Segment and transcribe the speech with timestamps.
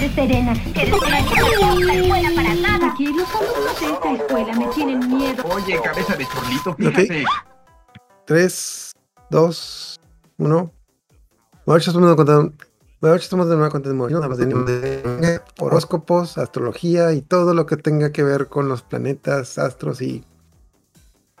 [0.00, 0.54] puedes, Serena.
[0.72, 0.86] Que
[1.94, 2.92] escuela para nada.
[2.92, 5.44] Aquí los alumnos de esta escuela me tienen miedo.
[5.44, 7.24] Oye, cabeza de chorlito, fíjate.
[8.26, 8.92] 3,
[9.30, 10.00] 2,
[10.38, 10.48] 1.
[10.56, 10.72] Buenas
[11.66, 12.52] noches, estamos de nuevo
[13.00, 13.70] noches, estamos de nuevo
[14.66, 20.24] de horóscopos, astrología y todo lo que tenga que ver con los planetas, astros y,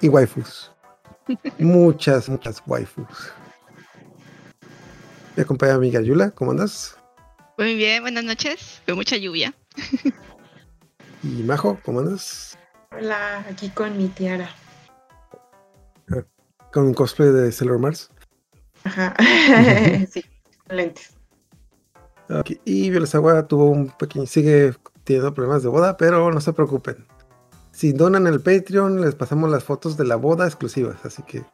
[0.00, 0.72] y waifus.
[1.58, 3.32] muchas, muchas waifus.
[5.36, 6.99] Me acompaña mi amiga Yula, ¿cómo andas?
[7.60, 9.52] Muy bien, buenas noches, con mucha lluvia.
[11.22, 12.56] y Majo, ¿cómo andas?
[12.90, 14.48] Hola, aquí con mi tiara.
[16.72, 18.10] ¿Con un cosplay de Sailor Mars?
[18.84, 19.14] Ajá,
[20.10, 20.24] sí,
[20.70, 21.12] lentes.
[22.30, 22.58] Okay.
[22.64, 24.72] Y Agua tuvo un pequeño, sigue
[25.04, 27.06] teniendo problemas de boda, pero no se preocupen.
[27.72, 31.44] Si donan el Patreon, les pasamos las fotos de la boda exclusivas, así que.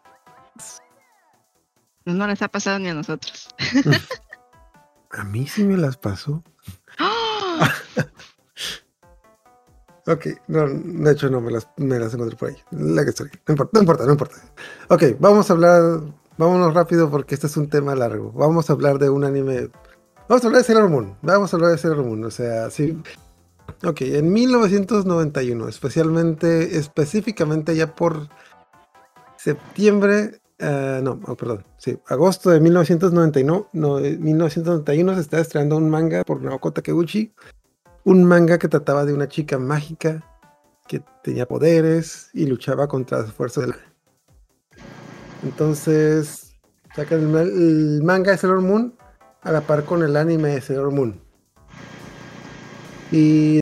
[2.04, 3.48] No les ha pasado ni a nosotros.
[5.10, 6.42] a mí sí me las pasó.
[10.06, 12.56] ok, no, de hecho no, me las, me las encontré por ahí.
[12.70, 14.36] No importa, no importa, no importa.
[14.88, 15.82] Ok, vamos a hablar,
[16.36, 18.32] vámonos rápido porque este es un tema largo.
[18.32, 19.70] Vamos a hablar de un anime
[20.28, 21.16] Vamos a hablar de Sailor Moon.
[21.22, 22.24] Vamos a hablar de Sailor Moon.
[22.24, 23.00] O sea, sí.
[23.84, 28.28] Ok, en 1991, especialmente, específicamente ya por
[29.36, 35.90] septiembre, uh, no, oh, perdón, sí, agosto de 1991, no, 1991 se está estrenando un
[35.90, 37.32] manga por Naoko Takeuchi,
[38.04, 40.22] un manga que trataba de una chica mágica
[40.86, 43.74] que tenía poderes y luchaba contra las fuerzas del...
[45.42, 46.54] Entonces,
[46.94, 48.94] sacan el, manga de Sailor Moon
[49.42, 51.20] a la par con el anime de Sailor Moon.
[53.12, 53.60] Y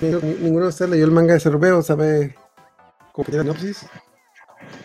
[0.00, 2.36] ninguno de ustedes leyó el manga de Sailor o sabe
[3.12, 3.86] cómo tiene sinopsis.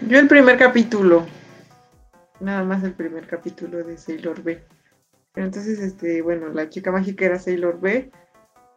[0.02, 1.26] Yo el primer capítulo.
[2.40, 4.64] Nada más el primer capítulo de Sailor B.
[5.34, 8.12] Pero entonces, este, bueno, la chica mágica era Sailor B.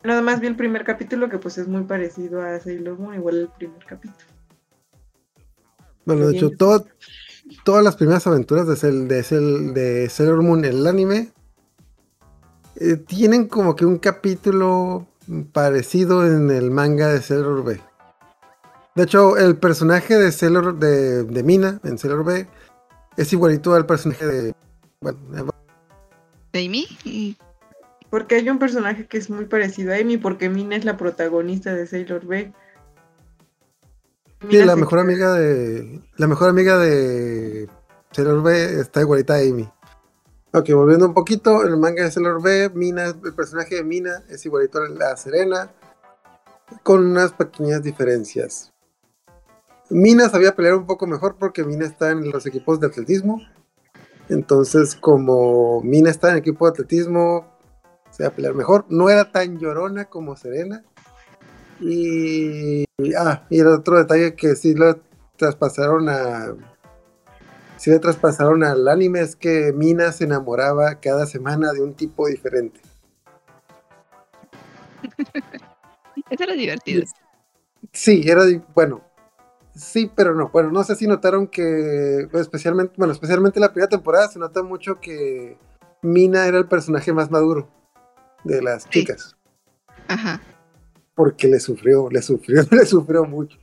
[0.04, 3.36] Nada más vi el primer capítulo que pues es muy parecido a Sailor Moon, igual
[3.38, 4.26] el primer capítulo.
[6.04, 6.86] Bueno, de hecho, todo,
[7.64, 9.22] todas las primeras aventuras de, de,
[9.72, 11.32] de Sailor Moon, el anime,
[12.76, 15.06] eh, tienen como que un capítulo
[15.52, 17.80] parecido en el manga de Sailor B.
[18.98, 22.48] De hecho, el personaje de Sailor de, de Mina en Sailor B
[23.16, 24.54] es igualito al personaje de.
[25.00, 25.20] Bueno,
[26.52, 27.36] ¿De Amy?
[28.10, 31.72] Porque hay un personaje que es muy parecido a Amy, porque Mina es la protagonista
[31.76, 32.52] de Sailor B.
[34.50, 36.00] Sí, la mejor amiga de.
[36.16, 37.68] La mejor amiga de
[38.10, 39.70] Sailor B está igualita a Amy.
[40.52, 44.44] Ok, volviendo un poquito, el manga de Sailor B, Mina, el personaje de Mina es
[44.44, 45.70] igualito a la Serena,
[46.82, 48.72] con unas pequeñas diferencias.
[49.90, 53.40] Mina sabía pelear un poco mejor porque Mina está en los equipos de atletismo.
[54.28, 57.46] Entonces, como Mina está en el equipo de atletismo,
[58.10, 58.84] se va a pelear mejor.
[58.88, 60.84] No era tan llorona como Serena.
[61.80, 62.84] Y,
[63.16, 65.00] ah, y el otro detalle que sí lo
[65.36, 66.54] traspasaron a.
[67.76, 72.26] Sí le traspasaron al anime es que Mina se enamoraba cada semana de un tipo
[72.26, 72.80] diferente.
[76.30, 77.04] Eso era divertido.
[77.92, 78.42] Sí, era
[78.74, 79.07] bueno.
[79.78, 80.50] Sí, pero no.
[80.50, 85.00] Bueno, no sé si notaron que especialmente, bueno, especialmente la primera temporada se nota mucho
[85.00, 85.56] que
[86.02, 87.70] Mina era el personaje más maduro
[88.44, 89.36] de las chicas.
[90.08, 90.40] Ajá
[91.18, 93.58] porque le sufrió, le sufrió, le sufrió mucho.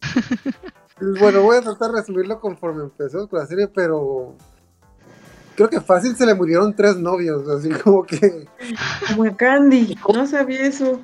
[1.20, 4.34] bueno, voy a tratar de resumirlo conforme empezó con la serie, pero
[5.54, 8.48] creo que fácil se le murieron tres novios, así como que.
[9.06, 11.02] Como a Candy, no sabía eso.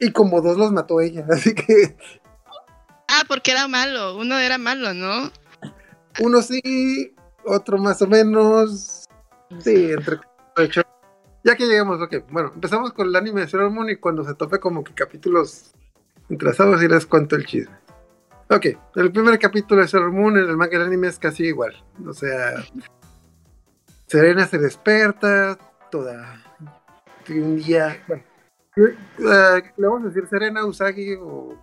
[0.00, 1.96] Y como dos los mató ella, así que.
[3.10, 5.30] Ah, porque era malo, uno era malo, ¿no?
[6.20, 9.04] Uno sí, otro más o menos.
[9.58, 10.18] Sí, entre
[11.42, 14.34] ya que llegamos, ok, bueno, empezamos con el anime de Sailor Moon y cuando se
[14.34, 15.72] tope como que capítulos
[16.28, 17.74] entrelazados y les cuento el chisme.
[18.48, 18.66] Ok,
[18.96, 21.74] el primer capítulo de Sailor Moon en el manga del anime es casi igual.
[22.06, 22.62] O sea,
[24.06, 25.58] Serena se desperta,
[25.90, 26.44] toda
[27.28, 28.22] un día, bueno,
[28.76, 31.56] uh, le vamos a decir Serena, Usagi o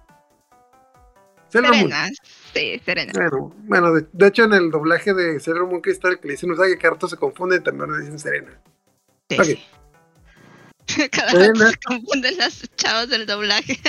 [1.50, 2.14] Sailor Serena, Moon.
[2.54, 3.14] sí, Serena.
[3.14, 6.78] Bueno, bueno de, hecho en el doblaje de Sailor Moon Crystal que le dicen Usagi,
[6.78, 8.60] que harto se confunden, también le dicen Serena.
[9.30, 9.64] Sí.
[11.12, 13.80] Cada vez se confunden las chavos del doblaje.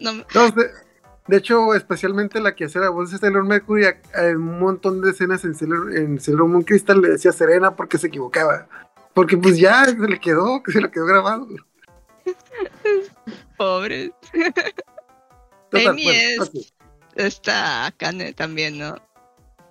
[1.26, 5.10] de, hecho, especialmente la que hacía la voz de Sailor Mercury, hay un montón de
[5.10, 8.68] escenas en Sailor, en Sailor Moon Crystal le decía Serena porque se equivocaba.
[9.14, 11.48] Porque pues ya se le quedó, que se le quedó grabado.
[13.56, 14.10] Pobres.
[15.72, 16.72] Amy es,
[17.26, 18.96] está Kane también, ¿no?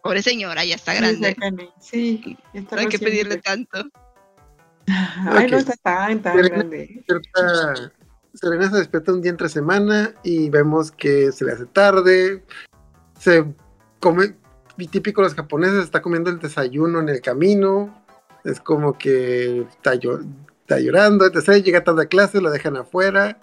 [0.04, 1.36] Pobre señora, ya está grande.
[1.80, 3.86] Sí, no hay que pedirle tanto.
[4.88, 5.52] Ay, Ok.
[5.52, 7.04] no está tan, tan Serena- grande.
[7.08, 7.92] despierta-
[8.34, 12.44] Serena se despierta un día entre semana y vemos que se le hace tarde.
[13.20, 13.44] Se
[14.00, 14.36] come,
[14.78, 18.04] y típico los japoneses, está comiendo el desayuno en el camino.
[18.46, 21.62] Es como que está, está llorando, etc.
[21.64, 23.38] Llega tarde a clase, lo dejan afuera.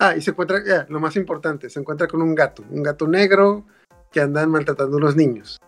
[0.00, 3.66] Ah, y se encuentra, lo más importante, se encuentra con un gato, un gato negro
[4.12, 5.58] que andan maltratando a unos niños.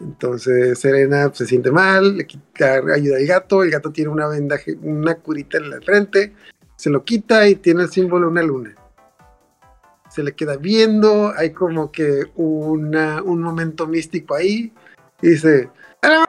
[0.00, 4.76] Entonces Serena se siente mal, le quita, ayuda al gato, el gato tiene una vendaje,
[4.82, 6.34] una curita en la frente,
[6.74, 8.74] se lo quita y tiene el símbolo de una luna.
[10.08, 14.72] Se le queda viendo, hay como que una, un momento místico ahí,
[15.22, 15.70] y dice,
[16.02, 16.24] "Ah,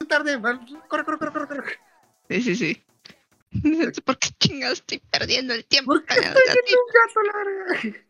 [0.00, 0.40] no, tarde,
[0.88, 1.64] corre, corre, corre, corre".
[2.28, 2.84] Sí, sí, sí.
[4.04, 5.92] ¿Por qué chingados estoy perdiendo el tiempo?
[5.92, 6.64] ¿Por qué estoy gatito?
[6.66, 8.06] viendo un gato, la verga?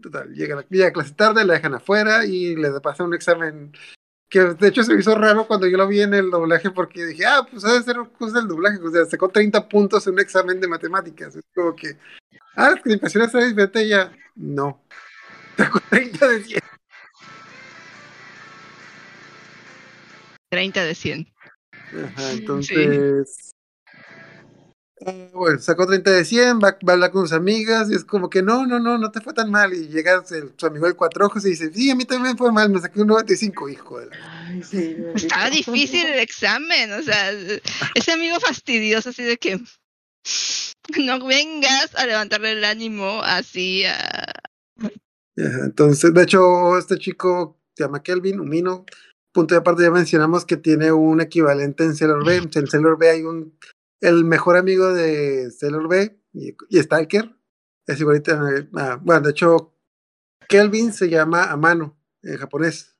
[0.00, 3.72] Total, llega, la- llega a clase tarde, la dejan afuera y le pasa un examen
[4.30, 7.06] que de hecho se me hizo raro cuando yo lo vi en el doblaje porque
[7.06, 10.20] dije, ah, pues debe ser cosa del doblaje, o sea, sacó 30 puntos en un
[10.20, 11.34] examen de matemáticas.
[11.34, 11.96] Es como que,
[12.54, 14.84] ah, la calificación está diferente y ya, no.
[15.56, 16.60] Sacó 30 de 100.
[20.50, 21.34] 30 de 100.
[22.04, 23.50] Ajá, entonces.
[25.06, 28.04] Ah, bueno, sacó 30 de 100, va, va a hablar con sus amigas y es
[28.04, 29.72] como que no, no, no, no te fue tan mal.
[29.74, 32.52] Y llega el- su amigo el cuatro ojos y dice, sí, a mí también fue
[32.52, 34.46] mal, me saqué un 95, hijo de la.
[34.48, 34.96] Ay, sí.
[35.14, 37.32] Estaba difícil el examen, o sea,
[37.94, 39.60] ese amigo fastidioso así de que
[40.98, 44.32] no vengas a levantarle el ánimo así a...
[45.36, 48.84] Entonces, de hecho, este chico se llama Kelvin, Umino.
[49.32, 52.36] Punto de aparte, ya mencionamos que tiene un equivalente en Sailor B.
[52.52, 53.56] En Sailor B hay un.
[54.00, 57.34] El mejor amigo de Sailor B y, y Stalker.
[57.86, 58.32] Es igualito.
[58.48, 59.74] eh, ah, bueno, de hecho,
[60.48, 62.96] Kelvin se llama Amano en japonés.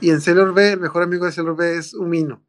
[0.00, 2.44] Y en Sailor B, el mejor amigo de Sailor B es Umino.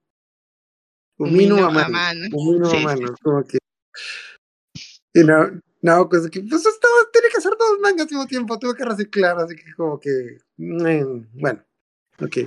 [1.17, 1.85] Umino, Umino Amano.
[1.87, 2.27] Amano.
[2.33, 3.15] Umino Sí, Amano.
[3.21, 3.57] Como que.
[5.13, 5.49] Y no,
[5.81, 8.85] no, pues que pues esto tiene que hacer dos mangas al mismo tiempo, tuve que
[8.85, 11.63] reciclar, así que como que, mm, bueno,
[12.21, 12.37] ok.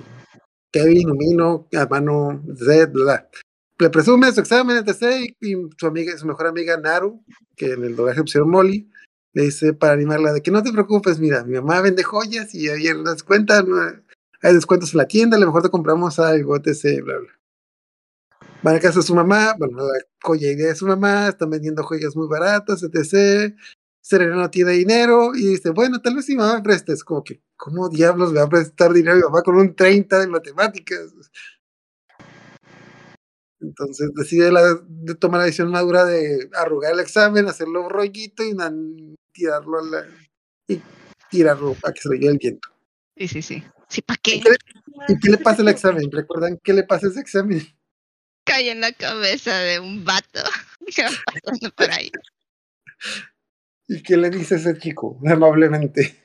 [0.73, 3.31] Kevin, Umino, Amano, Z, bla, bla.
[3.81, 5.35] Le presume su examen, etc.
[5.41, 7.25] Y, y su amiga, su mejor amiga Naru,
[7.57, 8.91] que en el doblaje pusieron Molly,
[9.33, 12.69] le dice para animarla de que no te preocupes, mira, mi mamá vende joyas y
[12.69, 13.65] hay descuentos,
[14.43, 17.03] hay descuentos en la tienda, a lo mejor te compramos algo, etc.
[17.03, 17.41] Bla, bla.
[18.63, 22.15] Van a casa de su mamá, bueno, la joyería de su mamá, están vendiendo joyas
[22.15, 23.55] muy baratas, etc.
[24.03, 26.93] Serena no tiene dinero y dice, bueno, tal vez mi mamá me preste.
[26.93, 30.19] Es como que, ¿cómo diablos me va a prestar dinero mi mamá con un 30
[30.19, 31.15] de matemáticas?
[33.61, 38.43] Entonces decide la, de tomar la decisión madura de arrugar el examen, hacerlo un rollito
[38.43, 40.07] y nan- tirarlo a la,
[40.67, 40.81] y
[41.31, 42.69] tirarlo a que se lo lleve el viento.
[43.17, 43.65] Sí, sí, sí.
[43.89, 44.37] Sí, ¿para qué?
[44.37, 44.57] ¿Y qué, le,
[45.09, 46.11] y qué le pasa al examen?
[46.11, 47.61] ¿Recuerdan qué le pasa ese examen?
[48.45, 50.41] Cae en la cabeza de un vato
[50.95, 52.11] que va pasando por ahí.
[53.89, 55.21] ¿Y qué le dice ese chico?
[55.27, 56.17] Amablemente.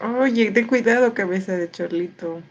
[0.00, 2.42] Oye, ten cuidado, cabeza de chorlito.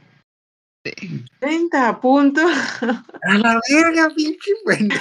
[0.95, 1.25] Sí.
[1.39, 2.51] 30 puntos.
[2.81, 4.95] A la verga, pinche bueno.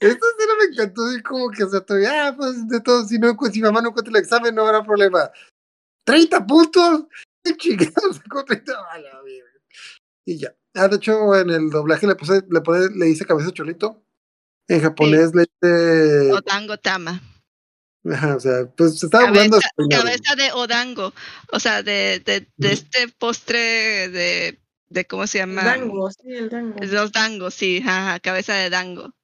[0.00, 3.36] Esta escena me encantó, y como que se todavía, ah, pues de todo, si, no,
[3.52, 5.30] si mamá no encuentra el examen, no habrá problema.
[6.06, 7.04] ¿30 puntos?
[7.44, 8.72] ¿Qué chingados sacó 30?
[8.72, 9.50] A la verga.
[10.24, 10.54] Y ya.
[10.74, 14.02] Ah, de hecho, en el doblaje le puse, le, pone, le dice cabeza cholito.
[14.68, 16.32] En japonés le dice.
[16.32, 17.20] Odango Tama.
[18.10, 21.12] Ajá, o sea, pues se estaba hablando Cabeza, cabeza de Odango.
[21.52, 25.04] O sea, de, de, de este postre de, de.
[25.06, 25.62] ¿Cómo se El llama?
[25.64, 26.76] dango, sí, el dango.
[26.80, 29.14] Los dangos, sí, ajá, cabeza de dango.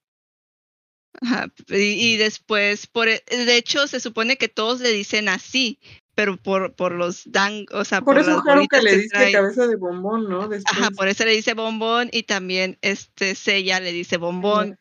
[1.20, 1.74] Ajá, y,
[2.14, 5.80] y después, por, e- de hecho, se supone que todos le dicen así,
[6.14, 9.08] pero por, por los dangos, o sea, Por por, eso Haruka bolitas le que dice
[9.08, 9.32] trae.
[9.32, 10.46] cabeza de bombón, ¿no?
[10.46, 10.76] Después.
[10.78, 14.78] Ajá, por eso le dice bombón y también este Seiya le dice bombón.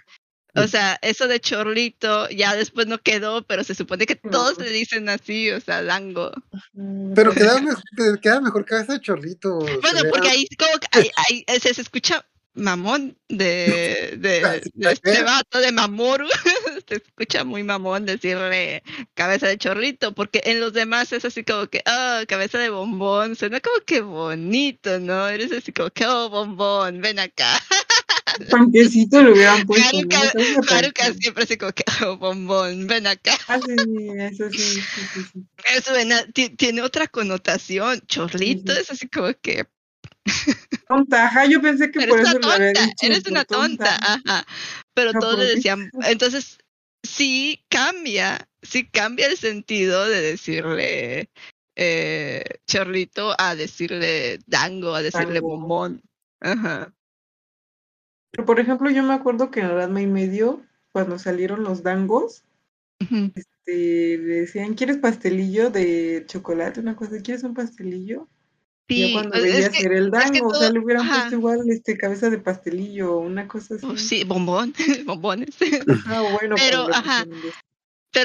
[0.57, 4.69] O sea, eso de chorlito ya después no quedó, pero se supone que todos le
[4.69, 6.31] dicen así, o sea, dango.
[7.15, 9.59] Pero pues, queda mejor, queda mejor cabeza de chorrito.
[9.59, 12.25] Bueno, porque ahí como que ahí, ahí, eh, se, se escucha
[12.57, 16.27] mamón de, de, de este vato de Mamoru.
[16.87, 18.83] se escucha muy mamón decirle
[19.13, 23.35] cabeza de chorrito, porque en los demás es así como que, ah, cabeza de bombón,
[23.35, 25.27] suena como que bonito, ¿no?
[25.27, 27.59] Eres así como que, oh, bombón, ven acá.
[28.49, 30.01] Panquecito lo hubieran puesto.
[30.01, 30.09] ¿no?
[30.09, 30.31] Haruka,
[30.67, 31.13] panquecito.
[31.19, 33.37] siempre así como que, oh, bombón, ven acá.
[33.47, 35.45] Ah, sí, eso sí, sí, sí, sí.
[35.75, 35.93] Eso
[36.57, 38.81] tiene otra connotación, chorrito, Ujú.
[38.81, 39.65] es así como que,
[40.87, 43.05] Tonta, ajá, yo pensé que por eso lo había tonta, dicho.
[43.05, 44.45] eres por una tonta, ajá.
[44.93, 46.59] Pero todos le por decían, entonces
[47.03, 51.29] sí cambia, sí cambia el sentido de decirle
[51.75, 55.49] eh, Chorrito a decirle dango, a decirle Dango.
[55.49, 56.01] bombón.
[56.39, 56.93] Ajá.
[58.31, 62.43] Pero por ejemplo, yo me acuerdo que en Ranma y medio, cuando salieron los dangos,
[62.99, 66.79] este, le decían, ¿quieres pastelillo de chocolate?
[66.79, 68.27] Una cosa, ¿quieres un pastelillo?
[68.89, 71.19] Sí, yo cuando veía ser el es que dango, o sea, le hubieran ajá.
[71.19, 73.85] puesto igual este cabeza de pastelillo o una cosa así.
[73.85, 74.73] oh, sí, bombón,
[75.05, 75.55] bombones.
[76.05, 77.25] Ah, bueno, Pero, pues, ajá.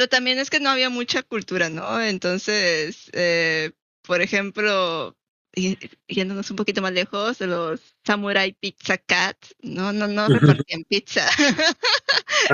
[0.08, 2.00] también es que no había mucha cultura, ¿no?
[2.00, 5.16] Entonces, eh, por ejemplo,
[5.54, 11.28] yéndonos un poquito más lejos, los Samurai Pizza Cat, no, no, no repartían pizza.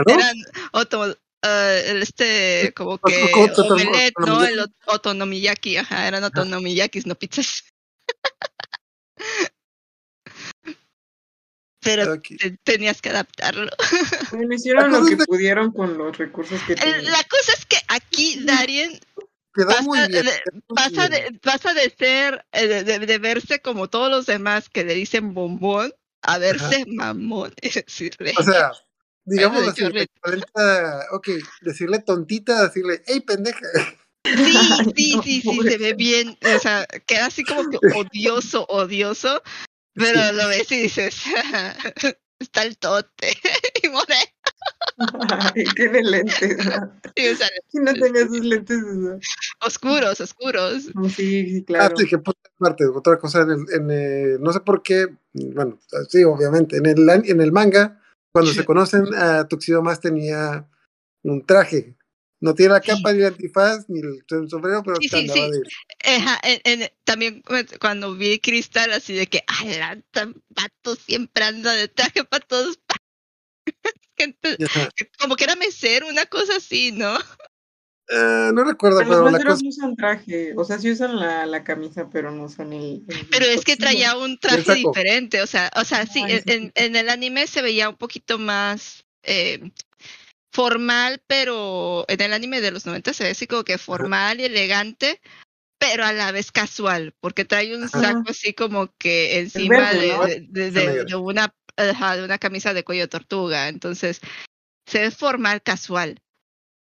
[0.07, 0.37] Eran
[1.43, 4.39] eh, el este, como Otro- que otro- otro- omelette, ¿no?
[4.39, 4.53] otonomiyaki.
[4.53, 7.65] El ot- otonomiyaki, ajá, eran otonomiyakis, no pizzas.
[11.81, 13.71] Pero te- tenías que adaptarlo.
[14.33, 17.05] Bueno, hicieron lo que de- pudieron con los recursos que tenían.
[17.05, 18.99] La cosa es que aquí Darien
[19.55, 20.25] Quedó pasa muy bien.
[20.25, 20.43] de-
[20.75, 25.35] pasa de, pasa de ser, eh, de, verse como todos los demás que le dicen
[25.35, 28.35] bombón, a verse mamón y decirle.
[28.37, 28.73] O sea,
[29.25, 29.85] digamos así,
[31.13, 31.29] ok,
[31.63, 33.67] decirle tontita, decirle, hey, pendeja.
[34.25, 34.25] sí,
[34.97, 39.43] sí, no, sí, sí, se ve bien, o sea, queda así como que odioso, odioso,
[39.95, 40.35] pero Sí.
[40.37, 41.23] lo ves y dices,
[42.39, 43.37] está el tote,
[43.83, 44.15] y more,
[45.55, 46.59] Ay, tiene lentes.
[47.17, 49.19] y, o sea, Si no tenía sus lentes, o sea,
[49.67, 50.95] oscuros, oscuros.
[50.95, 51.97] no, sí, sí, Ah, claro.
[51.99, 55.79] sí, que por parte, otra cosa, en el, en, eh, no sé por qué, bueno,
[56.09, 58.01] sí, obviamente, en el, an- en el manga,
[58.33, 60.67] cuando se conocen, a Tuxedo más tenía
[61.23, 61.97] un traje.
[62.41, 65.41] No tiene la capa ni el antifaz ni el sombrero, pero Sí, sí, sí.
[65.41, 65.63] de-
[66.17, 71.43] Ajá, en- en- también cu- cuando vi Cristal así de que, ala, tan vato siempre
[71.45, 72.79] anda de traje para todos.
[75.21, 77.17] Como que era mesero, una cosa así, ¿no?
[78.11, 79.63] Eh, no recuerdo, Pero los meseros cosa.
[79.63, 83.05] no usan traje, o sea, sí usan la, la camisa, pero no usan el.
[83.07, 86.39] el Pero es que traía un traje diferente, o sea, o sea, sí, Ay, en,
[86.39, 89.61] sí, en- en el anime se veía un poquito más eh,
[90.55, 94.45] formal, pero en el anime de los 90 se ve así como que formal y
[94.45, 95.21] elegante,
[95.79, 98.01] pero a la vez casual, porque trae un Ajá.
[98.01, 100.25] saco así como que encima verde, de, ¿no?
[100.25, 101.05] de- de- Esa de- negra.
[101.05, 104.21] de una, ajá, de una camisa de cuello de tortuga, entonces
[104.87, 106.23] se ve formal, casual.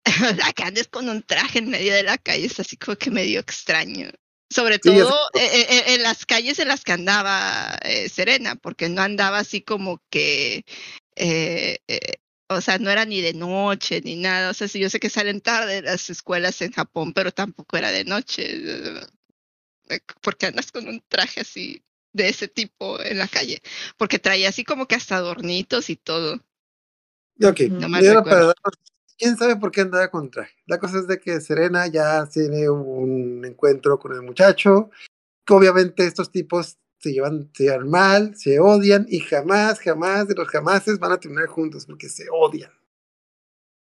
[0.38, 3.12] La que andes con un traje en medio de la calle es así como que
[3.12, 4.10] medio extraño.
[4.52, 8.90] Sobre Sí, todo eh, eh, en las calles en las que andaba eh, Serena, porque
[8.90, 10.66] no andaba así como que,
[11.16, 12.00] eh, eh,
[12.50, 14.52] o sea, no era ni de noche ni nada.
[14.52, 17.92] O sea, sí, yo sé que salen tarde las escuelas en Japón, pero tampoco era
[17.92, 18.44] de noche.
[18.56, 19.08] eh,
[20.22, 23.62] Porque andas con un traje así de ese tipo en la calle,
[23.98, 26.36] porque traía así como que hasta adornitos y todo.
[27.44, 27.90] Ok, No
[28.24, 28.54] para darnos-
[29.18, 30.54] ¿Quién sabe por qué andaba con traje?
[30.66, 34.90] La cosa es de que Serena ya tiene un encuentro con el muchacho,
[35.46, 40.36] que obviamente estos tipos se llevan, se llevan mal, se odian y jamás, jamás de
[40.36, 42.72] los jamases van a terminar juntos porque se odian.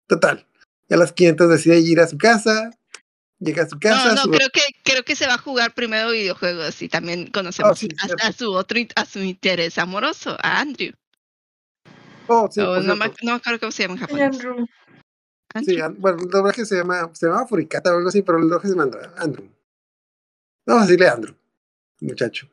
[0.09, 0.47] Total.
[0.89, 2.71] Y a las 500 decide ir a su casa,
[3.39, 4.61] llega a su casa, No, no, su- creo que
[4.93, 7.89] creo que se va a jugar primero videojuegos y también conocemos Ah, sí,
[8.23, 10.93] a- su otro a su interés amoroso, a Andrew.
[12.29, 14.25] Oh, sí, no, me, no me acuerdo cómo se llama en japonés.
[14.27, 14.67] Andrew.
[15.65, 16.01] Sí, Andrew.
[16.01, 18.75] bueno, el doblaje se llama, se llama Furicata o algo así, pero el doblaje se
[18.75, 19.11] llama Andrew.
[19.17, 19.49] Andrew.
[20.67, 21.35] Vamos a decirle Andrew,
[22.01, 22.49] muchacho.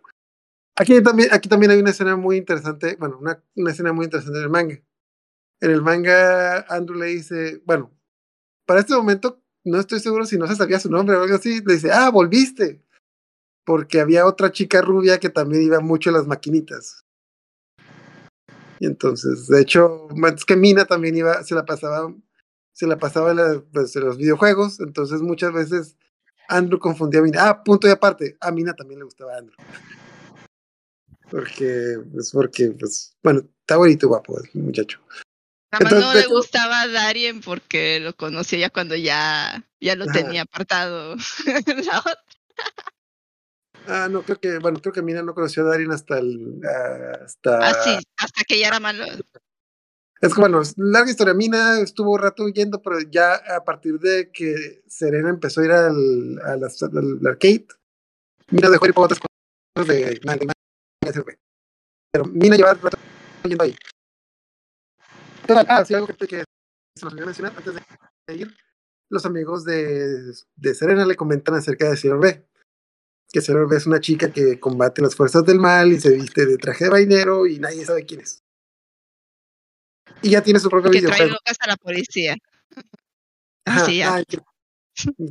[0.76, 4.38] Aquí también, aquí también hay una escena muy interesante, bueno, una, una escena muy interesante
[4.40, 4.80] en el manga.
[5.62, 7.92] En el manga, Andrew le dice, bueno,
[8.66, 11.62] para este momento no estoy seguro si no se sabía su nombre o algo así,
[11.66, 12.82] le dice, ah, volviste.
[13.66, 17.06] Porque había otra chica rubia que también iba mucho a las maquinitas.
[18.80, 22.14] Y entonces, de hecho, es que Mina también iba, se la pasaba,
[22.72, 23.34] se la pasaba
[23.74, 25.98] pues, en los videojuegos, entonces muchas veces
[26.48, 27.50] Andrew confundía a Mina.
[27.50, 29.56] Ah, punto y aparte, a Mina también le gustaba Andrew.
[31.30, 35.00] Porque, pues porque, pues, bueno, está bonito guapo muchacho.
[35.72, 39.64] Nada más Entonces, no le hecho- gustaba a Darien porque lo conoció ya cuando ya,
[39.80, 40.14] ya lo Ajá.
[40.14, 41.16] tenía apartado.
[41.86, 42.24] La otra.
[43.88, 47.20] Ah, no, creo que, bueno, creo que Mina no conoció a Darien hasta el, ah,
[47.26, 47.70] hasta...
[47.70, 49.06] Ah, sí, hasta que ya era malo.
[50.22, 51.34] Es que bueno, larga historia.
[51.34, 55.72] Mina estuvo un rato huyendo, pero ya a partir de que Serena empezó a ir
[55.72, 56.64] al, al
[57.26, 57.68] arcade,
[58.52, 60.20] Mina dejó ir por otras cosas de.
[62.12, 62.98] Pero Mina llevaba un rato
[63.46, 63.76] yendo ahí.
[65.50, 66.44] Total, Ah, sí, algo que, que
[66.96, 68.56] se nos olvidó mencionar antes de ir.
[69.10, 72.46] Los amigos de, de Serena le comentan acerca de Sailor B.
[73.32, 76.46] Que Sailor B es una chica que combate las fuerzas del mal y se viste
[76.46, 78.44] de traje de vainero y nadie sabe quién es.
[80.22, 81.34] Y ya tiene su propio Que trae videojuego.
[81.34, 82.36] locas a la policía.
[83.66, 84.16] Ajá, sí, ya.
[84.16, 84.40] ah, que-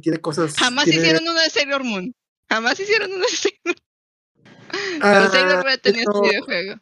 [0.00, 0.54] Tiene cosas.
[0.56, 2.14] Jamás tiene- hicieron uno de Sailor Moon.
[2.48, 3.76] Jamás hicieron uno de Sailor Moon.
[5.02, 6.74] Ah, Pero Sailor Moon tenía eso- su videojuego.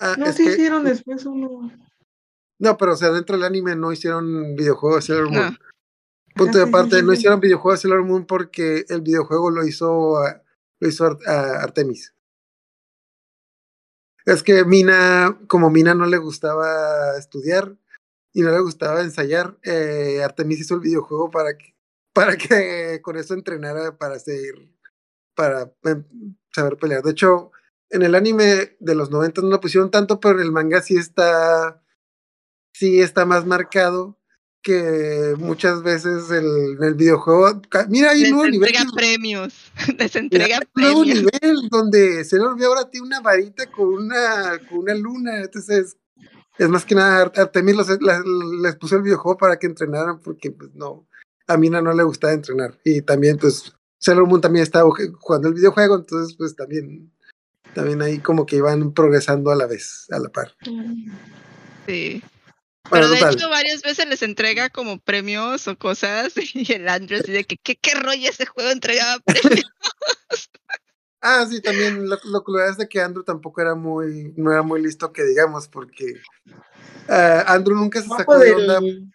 [0.00, 1.72] ah, No, sí que- hicieron después uno.
[2.58, 5.52] No, pero o sea, dentro del anime no hicieron videojuegos de Sailor Moon.
[5.52, 5.58] No.
[6.34, 9.64] Punto de sí, parte, sí, no hicieron videojuegos de Sailor Moon porque el videojuego lo
[9.66, 10.42] hizo, ah,
[10.80, 12.14] lo hizo Ar- Artemis.
[14.24, 17.76] Es que Mina, como Mina no le gustaba estudiar
[18.32, 21.74] y no le gustaba ensayar, eh, Artemis hizo el videojuego para que,
[22.12, 24.54] para que con eso entrenara para ser,
[25.34, 26.04] para em,
[26.52, 27.02] saber pelear.
[27.02, 27.52] De hecho,
[27.90, 30.96] en el anime de los 90 no lo pusieron tanto, pero en el manga sí
[30.96, 31.82] está,
[32.78, 34.18] sí está más marcado
[34.62, 37.60] que muchas veces el, el videojuego.
[37.88, 38.68] Mira, hay un nuevo nivel.
[38.74, 39.54] entrega premios.
[39.98, 41.32] Les Mira, entrega hay un nuevo premios.
[41.32, 45.42] nivel donde Sailor V ahora tiene una varita con una, con una luna.
[45.42, 45.96] Entonces,
[46.58, 47.88] es más que nada, Ar- Artemis los-
[48.60, 51.06] les puso el videojuego para que entrenaran, porque pues no,
[51.46, 52.76] a Mina no le gustaba entrenar.
[52.84, 54.90] Y también, pues, Sailor Moon también estaba
[55.20, 57.12] jugando el videojuego, entonces, pues también,
[57.72, 60.54] también ahí como que iban progresando a la vez, a la par.
[61.86, 62.20] Sí.
[62.90, 63.34] Bueno, Pero de total.
[63.34, 67.56] hecho varias veces les entrega como premios o cosas y el Andrew así de que
[67.56, 69.72] qué, qué rollo ese juego entregaba premios.
[71.20, 74.62] Ah, sí, también lo, lo que es de que Andrew tampoco era muy, no era
[74.62, 76.20] muy listo que digamos, porque
[77.08, 78.80] ah, Andrew nunca se sacó de onda.
[78.80, 79.12] del,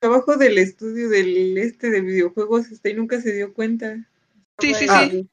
[0.00, 3.96] abajo del estudio del este de videojuegos este, y nunca se dio cuenta.
[4.60, 5.28] Sí, sí, sí.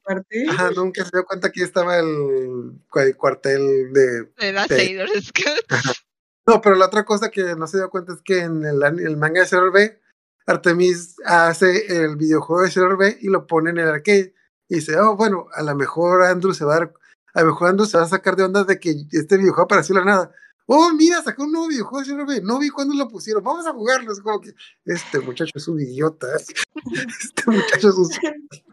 [0.50, 4.24] Ajá, nunca se dio cuenta que estaba el, el cuartel de...
[4.38, 4.68] de la.
[4.68, 6.05] Sailor Scouts.
[6.48, 9.00] No, pero la otra cosa que no se dio cuenta es que en el, an-
[9.00, 10.00] el manga de Sailor B,
[10.46, 14.34] Artemis hace el videojuego de Sailor B y lo pone en el arcade.
[14.70, 16.94] Y dice, oh, bueno, a lo mejor Andrew se va a dar,
[17.34, 19.96] a lo mejor Andrew se va a sacar de onda de que este videojuego apareció
[19.96, 20.32] de la nada.
[20.68, 22.42] Oh, mira, sacó un nuevo videojuego de Sailor B.
[22.42, 23.44] No vi cuándo lo pusieron.
[23.44, 24.12] Vamos a jugarlo.
[24.12, 24.54] Es como que
[24.86, 26.28] este muchacho es un idiota.
[27.24, 28.10] Este muchacho es un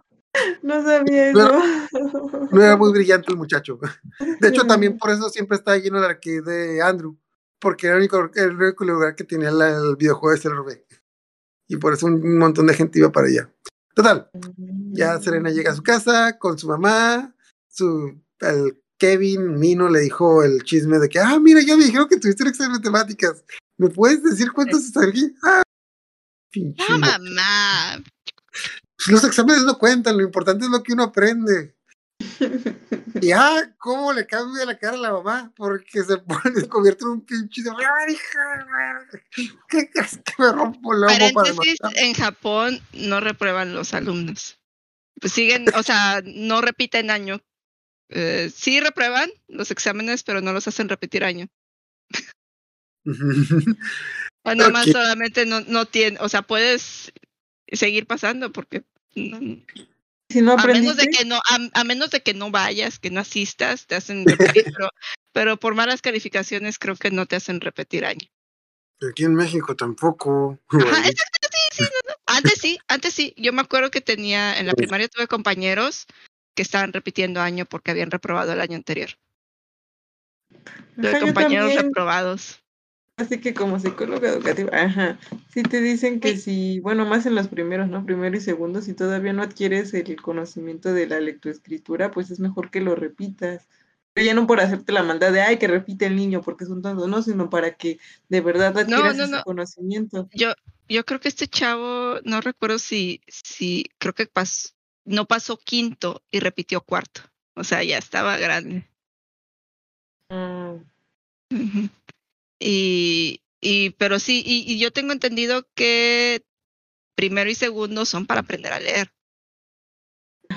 [0.62, 2.48] No sabía No eso.
[2.50, 3.78] No era muy brillante el muchacho.
[4.40, 7.16] De hecho, también por eso siempre está lleno el arcade de Andrew,
[7.62, 10.84] porque era el único, el único lugar que tenía la- el videojuego de Sailor B.
[11.68, 13.50] Y por eso un montón de gente iba para allá.
[13.94, 14.28] Total,
[14.92, 17.34] ya Serena llega a su casa con su mamá,
[17.68, 22.08] su el Kevin Mino le dijo el chisme de que, ah, mira, ya me dijeron
[22.08, 23.44] que tuviste un examen de matemáticas.
[23.78, 24.90] ¿Me puedes decir cuántos?
[25.42, 25.62] Ah,
[26.50, 28.02] pinche No, mo- mamá.
[29.08, 31.76] Los exámenes no cuentan, lo importante es lo que uno aprende.
[33.20, 37.04] Y ah, cómo le cambia la cara a la mamá, porque se pone, se convierte
[37.04, 39.06] en un pinche de "Ay, hija,
[39.68, 41.92] ¿Qué crees que me rompo el lomo para matar?
[41.96, 44.58] en Japón no reprueban los alumnos.
[45.20, 47.40] Pues siguen, o sea, no repiten año.
[48.08, 51.48] Eh, sí reprueban los exámenes, pero no los hacen repetir año.
[54.44, 54.92] O nada más Ok.
[54.92, 57.12] solamente no, no tiene, o sea, puedes
[57.70, 58.82] seguir pasando porque
[59.14, 59.38] no-
[60.32, 63.10] Si no a menos de que no, a, a menos de que no vayas, que
[63.10, 64.88] no asistas, te hacen repetir, pero,
[65.32, 68.26] pero por malas calificaciones creo que no te hacen repetir año.
[69.10, 70.58] Aquí en México tampoco.
[70.68, 72.14] Ajá, exacto, sí, sí, no, no.
[72.26, 73.34] Antes sí, antes sí.
[73.36, 76.06] Yo me acuerdo que tenía, en la primaria tuve compañeros
[76.54, 79.10] que estaban repitiendo año porque habían reprobado el año anterior.
[80.96, 82.61] Tuve compañeros reprobados.
[83.22, 86.38] Así que como psicóloga educativa, ajá, sí te dicen que Sí.
[86.38, 88.04] si, bueno, más en los primeros, ¿no?
[88.04, 92.70] Primero y segundo, si todavía no adquieres el conocimiento de la lectoescritura, pues es mejor
[92.70, 93.68] que lo repitas.
[94.12, 96.70] Pero ya no por hacerte la maldad de, ay, que repite el niño porque es
[96.70, 99.42] un tonto, no, sino para que de verdad adquieras no, ese no.
[99.44, 100.28] conocimiento.
[100.34, 100.52] Yo,
[100.88, 106.22] yo creo que este chavo, no recuerdo si, si, creo que pas- no pasó quinto
[106.30, 107.22] y repitió cuarto.
[107.54, 108.86] O sea, ya estaba grande.
[111.52, 111.88] Ujú.
[112.64, 116.44] Y, y, pero sí, y, y yo tengo entendido que
[117.16, 119.12] primero y segundo son para aprender a leer.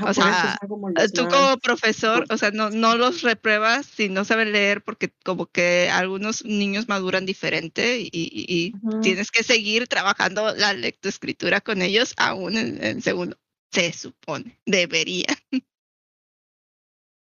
[0.05, 4.25] O sea, como Eh, Tú como profesor, o sea, no, no los repruebas si no
[4.25, 9.01] saben leer porque como que algunos niños maduran diferente y, y- y Ujú.
[9.01, 13.37] tienes que seguir trabajando la lectoescritura con ellos aún en, en segundo.
[13.71, 15.27] Se supone, debería.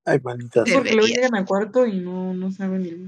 [0.06, 0.64] Ay, manita.
[0.74, 3.00] Porque luego llegan a cuarto y no, no saben leer.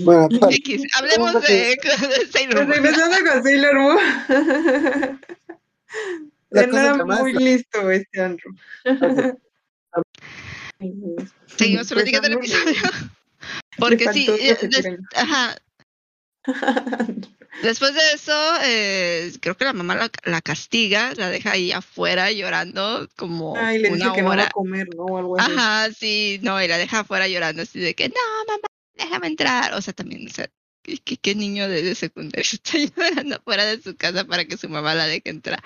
[0.00, 0.48] Bueno, Bueno.
[0.50, 2.82] X, hablemos de, de Sailor Pues Moon.
[2.84, 3.98] regresando con Sailor Moon.
[6.50, 8.54] Era que muy listo este Andrew.
[11.56, 12.90] Seguimos platicando el Empezando, episodio.
[13.78, 15.56] Porque sí, eh, des- ajá,
[17.62, 22.30] después de eso, eh, creo que la mamá la, la castiga, la deja ahí afuera
[22.32, 25.04] llorando como Ay, le dice una que no va a comer, ¿no?
[25.04, 25.52] O algo así.
[25.52, 28.14] Ajá, sí, no, y la deja afuera llorando así de que no,
[28.46, 28.60] mamá,
[28.94, 29.74] déjame entrar.
[29.74, 30.48] O sea, también, o sea,
[30.82, 34.68] ¿Qué, qué, niño de, de secundaria está llorando fuera de su casa para que su
[34.68, 35.60] mamá la deje entrar?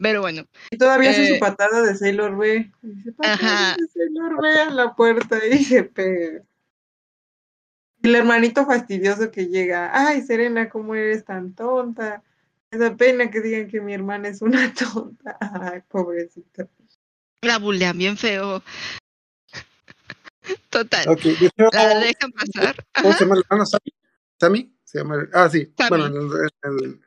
[0.00, 2.70] Pero bueno, Y todavía hace Eh, su patada de Sailor B.
[2.82, 3.76] Dice, Ajá.
[3.92, 6.42] Sailor B a la puerta y se pega.
[8.00, 12.22] Y el hermanito fastidioso que llega, ay Serena, ¿cómo eres tan tonta?
[12.70, 15.36] Me da pena que digan que mi hermana es una tonta.
[15.40, 16.68] Ay, pobrecita.
[17.42, 18.62] la bulean bien feo.
[20.70, 22.76] Total, hecho, la dejan pasar.
[22.94, 23.18] ¿cómo Ajá.
[23.18, 23.66] se llama el hermano?
[23.66, 23.92] ¿Sammy?
[24.40, 24.78] ¿Sammy?
[24.84, 25.28] Se llama.
[25.32, 25.72] Ah, sí.
[25.76, 25.88] Sammy.
[25.88, 27.00] Bueno, el- el-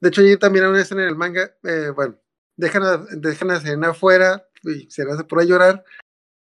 [0.00, 1.56] de hecho, allí también hay una escena en el manga.
[1.64, 2.18] eh, bueno,
[2.56, 5.84] dejan a, dejan a Serena afuera y Serena se pone a llorar.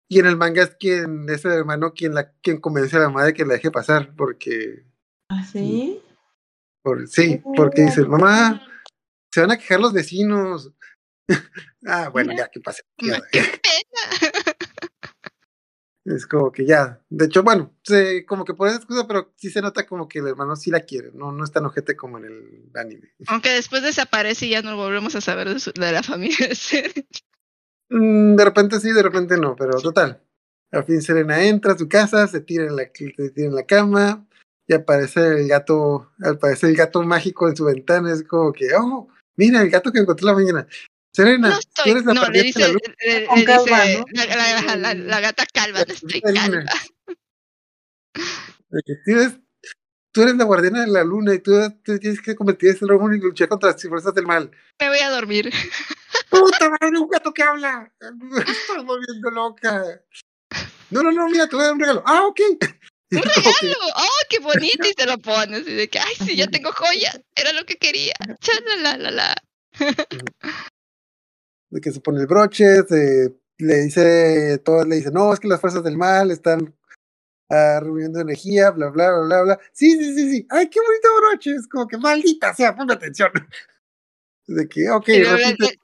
[0.08, 3.08] Y en el manga es quien, es el hermano quien, la, quien convence a la
[3.10, 4.84] madre que la deje pasar, porque.
[5.28, 6.02] ¿Ah, sí?
[6.82, 8.66] Por, sí, porque dice, mamá,
[9.32, 10.72] se van a quejar los vecinos.
[11.86, 12.82] ah, bueno, ya, que pase.
[16.04, 17.00] Es como que ya.
[17.10, 20.20] De hecho, bueno, se, como que por esa excusa, pero sí se nota como que
[20.20, 23.12] el hermano sí la quiere, no, no es tan ojete como en el anime.
[23.26, 26.54] Aunque después desaparece y ya no volvemos a saber de, su- de la familia de
[26.54, 27.06] Seren.
[27.90, 30.22] Mm, de repente sí, de repente no, pero total.
[30.72, 33.64] Al fin Serena entra a su casa, se tira en la, se tira en la
[33.66, 34.26] cama
[34.66, 38.12] y aparece el gato, aparece el gato mágico en su ventana.
[38.12, 40.66] Es como que, oh, mira el gato que encontré la mañana.
[41.12, 41.90] Serena, No tú estoy.
[41.92, 44.04] eres la No, le dice, le, dice ¿no?
[44.12, 46.64] la, la- la- la gata calva, no estoy calva.
[48.14, 48.76] tú
[49.12, 49.32] eres,
[50.12, 52.96] tú eres la guardiana de la luna y tú, tú tienes que convertirte en el
[52.96, 54.50] hombre y luchar contra las fuerzas del mal.
[54.80, 55.50] Me voy a dormir.
[56.28, 57.92] ¡Puta madre, un gato que habla!
[58.14, 59.84] Me estoy volviendo loca.
[60.90, 62.02] No, no, no, mira, te voy a dar un regalo.
[62.06, 62.40] Ah, ok.
[63.10, 63.76] Y ¡Un regalo!
[63.96, 64.86] ¡Oh, qué bonito!
[64.88, 67.20] Y se lo pone así de que, ¡ay, sí, ya tengo joyas!
[67.34, 68.14] Era lo que quería.
[68.40, 69.34] Chala, la, la, la.
[71.70, 75.48] De que se pone el broche, se, le dice, todo le dice, no, es que
[75.48, 76.74] las fuerzas del mal están
[77.50, 79.60] ah, reuniendo energía, bla, bla, bla, bla, bla.
[79.72, 80.46] Sí, sí, sí, sí.
[80.50, 81.54] Ay, qué bonito broche.
[81.54, 83.30] Es como que maldita sea, ponme atención.
[84.46, 85.80] De que, ok, luego repite.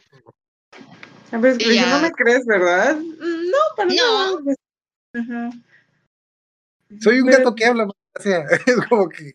[1.33, 1.91] A ver, ya.
[1.97, 2.97] no me crees, ¿verdad?
[2.97, 4.41] "Mm, No, para No.
[4.41, 4.57] nada.
[5.15, 5.51] Ajá.
[7.01, 8.45] Soy un Pero gato que habla, maldita sea.
[8.67, 9.35] Es como que,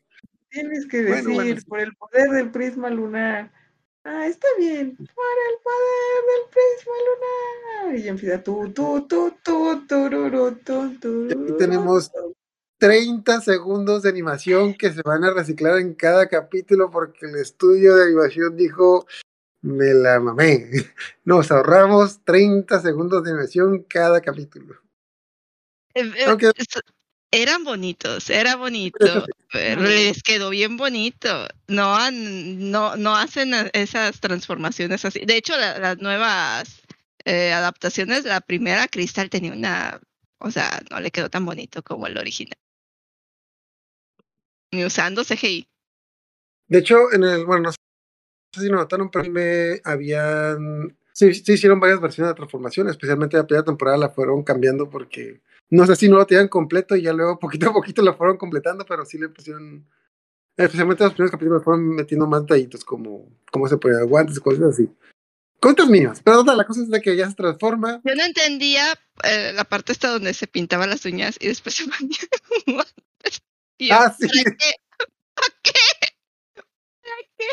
[0.50, 3.52] Tienes que Bueno, decir, bueno, por el poder del prisma lunar.
[4.04, 4.96] Ah, está bien.
[4.96, 8.00] Por el poder del prisma lunar.
[8.00, 12.36] Y empieza tú, tú, tú, tú, tururú, tú, y aquí tururú, tenemos tú.
[12.80, 17.96] 30 segundos de animación que se van a reciclar en cada capítulo porque el estudio
[17.96, 19.06] de animación dijo,
[19.62, 20.72] me la mamé.
[21.24, 24.82] Nos ahorramos 30 segundos de animación cada capítulo.
[25.94, 26.54] eh, eh,
[27.34, 31.48] Eran bonitos, era bonito, pero les quedó bien bonito.
[31.68, 35.22] No, han- no, no hacen esas transformaciones así.
[35.26, 36.82] De hecho, la- las nuevas
[37.24, 40.02] eh, adaptaciones, la primera, Crystal tenía una,
[40.40, 42.58] o sea, no le quedó tan bonito como el original.
[44.74, 45.68] Ni usando CGI.
[46.68, 47.78] De hecho, en el, bueno, no sé
[48.62, 53.66] si notaron, pero me habían, sí, sí hicieron varias versiones de transformación, especialmente la primera
[53.66, 57.40] temporada la fueron cambiando porque, no sé si no lo tenían completo y ya luego
[57.40, 59.88] poquito a poquito la fueron completando, pero sí le pusieron,
[60.58, 64.90] especialmente los primeros capítulos fueron metiendo más detallitos como cómo se ponía guantes, cosas así.
[65.62, 68.02] Cosas mías, pero la cosa es de que ya se transforma.
[68.04, 71.84] Yo no entendía eh, la parte esta donde se pintaba las uñas y después se
[71.88, 72.18] ponía
[72.66, 73.42] guantes.
[73.78, 74.28] Y yo, Ah, sí.
[74.28, 74.56] ¿para
[75.64, 75.72] qué?
[76.56, 77.46] ¿Para qué?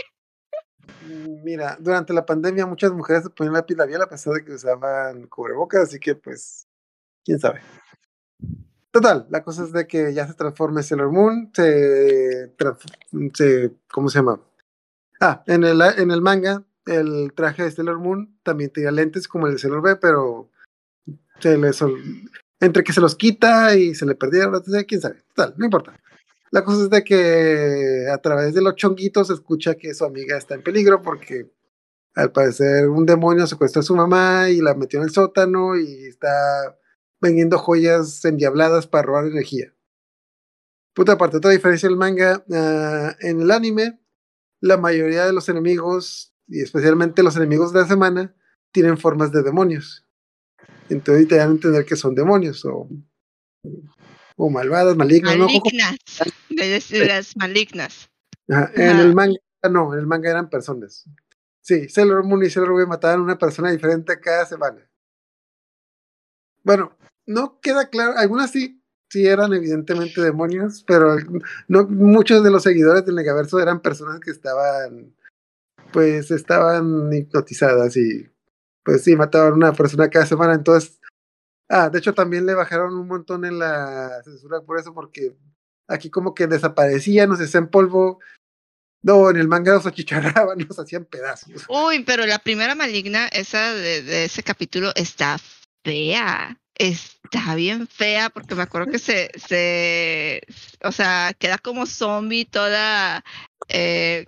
[1.07, 4.53] Mm, Mira, durante la pandemia muchas mujeres se ponían lápiz labial a pesar de que
[4.53, 6.67] usaban cubrebocas, así que pues,
[7.25, 7.61] quién sabe.
[8.91, 12.53] Total, la cosa es de que ya se transforma en Sailor Moon, se,
[13.35, 14.41] se ¿cómo se llama?
[15.21, 19.47] Ah, en el, en el manga, el traje de Sailor Moon también tenía lentes como
[19.47, 20.51] el de Sailor B, pero
[22.61, 25.23] entre que se los quita y se le perdieron, quién sabe.
[25.35, 25.99] Total, no importa.
[26.51, 30.55] La cosa es de que a través de los chonguitos escucha que su amiga está
[30.55, 31.51] en peligro porque
[32.15, 36.07] al parecer un demonio secuestró a su mamá y la metió en el sótano y
[36.07, 36.75] está
[37.21, 39.75] vendiendo joyas endiabladas para robar energía.
[40.95, 44.01] Puta aparte, otra diferencia del manga, ah, en el anime,
[44.61, 48.35] la mayoría de los enemigos, y especialmente los enemigos de la semana,
[48.73, 50.05] tienen formas de demonios.
[50.89, 52.89] Entonces te dan a entender que son demonios o,
[54.37, 55.47] o malvadas, malignas, ¿no?
[55.47, 55.97] Malignas.
[56.49, 58.11] De las- de las malignas.
[58.49, 59.39] Ajá, En el manga,
[59.71, 61.05] no, en el manga eran personas.
[61.61, 64.91] Sí, Sailor Moon y Sailor V mataban a una persona diferente cada semana.
[66.65, 66.97] Bueno,
[67.29, 71.17] no queda claro, algunas sí, sí eran evidentemente demonios, pero
[71.69, 75.15] no, muchos de los seguidores del Negaverso eran personas que estaban,
[75.93, 78.29] pues estaban hipnotizadas y
[78.85, 80.99] pues sí, mataban a una persona cada semana, entonces,
[81.69, 85.37] ah, de hecho también le bajaron un montón en la censura por eso, porque
[85.89, 88.21] Aquí como que desaparecían, nos hacían polvo.
[89.03, 91.65] No, en el manga los achicharraban, nos hacían pedazos.
[91.69, 95.39] Uy, pero la primera maligna, esa de, de ese capítulo, está
[95.83, 96.61] fea.
[96.79, 100.43] Está bien fea porque me acuerdo que se, se
[100.85, 103.25] o sea, queda como zombie toda
[103.69, 104.27] eh,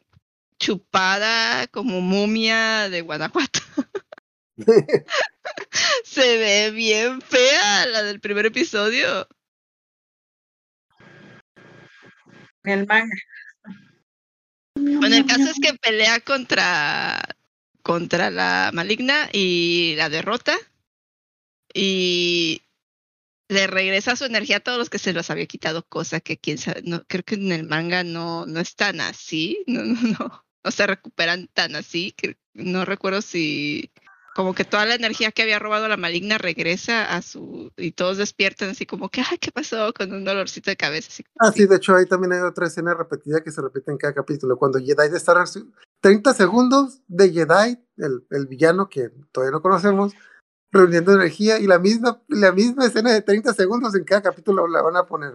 [0.59, 3.61] chupada como momia de Guanajuato.
[6.05, 9.29] se ve bien fea la del primer episodio.
[12.65, 13.15] El manga.
[14.75, 17.23] Bueno, el caso es que pelea contra
[17.83, 20.57] contra la maligna y la derrota
[21.74, 22.62] y
[23.48, 26.59] le regresa su energía a todos los que se los había quitado, cosa que quién
[26.59, 30.44] sabe, no, creo que en el manga no, no es tan así, no, no, no,
[30.64, 33.90] no se recuperan tan así, que no recuerdo si
[34.35, 38.16] como que toda la energía que había robado la maligna regresa a su y todos
[38.16, 41.62] despiertan así como que ay qué pasó con un dolorcito de cabeza así Ah, así.
[41.62, 44.56] sí, de hecho ahí también hay otra escena repetida que se repite en cada capítulo.
[44.56, 45.59] Cuando Jedi Wars,
[46.00, 50.14] 30 segundos de Jedi, el, el villano que todavía no conocemos,
[50.70, 54.83] reuniendo energía y la misma, la misma escena de 30 segundos en cada capítulo la
[54.83, 55.35] van a poner.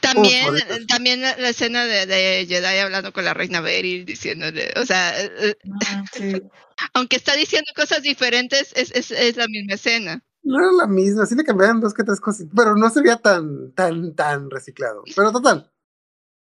[0.00, 0.54] También,
[0.88, 5.20] también la, la escena de, de Jedi hablando con la reina Beryl diciéndole, o sea,
[5.20, 5.54] eh, eh,
[5.88, 6.42] Ah, sí.
[6.94, 10.24] aunque está diciendo cosas diferentes, es, es, es la misma escena.
[10.44, 13.16] No era la misma, sí le cambiaban dos que tres cosas, pero no se veía
[13.16, 15.02] tan, tan, tan reciclado.
[15.14, 15.72] Pero total,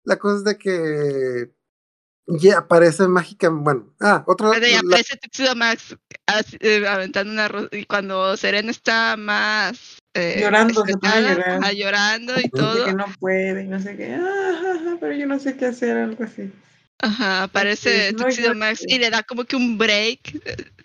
[0.03, 1.53] la cosa es de que
[2.27, 7.31] ya aparece mágica, bueno, ah, otro, Pero ya la- aparece Tuxedo Max así, eh, aventando
[7.33, 11.63] una ro- y cuando Serena está más eh, Llorando, se pone a estresada, llorar.
[11.63, 14.15] ajá, llorando y todo, que no puede y no sé qué.
[14.15, 16.51] Ah, pero yo no sé qué hacer, algo así.
[16.99, 18.55] ajá, aparece Sí, Tuxedo.
[18.55, 20.31] Max y le da como que un break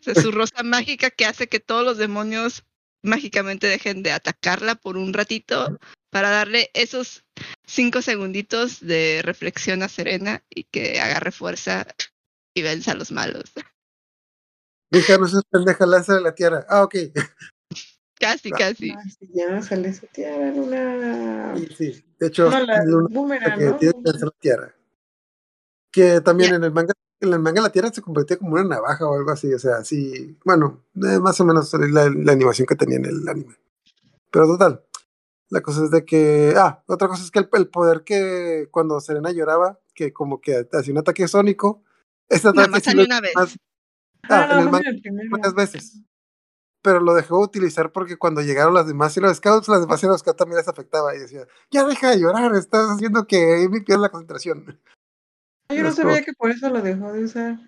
[0.05, 2.65] de su rosa mágica que hace que todos los demonios
[3.03, 5.79] mágicamente dejen de atacarla por un ratito
[6.11, 7.25] para darle esos
[7.67, 11.87] cinco segunditos de reflexión a Serena y que agarre fuerza
[12.55, 13.53] y venza a los malos.
[14.91, 16.67] dije, no seas pendeja, lánzale la tierra.
[16.69, 16.95] Ah, ok.
[18.21, 18.91] Casi, casi.
[18.91, 21.55] Ah, sí, ya no sale su tiara, Luna.
[21.57, 23.77] Y sí, de hecho, No, la Luna boomerang, que ¿no?
[23.77, 24.75] tiene que lanzar la tierra.
[25.93, 26.57] Que también Ya.
[26.57, 29.31] en el manga, en el manga la tierra se convertía como una navaja o algo
[29.31, 33.05] así, o sea, sí, bueno, eh, más o menos la, la animación que tenía en
[33.05, 33.55] el anime.
[34.33, 34.83] Pero total,
[35.51, 39.01] la cosa es de que, ah, otra cosa es que el, el poder que cuando
[39.01, 41.83] Serena lloraba, que como que hacía un ataque sónico,
[42.31, 43.33] Nada ataque más sí salió lo- una vez.
[43.35, 43.57] más-
[44.25, 44.91] Ah, ah, en el manga
[45.31, 46.01] muchas veces.
[46.83, 50.03] Pero lo dejó de utilizar porque cuando llegaron las demás y los scouts, las demás
[50.03, 53.65] y los scouts también les afectaba y decía, ya deja de llorar, estás haciendo que
[53.65, 54.79] Amy pierda la concentración.
[55.71, 57.59] Yo no sabía como- que por eso lo dejó de usar.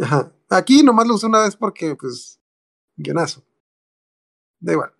[0.00, 0.32] Ajá.
[0.50, 2.38] Aquí nomás lo usé una vez porque, pues,
[2.96, 3.42] guionazo.
[4.60, 4.92] Da igual.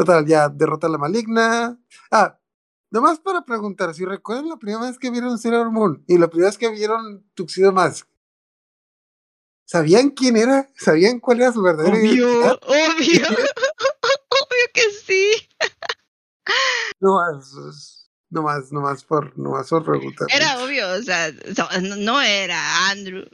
[0.00, 1.78] Total, ya derrota a la maligna.
[2.10, 2.40] Ah,
[2.90, 6.48] nomás para preguntar, si recuerdan la primera vez que vieron Sailor Moon y la primera
[6.48, 8.08] vez que vieron Tuxedo Mask,
[9.66, 10.70] ¿sabían quién era?
[10.74, 12.58] ¿Sabían cuál era su verdadera Obvio, identidad?
[12.62, 15.32] obvio, obvio que sí.
[16.98, 20.28] No más, no más, no más por, no más por preguntar.
[20.34, 21.30] Era obvio, o sea,
[21.82, 23.26] no, era Andrew.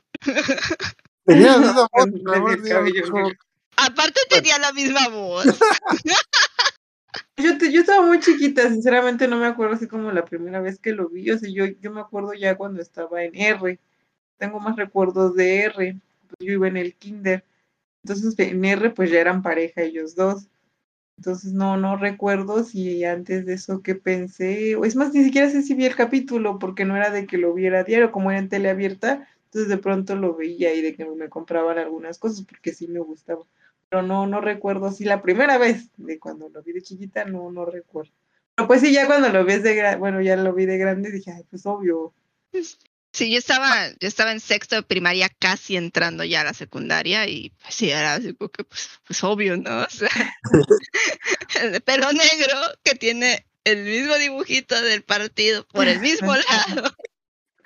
[1.25, 3.33] Tenía esa voz.
[3.77, 5.45] Aparte tenía la misma voz.
[7.37, 10.79] Yo, te- yo estaba muy chiquita, sinceramente no me acuerdo así como la primera vez
[10.79, 11.31] que lo vi.
[11.31, 13.79] O sea, yo, yo me acuerdo ya cuando estaba en R.
[14.39, 16.01] Tengo más recuerdos de R.
[16.29, 17.45] Pues yo iba en el kinder.
[18.05, 20.49] Entonces en R pues ya eran pareja ellos dos.
[21.19, 24.77] Entonces no, no recuerdo si antes de eso que pensé.
[24.77, 27.39] O es más, ni siquiera sé si vi el capítulo porque no era de que
[27.39, 29.29] lo viera a diario, como era en tele abierta.
[29.47, 33.01] Entonces de pronto lo veía y de que me compraban algunas cosas porque sí me
[33.01, 33.45] gustaba
[33.89, 37.51] pero no, no recuerdo si la primera vez de cuando lo vi de chiquita, no,
[37.51, 38.13] no recuerdo.
[38.55, 41.11] Pero pues sí, ya cuando lo ves de grande, bueno, ya lo vi de grande,
[41.11, 42.15] dije, ay, pues obvio.
[43.13, 47.29] Sí, yo estaba, yo estaba en sexto de primaria, casi entrando ya a la secundaria,
[47.29, 49.83] y pues sí, era así como que, pues, pues obvio, ¿no?
[49.83, 50.11] O sea,
[51.63, 56.95] el pelo negro que tiene el mismo dibujito del partido por el mismo lado.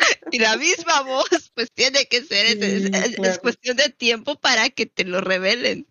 [0.33, 3.41] Y la misma voz, pues tiene que ser, es- es, Sí, es- es claro.
[3.43, 5.87] cuestión de tiempo para que te lo revelen.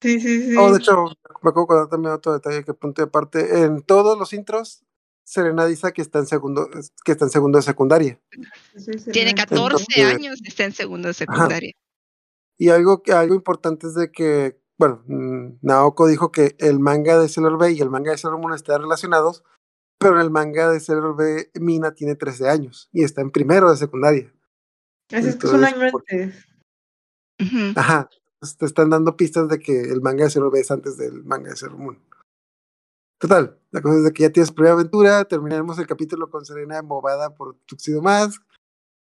[0.00, 0.56] Sí, sí, sí.
[0.56, 1.06] Oh, de hecho,
[1.42, 3.62] me acuerdo de también otro detalle que apunté aparte.
[3.62, 4.82] En todos los intros,
[5.24, 6.68] Serena dice que está en segundo,
[7.04, 8.20] que está en segundo de secundaria.
[8.76, 9.36] Sí, sí, Tiene sí.
[9.36, 11.72] 14 Entonces- años y está en segundo de secundaria.
[12.58, 17.18] Y algo, que- algo importante es de que, bueno, mm, Naoko dijo que el manga
[17.20, 19.44] de Sailor B y el manga de Sailor Moon están relacionados,
[20.02, 23.70] pero en el manga de Sailor B, Mina tiene 13 años y está en primero
[23.70, 24.32] de secundaria.
[25.12, 26.46] Así es que es un año antes.
[27.76, 28.08] Ajá.
[28.34, 31.22] Entonces, te están dando pistas de que el manga de Sailor B es antes del
[31.24, 31.98] manga de Sailor Moon.
[33.18, 36.78] Total, la cosa es de que ya tienes primera aventura, terminaremos el capítulo con Serena
[36.78, 38.42] embobada por Tuxedo Mask.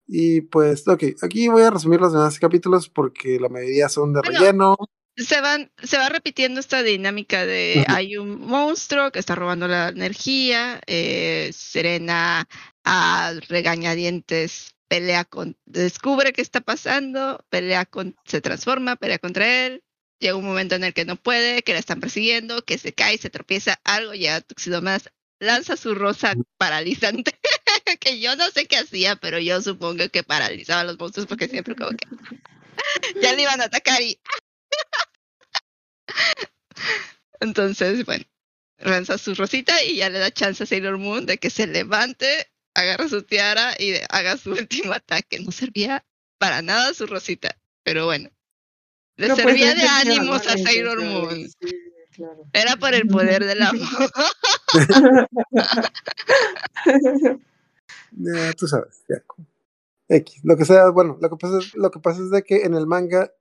[0.07, 4.21] Y pues, ok, aquí voy a resumir los demás capítulos porque la mayoría son de
[4.21, 4.77] Bueno, relleno.
[5.17, 9.89] Se van, se va repitiendo esta dinámica de hay un monstruo que está robando la
[9.89, 12.47] energía, eh, Serena
[12.83, 19.83] a regañadientes pelea con, descubre qué está pasando, pelea con, se transforma, pelea contra él,
[20.19, 23.17] llega un momento en el que no puede, que la están persiguiendo, que se cae,
[23.17, 27.37] se tropieza, algo, llega Tuxedo más, lanza su rosa paralizante,
[27.99, 31.47] que yo no sé qué hacía, pero yo supongo que paralizaba a los monstruos porque
[31.47, 32.07] siempre como que
[33.21, 34.19] ya le iban a atacar y
[37.39, 38.25] entonces, bueno,
[38.77, 42.47] lanza su rosita y ya le da chance a Sailor Moon de que se levante,
[42.73, 45.39] agarra su tiara y haga su último ataque.
[45.39, 46.05] No servía
[46.37, 48.29] para nada su rosita, pero bueno.
[49.15, 51.49] Le No, pues, servía de ánimos a Sailor Moon.
[51.49, 51.71] Sí,
[52.11, 52.45] claro.
[52.53, 54.11] Era por el poder del amor.
[58.11, 59.23] Ya, tú sabes, ya.
[60.09, 60.39] X.
[60.43, 62.73] Lo que sea, bueno, lo que pasa es, lo que pasa es de que en
[62.73, 63.31] el manga,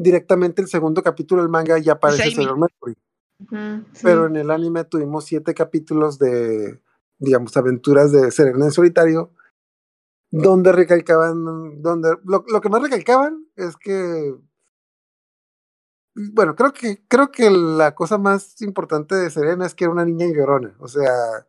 [0.00, 2.30] directamente el segundo capítulo del manga ya aparece.
[2.30, 2.96] Sailor Mercury.
[3.38, 4.00] Sí.
[4.02, 6.80] Pero en el anime tuvimos siete capítulos de,
[7.18, 9.30] digamos, aventuras de Serena en solitario,
[10.30, 14.34] donde recalcaban, donde lo, lo que más recalcaban es que,
[16.14, 20.04] bueno, creo que creo que la cosa más importante de Serena es que era una
[20.04, 21.46] niña llorona, o sea,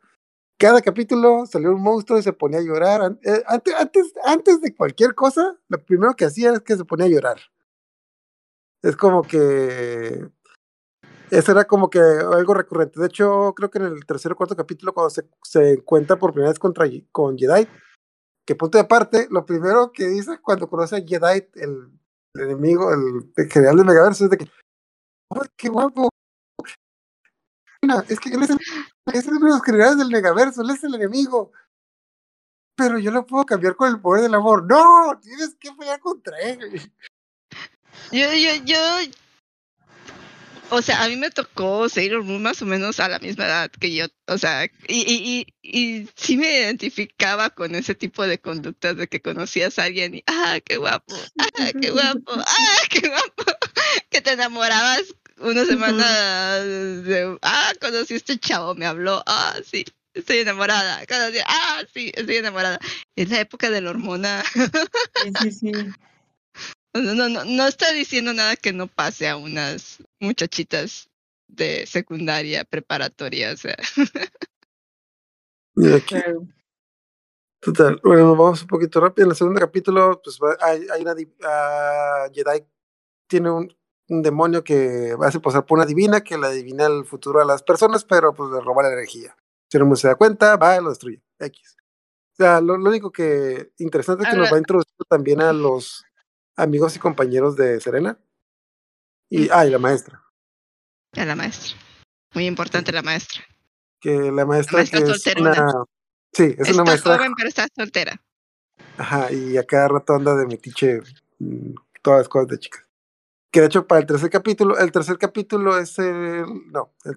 [0.58, 3.18] cada capítulo salió un monstruo y se ponía a llorar.
[3.24, 7.08] Eh, Antes, antes, antes de cualquier cosa, lo primero que hacía es que se ponía
[7.08, 7.38] a llorar.
[8.84, 10.32] Es como que
[11.32, 13.00] eso era como que algo recurrente.
[13.00, 16.34] De hecho, creo que en el tercer o cuarto capítulo, cuando se, se encuentra por
[16.34, 17.68] primera vez contra, con Jedi,
[18.46, 21.90] que punto de aparte, lo primero que dice cuando conoce a Jedi, el,
[22.36, 24.52] enemigo, el, general del Megaverso, es de que,
[25.30, 26.10] ¡ay, qué guapo!
[28.10, 28.60] Es que él es, el,
[29.14, 31.54] es uno de los generales del Megaverso, él es el enemigo.
[32.76, 34.66] Pero yo lo puedo cambiar con el poder del amor.
[34.66, 35.18] ¡No!
[35.22, 36.60] Tienes que pelear contra él.
[38.12, 38.78] Yo, yo, yo.
[40.70, 43.70] O sea, a mí me tocó Sailor Moon más o menos a la misma edad
[43.72, 44.06] que yo.
[44.28, 49.08] O sea, y, y, y, y sí me identificaba con ese tipo de conductas de
[49.08, 53.44] que conocías a alguien y, ah, qué guapo, ah, qué guapo, ah, qué guapo.
[54.10, 55.04] Que te enamorabas
[55.40, 61.06] una semana de, ah, conocí a este chavo, me habló, ah, sí, estoy enamorada.
[61.06, 62.80] Conocí, ah, sí, estoy enamorada.
[63.16, 64.44] Es la época de la hormona.
[64.54, 65.72] Sí, sí, sí.
[66.94, 71.10] No, no, no, no está diciendo nada que no pase a unas muchachitas
[71.48, 73.78] de secundaria, preparatoria, o sea.
[75.76, 76.48] Y aquí, Claro.
[77.62, 79.26] Total, bueno, vamos un poquito rápido.
[79.26, 82.66] En el segundo capítulo, pues va- hay, hay una ah, Jedi
[83.28, 83.74] tiene un,
[84.10, 87.62] un demonio que hace pasar por una divina que le adivina el futuro a las
[87.62, 89.38] personas, pero pues le roba la energía.
[89.70, 91.22] Si no se da cuenta, va y lo destruye.
[91.40, 91.78] X.
[92.34, 96.04] O sea, lo, lo único que interesante es que nos va introduciendo también a los
[96.56, 98.18] amigos y compañeros de Serena.
[99.30, 100.22] Y, ah, y la maestra.
[101.14, 101.78] A la maestra.
[102.34, 103.44] Muy importante la maestra.
[104.00, 105.86] Que la maestra, maestra que es una.
[106.34, 108.22] Sí, es está una maestra joven, pero está soltera.
[108.98, 111.02] Ajá, y a cada rato anda de metiche
[111.40, 112.86] mm, todas las cosas de chicas.
[113.52, 117.16] Que de hecho para el tercer capítulo, el tercer capítulo es el, no, el,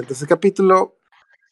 [0.00, 0.98] el tercer capítulo,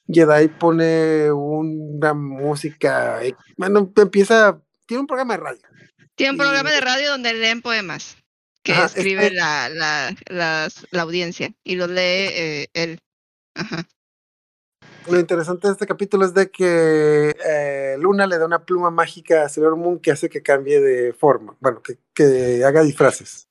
[0.09, 5.62] Jedi pone una música, eh, bueno, empieza, tiene un programa de radio.
[6.16, 8.16] Tiene un Y- programa de radio donde leen poemas
[8.62, 12.98] que Ajá, escribe la, la, la audiencia y los lee eh, él.
[13.55, 13.87] Ajá.
[15.09, 19.44] Lo interesante de este capítulo es de que eh, Luna le da una pluma mágica
[19.44, 23.46] a Sailor Moon que hace que cambie de forma, bueno, que, que haga disfraces.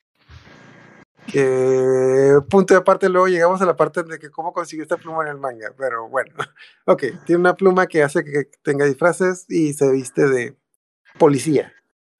[1.31, 5.23] Que punto de aparte, luego llegamos a la parte de que cómo consiguió esta pluma
[5.23, 6.33] en el manga, pero bueno,
[6.85, 10.55] ok, tiene una pluma que hace que tenga disfraces y se viste de
[11.17, 11.73] policía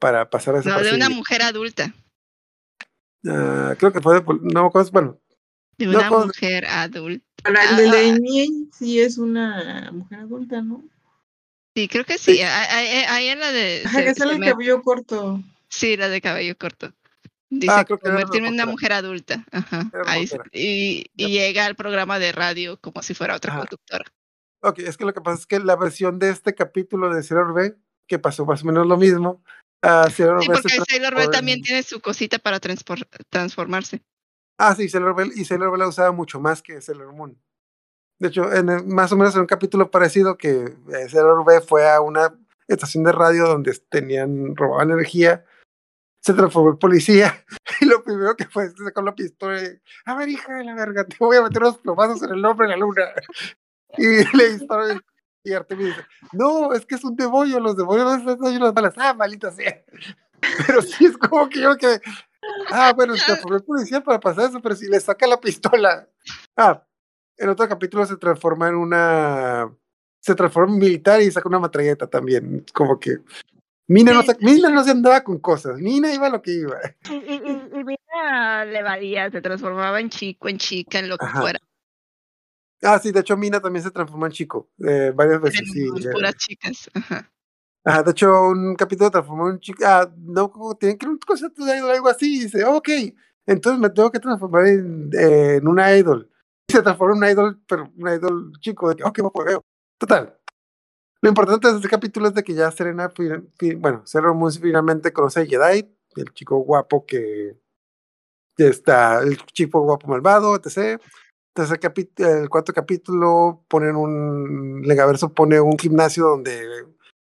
[0.06, 1.92] para pasar a No, de una mujer adulta.
[3.24, 5.20] creo que fue de, no bueno,
[5.80, 7.26] De una mujer adulta.
[7.44, 8.68] Ahora, el Ah, de ah.
[8.78, 10.84] Sí es una mujer adulta, ¿no?
[11.76, 12.36] Sí, creo que sí.
[12.36, 12.42] Sí.
[12.44, 13.82] Ahí ahí en la de.
[13.84, 15.42] Ajá, se- que sale se el me- cabello corto.
[15.70, 16.94] Sí, la de cabello corto.
[17.50, 19.44] Dice Ah, creo que era convertirme en una mujer adulta.
[19.52, 19.90] Ajá.
[20.06, 23.62] Ahí, y, llega al programa de radio como si fuera otra Ajá.
[23.62, 24.06] conductora.
[24.62, 27.54] Ok, es que lo que pasa es que la versión de este capítulo de Sailor
[27.56, 27.76] B,
[28.08, 29.44] que pasó más o menos lo mismo,
[29.82, 34.02] a Sailor Sí, porque Sailor B transformó también en- tiene su cosita para transformarse.
[34.58, 37.38] Ah, sí, Sailor Bell, y Sailor Bell la usaba mucho más que Sailor Moon.
[38.20, 41.60] De hecho, en el- más o menos en un capítulo parecido que eh, Sailor B
[41.62, 42.34] fue a una
[42.68, 45.46] estación de radio donde tenían, robaban energía,
[46.22, 47.46] se transformó en policía,
[47.82, 50.64] y lo primero que fue es que sacó la pistola y, a ver, hija de
[50.64, 53.04] la verga, te voy a meter unos plomazos en el nombre de la luna.
[53.98, 54.88] Y le disparó
[55.46, 58.94] y dice, no, es que es un demonio, los demonios no están las balas.
[58.98, 59.84] Ah, malita sea.
[60.68, 62.00] Pero sí es como que yo que,
[62.72, 66.08] ah, bueno, se transformó el policía para pasar eso, pero si le saca la pistola.
[66.56, 66.84] Ah,
[67.38, 69.72] en otro capítulo se transforma en una,
[70.20, 72.64] se transforma en militar y saca una matralleta también.
[72.74, 73.18] Como que
[73.88, 76.78] Mina no, se, Mina no se andaba con cosas, Mina iba a lo que iba.
[77.10, 81.18] Y, y, y, y Mina le valía, se transformaba en chico, en chica, en lo
[81.18, 81.42] que Ajá.
[81.42, 81.60] fuera.
[82.86, 85.88] Ah, sí, de hecho Mina también se transformó en chico, eh, varias veces, sí.
[85.88, 86.90] puras puras chicas.
[86.94, 87.32] Ajá.
[87.88, 89.84] Ajá, de hecho, un capítulo transformó en chico.
[89.86, 92.38] Ah, no, tienen que un concepto de idol, algo así.
[92.38, 92.90] Y dice, ok,
[93.46, 96.28] entonces me tengo que transformar en, eh, en una idol.
[96.68, 98.90] Y se transforma en una idol, pero una idol chico.
[98.90, 99.62] De que, ok, pues veo.
[100.00, 100.36] Total.
[101.22, 103.14] Lo importante de este capítulo es de que ya Serena,
[103.78, 107.58] bueno, Sailor Moon finalmente conoce a Jedi, el chico guapo que
[108.58, 111.00] ya está, el chico guapo malvado, etc.
[111.56, 116.68] Tercer capítulo, el cuarto capítulo ponen un, Legaverso pone un gimnasio donde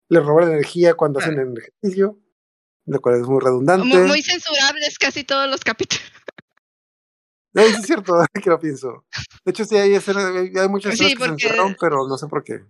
[0.09, 2.19] le roban energía cuando hacen el ejercicio,
[2.85, 3.87] lo cual es muy redundante.
[3.87, 6.05] Muy, muy censurables casi todos los capítulos.
[7.53, 9.05] Sí es cierto, que lo pienso.
[9.43, 12.27] De hecho, sí hay, escenas, hay muchas Sí, escenas que se censuraron, pero no sé
[12.27, 12.63] por qué.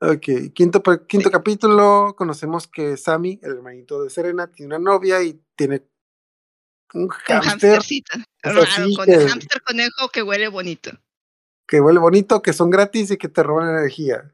[0.00, 5.40] Ok, quinto, quinto capítulo, conocemos que Sammy, el hermanito de Serena, tiene una novia y
[5.56, 5.88] tiene
[6.94, 7.40] un sea,
[8.42, 10.90] Raro, con que- el hamster conejo que huele bonito.
[11.66, 14.32] que huele bonito, que son gratis y que te roban energía.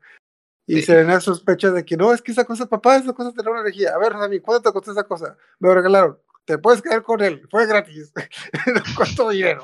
[0.67, 0.83] Y Sí.
[0.83, 3.91] Serena sospecha de que no, es que esa cosa, papá, esa cosa te roba energía.
[3.95, 5.37] A ver, Sammy, ¿cuánto te costó esa cosa?
[5.59, 6.19] Me lo regalaron.
[6.45, 8.13] Te puedes quedar con él, fue gratis.
[8.75, 9.63] no costó dinero.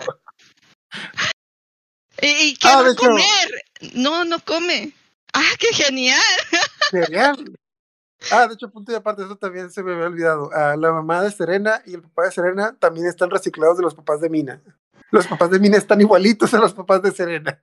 [2.23, 3.25] Y, ¿qué Ah, va a comer?
[3.95, 4.93] No, no come.
[5.33, 6.21] ¡Ah, qué genial!
[6.91, 7.57] Genial.
[8.31, 10.51] Ah, de hecho, punto y aparte, eso también se me había olvidado.
[10.53, 13.95] Ah, la mamá de Serena y el papá de Serena también están reciclados de los
[13.95, 14.61] papás de Mina.
[15.11, 17.61] Los papás de Mina están igualitos a los papás de Serena.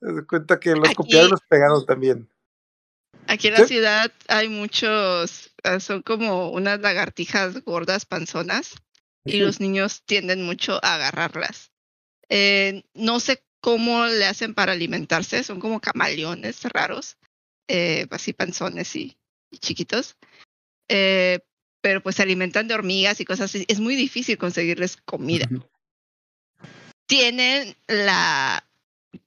[0.00, 2.28] Se da cuenta que los Aquí- copiaron y los pegaron también.
[3.26, 3.66] Aquí en la ¿Sí?
[3.74, 8.74] ciudad hay muchos, ah, son como unas lagartijas gordas panzonas
[9.24, 11.70] y los niños tienden mucho a agarrarlas.
[12.30, 17.18] Eh, no sé cómo le hacen para alimentarse, son como camaleones raros,
[17.68, 19.18] eh, así panzones y
[19.52, 20.16] chiquitos.
[20.88, 21.40] Eh,
[21.80, 23.64] pero pues se alimentan de hormigas y cosas así.
[23.68, 25.48] Es muy difícil conseguirles comida.
[27.06, 28.64] Tienen la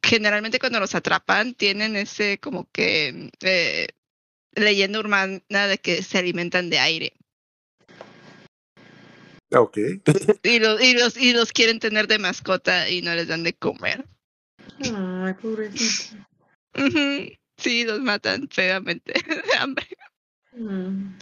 [0.03, 3.88] generalmente cuando los atrapan tienen ese como que eh,
[4.53, 7.13] leyenda urbana de que se alimentan de aire
[9.53, 9.78] Ok.
[10.43, 13.53] y los y los y los quieren tener de mascota y no les dan de
[13.53, 14.05] comer
[14.84, 16.15] Ay, pobrecito.
[17.57, 19.88] Sí los matan feamente de hambre
[20.53, 21.17] Mm.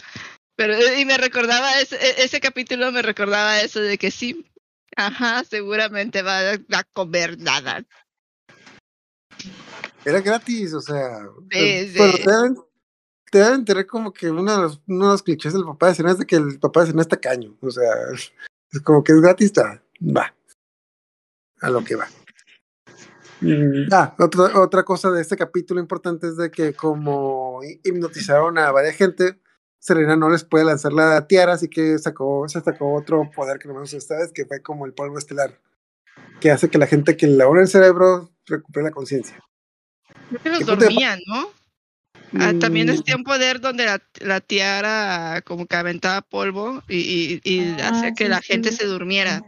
[0.55, 4.45] pero eh, y me recordaba ese, e- ese capítulo me recordaba eso de que sí
[4.95, 7.85] ajá seguramente va a, comer nada
[10.03, 11.27] Era gratis, o sea.
[11.51, 12.23] Sí, pero sí.
[12.23, 12.57] te deben,
[13.31, 15.95] te deben enterar como que uno de, los, uno de los clichés del papá de
[15.95, 17.55] Serena es de que el papá de Serena está caño.
[17.61, 20.33] O sea, es como que es gratis, está, va.
[21.61, 22.07] A lo que va.
[23.41, 28.57] Mm, Ah, otra, otra cosa de este capítulo importante es de que como hi- hipnotizaron
[28.57, 29.39] a varias gente,
[29.79, 33.67] Serena no les puede lanzar la tiara, así que sacó, se sacó otro poder que
[33.69, 35.57] no me gusta esta vez, que fue como el polvo estelar,
[36.41, 39.39] que hace que la gente que le labora el cerebro recupere la conciencia.
[40.27, 41.47] Creo que los ¿Qué punto de- dormían no
[42.39, 46.97] Ah, también Mm, existía un poder donde la, la tiara como que aventaba polvo y,
[46.97, 48.43] y, y Ah, hacía que sí, la sí.
[48.53, 49.41] gente se durmiera.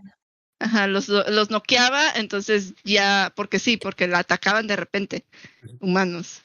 [0.61, 5.25] Ajá, los, los noqueaba, entonces ya, porque sí, porque la atacaban de repente,
[5.79, 6.43] humanos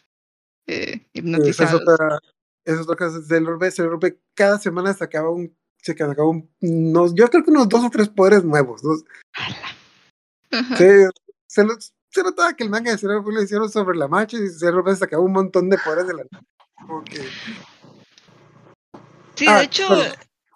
[0.67, 1.83] eh, Esa es hipnotizados.
[1.83, 2.19] otra,
[2.64, 3.19] esa es otra cosa.
[3.99, 7.91] B cada semana sacaba un, se sacaba un, unos, yo creo que unos dos o
[7.91, 8.81] tres poderes nuevos.
[10.77, 11.11] Se,
[11.47, 11.77] se, lo-
[12.11, 14.41] se notaba que el manga de B lo hicieron sobre la marcha y
[14.83, 16.25] B sacaba un montón de poderes de la
[16.87, 17.19] como que,
[19.37, 19.87] Sí, Ah, de hecho.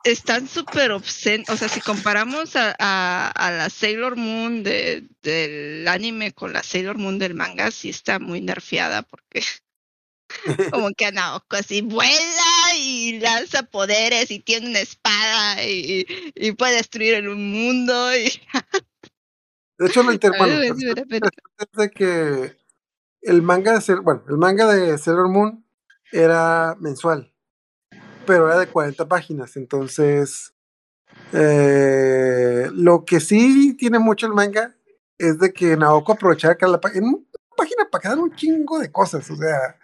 [0.04, 1.48] Están súper obscenos.
[1.50, 6.62] O sea, si comparamos a, a, a la Sailor Moon de, del anime con la
[6.62, 9.42] Sailor Moon del manga, sí está muy nerfeada porque
[10.72, 16.76] como que Naoko así vuela y lanza poderes y tiene una espada y, y puede
[16.76, 18.16] destruir el mundo.
[18.16, 18.30] Y...
[19.78, 22.56] de hecho lo inter, bueno, Ay, lo sí, pero- pero- interesante es de que
[23.22, 25.66] el manga de Sailor, bueno, el manga de Sailor Moon
[26.12, 27.32] era mensual,
[28.30, 30.54] pero era de 40 páginas, entonces
[31.32, 34.72] eh, lo que sí tiene mucho el manga
[35.18, 37.24] es de que Naoko aprovechaba cada página, en una
[37.56, 39.76] página para cada un chingo de cosas, o sea,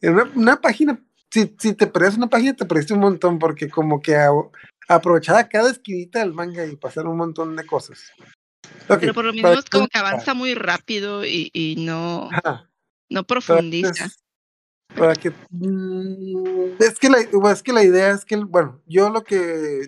[0.00, 0.98] en una, una página,
[1.30, 4.30] si, si te perdías una página te perdiste un montón, porque como que a-
[4.88, 7.98] aprovechaba cada esquinita del manga y pasar un montón de cosas.
[8.88, 12.70] Pero por lo es como que avanza muy rápido y, y no, Ajá.
[13.10, 14.06] no profundiza.
[14.06, 14.18] es-
[14.96, 19.10] Para que mm, es que la bueno, es que la idea es que bueno, yo
[19.10, 19.36] lo que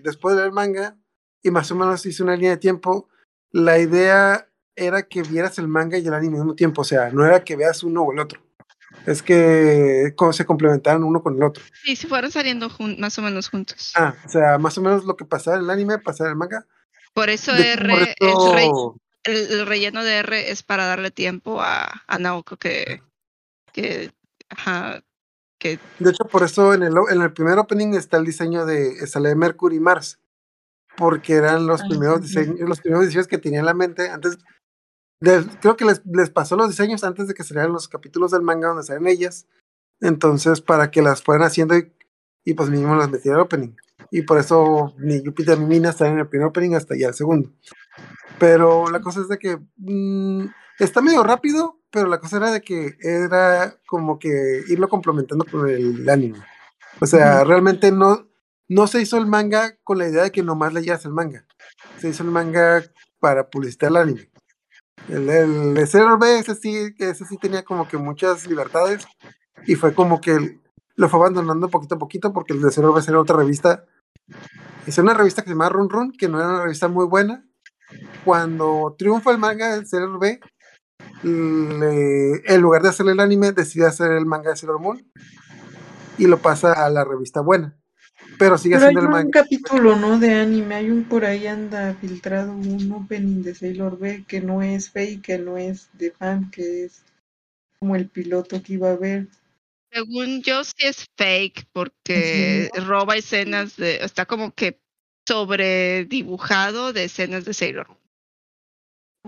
[0.02, 0.96] después de leer el manga
[1.42, 3.08] y más o menos hice una línea de tiempo,
[3.50, 7.10] la idea era que vieras el manga y el anime al mismo tiempo, o sea,
[7.10, 8.40] no era que veas uno o el otro.
[9.06, 11.62] Es que como se complementaran uno con el otro.
[11.84, 13.92] Sí, si fueron saliendo más o menos juntos.
[13.96, 16.38] Ah, o sea, más o menos lo que pasaba en el anime, pasaba en el
[16.38, 16.66] manga.
[17.12, 18.70] Por eso De- R, el, re-
[19.24, 23.02] el relleno de R es para darle tiempo a, a Naoko que,
[23.72, 24.10] que,
[24.50, 25.02] ajá,
[25.58, 29.06] que De hecho, por eso en el, en el primer opening está el diseño de
[29.06, 30.18] sale de Mercury y Mars.
[30.96, 32.22] Porque eran los Ah, primeros sí.
[32.38, 34.38] diseños, los primeros diseños que tenía en la mente antes.
[35.20, 38.42] de- creo que les, les pasó los diseños antes de que salieran los capítulos del
[38.42, 39.46] manga donde salen ellas.
[40.00, 41.90] Entonces, para que las fueran haciendo y,
[42.44, 43.74] y pues mínimo las metiera al opening.
[44.10, 47.14] Y por eso ni Jupiter ni Mina están en el primer opening hasta ya el
[47.14, 47.50] segundo.
[48.38, 50.46] Pero la cosa es de que mm,
[50.78, 55.68] está medio rápido, pero la cosa era de que era como que irlo complementando con
[55.68, 56.40] el anime.
[57.00, 57.50] O sea, Ujú.
[57.50, 58.26] realmente no,
[58.68, 61.46] no se hizo el manga con la idea de que nomás leías el manga.
[62.00, 62.82] Se hizo el manga
[63.20, 64.28] para publicitar el anime.
[65.08, 69.06] El, el de Sailor B, ese sí, ese sí tenía como que muchas libertades
[69.64, 70.58] y fue como que
[70.96, 73.84] lo fue abandonando poquito a poquito porque el de Sailor B era otra revista.
[74.84, 77.46] Es una revista que se llama Run Run, que no era una revista muy buena.
[78.24, 80.40] Cuando triunfa el manga de Sailor B,
[81.22, 85.04] le- en lugar de hacerle el anime, decide hacer el manga de Sailor Moon
[86.18, 87.76] y lo pasa a la revista buena.
[88.38, 89.30] Pero sigue Pero hay haciendo el un manga.
[89.42, 90.18] capítulo, ¿no?
[90.18, 90.74] De anime.
[90.76, 95.22] Hay un por ahí anda filtrado un opening de Sailor B que no es fake,
[95.22, 97.02] que no es de fan, que es
[97.78, 99.28] como el piloto que iba a ver.
[99.92, 104.80] según yo sí es fake porque roba escenas de, está como que
[105.26, 107.98] sobre dibujado de escenas de Sailor Moon.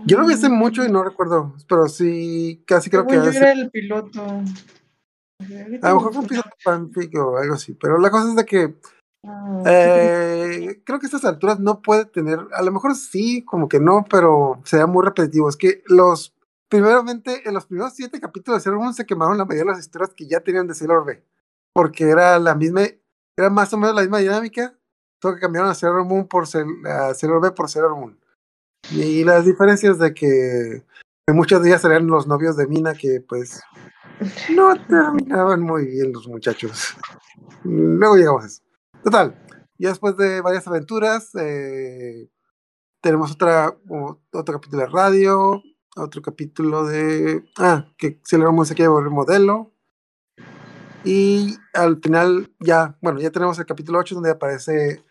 [0.05, 3.37] Yo lo vi hace mucho y no recuerdo, pero sí, casi creo que yo hace-
[3.37, 4.23] era el piloto.
[4.23, 7.73] a lo mejor fue un piloto fanfic o algo así.
[7.73, 8.75] Pero la cosa es de que
[9.29, 13.67] Ah, Eh, creo que a estas alturas no puede tener, a lo mejor sí, como
[13.67, 15.49] que no, pero sea muy repetitivo.
[15.49, 16.33] Es que los,
[16.69, 19.85] primeramente, en los primeros siete capítulos de Sailor Moon se quemaron la mayoría de las
[19.85, 21.21] historias que ya tenían de Sailor B,
[21.73, 22.83] porque era la misma,
[23.37, 24.77] era más o menos la misma dinámica,
[25.21, 28.17] solo que cambiaron a Sailor Moon por a Sailor B por Sailor Moon.
[28.91, 30.83] Y las diferencias de que
[31.33, 33.61] muchos días eran los novios de Mina que pues
[34.55, 36.95] no terminaban muy bien los muchachos.
[37.63, 38.61] Luego llegamos a eso.
[39.03, 39.37] Total,
[39.77, 42.29] ya después de varias aventuras, eh,
[43.01, 43.77] tenemos otra,
[44.31, 45.61] otro capítulo de radio,
[45.95, 47.43] otro capítulo de...
[47.57, 49.73] Ah, que Sailor Moon se quiere volver modelo.
[51.03, 55.05] Y al final ya, bueno, ya tenemos el capítulo 8 donde aparece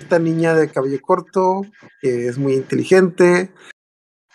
[0.00, 1.62] esta niña de cabello corto,
[2.00, 3.52] que es muy inteligente.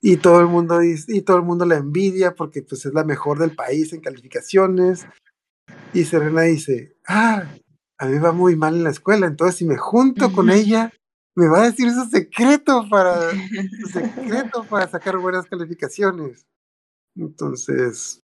[0.01, 3.37] Y todo el mundo y todo el mundo la envidia porque pues es la mejor
[3.37, 5.05] del país en calificaciones.
[5.93, 7.43] Y Serena dice, ah,
[7.97, 10.91] a mí va muy mal en la escuela, entonces si me junto con ella,
[11.35, 13.31] me va a decir su secreto para,
[13.81, 16.45] su secreto para sacar buenas calificaciones.
[17.15, 18.21] Entonces,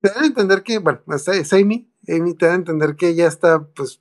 [0.00, 3.26] te dan a entender que, bueno, es Amy, Amy te da a entender que ella
[3.26, 4.00] está, pues,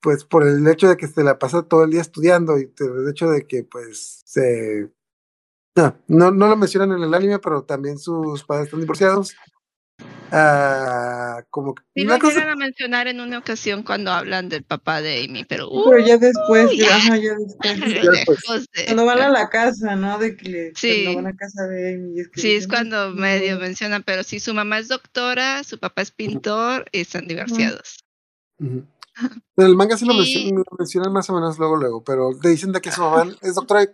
[0.00, 2.98] pues por el hecho de que se la pasa todo el día estudiando y por
[2.98, 4.90] el hecho de que, pues, se...
[5.76, 9.34] No, no, no lo mencionan en el anime, pero también sus padres están divorciados.
[10.30, 14.62] Ah, como que Sí lo cosa- llegan a mencionar en una ocasión cuando hablan del
[14.62, 16.94] papá de Amy, pero uh, Pero ya después, ya.
[16.96, 17.32] ajá, ya
[18.26, 18.66] después.
[18.74, 20.18] de- Cuando van a la casa, ¿no?
[20.18, 21.04] De que le, Sí.
[21.04, 22.20] cuando van a casa de Amy.
[22.20, 23.14] es que Sí, es dicen, cuando "No".
[23.16, 28.04] medio mencionan, pero sí, su mamá es doctora, su papá es pintor y están divorciados.
[29.56, 32.48] En el manga sí lo, mencionan, lo mencionan más o menos luego, luego, pero te
[32.48, 33.84] dicen de que su mamá es doctora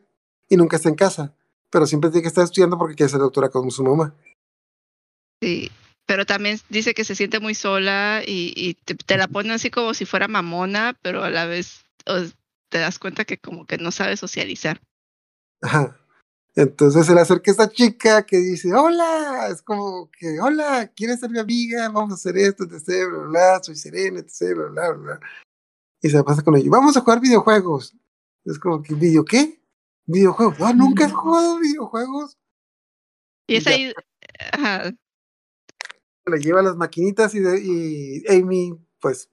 [0.48, 1.34] y- nunca está en casa,
[1.70, 4.14] pero siempre tiene que estar estudiando porque quiere ser doctora como su mamá.
[5.40, 5.70] Sí,
[6.06, 9.70] pero también dice que se siente muy sola y, y te, te la pone así
[9.70, 11.84] como si fuera mamona, pero a la vez
[12.68, 14.80] te das cuenta que como que no sabe socializar.
[15.62, 15.96] Ajá.
[16.56, 21.30] Entonces se le acerca esta chica que dice, hola, es como que, hola, ¿quieres ser
[21.30, 21.88] mi amiga?
[21.88, 25.20] Vamos a hacer esto, etc, bla, bla, soy Serena, etc, bla, bla, bla.
[26.00, 27.96] Y se pasa con ella, vamos a jugar videojuegos.
[28.44, 29.60] Es como que, ¿video qué?
[30.06, 30.58] Videojuegos.
[30.60, 32.38] No, nunca has jugado videojuegos.
[33.48, 33.92] Y es ahí,
[34.52, 34.92] ajá,
[36.26, 39.28] le lleva las maquinitas y, de- y Amy, pues,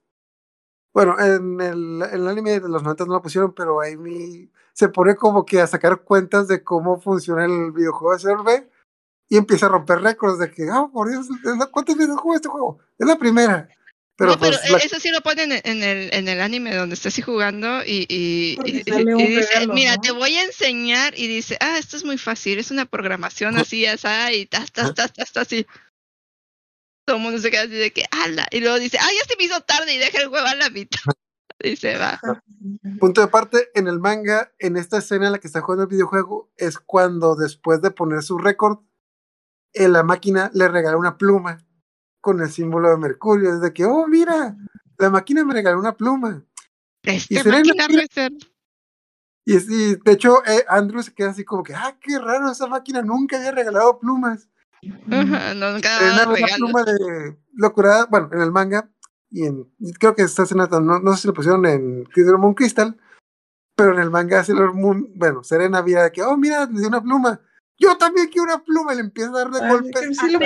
[0.92, 4.88] bueno, en el, en el anime de los 90 no lo pusieron, pero Amy se
[4.88, 8.68] pone como que a sacar cuentas de cómo funciona el videojuego de CRB
[9.28, 12.34] y empieza a romper récords de que, ah, por Dios, ¿es la- ¿cuántas veces juego
[12.36, 12.78] este juego?
[12.98, 13.68] Es la primera.
[14.14, 16.74] Pero, no, pero pues, la- eso sí lo ponen en, en el, en el anime
[16.76, 20.02] donde está así jugando y, y, y- sale y un dice, regalo, mira, ¿no?
[20.02, 23.86] te voy a enseñar y dice, ah, esto es muy fácil, es una programación así,
[23.86, 25.66] así, y tas, tas, tas, tas, tas, así.
[27.04, 28.46] Todo el mundo se queda así de que, ala.
[28.50, 30.70] Y luego dice, ay, ya se me hizo tarde y deja el huevo a la
[30.70, 31.00] mitad.
[31.64, 32.20] Y se va.
[32.98, 35.90] Punto de parte, en el manga, en esta escena en la que está jugando el
[35.90, 38.78] videojuego, es cuando después de poner su récord,
[39.72, 41.64] en la máquina le regala una pluma
[42.20, 43.54] con el símbolo de Mercurio.
[43.54, 44.56] Es de que, oh, mira,
[44.98, 46.44] la máquina me regaló una pluma.
[47.04, 48.32] Este Serena, máquina reset.
[49.44, 52.66] Y, y, de hecho, eh, Andrew se queda así como que, ah, qué raro, esa
[52.66, 54.48] máquina nunca había regalado plumas.
[55.10, 55.54] Ajá,
[56.00, 56.56] ve una regalos.
[56.56, 58.90] pluma de locura, bueno, en el manga,
[59.30, 62.54] y en, creo que esta escena, no, no sé si lo pusieron en Sailor Moon
[62.54, 62.96] Crystal,
[63.76, 66.88] pero en el manga Sailor Moon, bueno, Serena vio de que, oh, mira, le dio
[66.88, 67.40] una pluma.
[67.78, 70.18] Yo también quiero una pluma, y le empieza a dar de Ah, golpes.
[70.18, 70.36] sí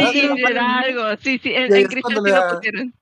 [0.58, 1.16] algo.
[1.22, 2.94] Sí, sí, Y en, ahí en es Crystal sí lo da- pusieron.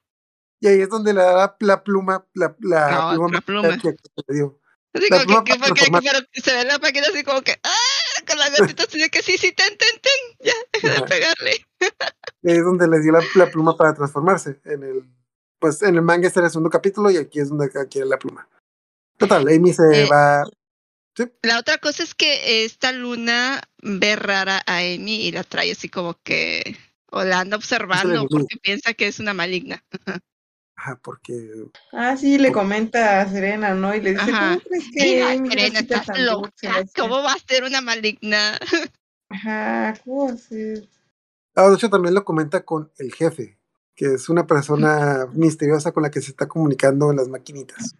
[0.61, 3.77] Y ahí es donde le da la, la pluma, la, la La pluma, pluma.
[3.77, 4.59] que, que le dio.
[4.95, 8.23] Así La como que, que, porque- pero se ve la máquina así como que, ¡ah!
[8.27, 10.37] Con la gatita así de que sí, sí, ten, ten, ten.
[10.41, 11.67] Ya, deja de pegarle.
[12.43, 14.61] Es donde le dio la, la pluma para transformarse.
[14.65, 15.05] En el,
[15.59, 18.49] pues en el manga era el segundo capítulo y aquí es donde adquiere la pluma.
[19.19, 20.45] Total, Amy se Eh, va.
[21.43, 25.89] La otra cosa es que esta luna ve rara a Amy y la trae así
[25.89, 26.77] como que,
[27.11, 29.85] o la anda observando porque piensa que es una maligna.
[30.85, 31.51] Ajá, porque
[31.93, 33.95] Ah, sí, le comenta a Serena, ¿no?
[33.95, 34.49] Y le dice, Ajá.
[34.59, 36.37] ¿cómo crees que Mira, Amy Serena, estás tan loca.
[36.63, 38.59] dulce esta?" ¿Cómo va a ser una maligna?
[39.31, 40.89] Ajá, ¿cómo va a ser?
[41.55, 43.59] Ah, de hecho, también lo comenta con el jefe,
[43.95, 47.95] que es una persona misteriosa con la que se está comunicando en las maquinitas.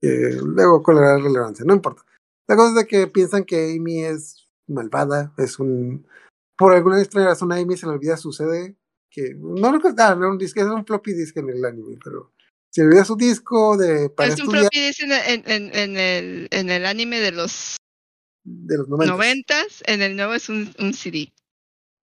[0.00, 2.02] Que luego con la relevancia, no importa.
[2.48, 6.06] La cosa es de que piensan que Amy es malvada, es un.
[6.58, 8.76] Por alguna extraña razón a Amy se le olvida su CD,
[9.12, 11.98] que no lo que ah, no, un disco, es un floppy disk en el anime,
[12.02, 12.32] pero
[12.70, 15.74] se le olvida su disco de para es un estudiar floppy disk en, en, en,
[15.76, 17.76] en el, en el anime de los
[18.44, 19.12] de los 90.
[19.14, 21.32] noventas, en el nuevo es un, un CD.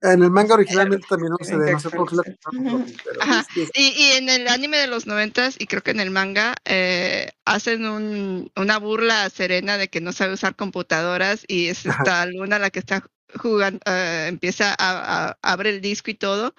[0.01, 2.38] En el manga originalmente también no un que no sé por qué lo actualizar.
[2.53, 3.39] llamaron floppy, pero Ajá.
[3.41, 6.12] es que- Y, y en el anime de los noventas, y creo que en el
[6.12, 11.68] manga, eh, hacen un, una burla a Serena de que no sabe usar computadoras y
[11.68, 12.03] es Ajá.
[12.03, 13.03] esta luna la que está
[13.36, 16.55] jugando, eh, empieza a, a- abre el disco y todo,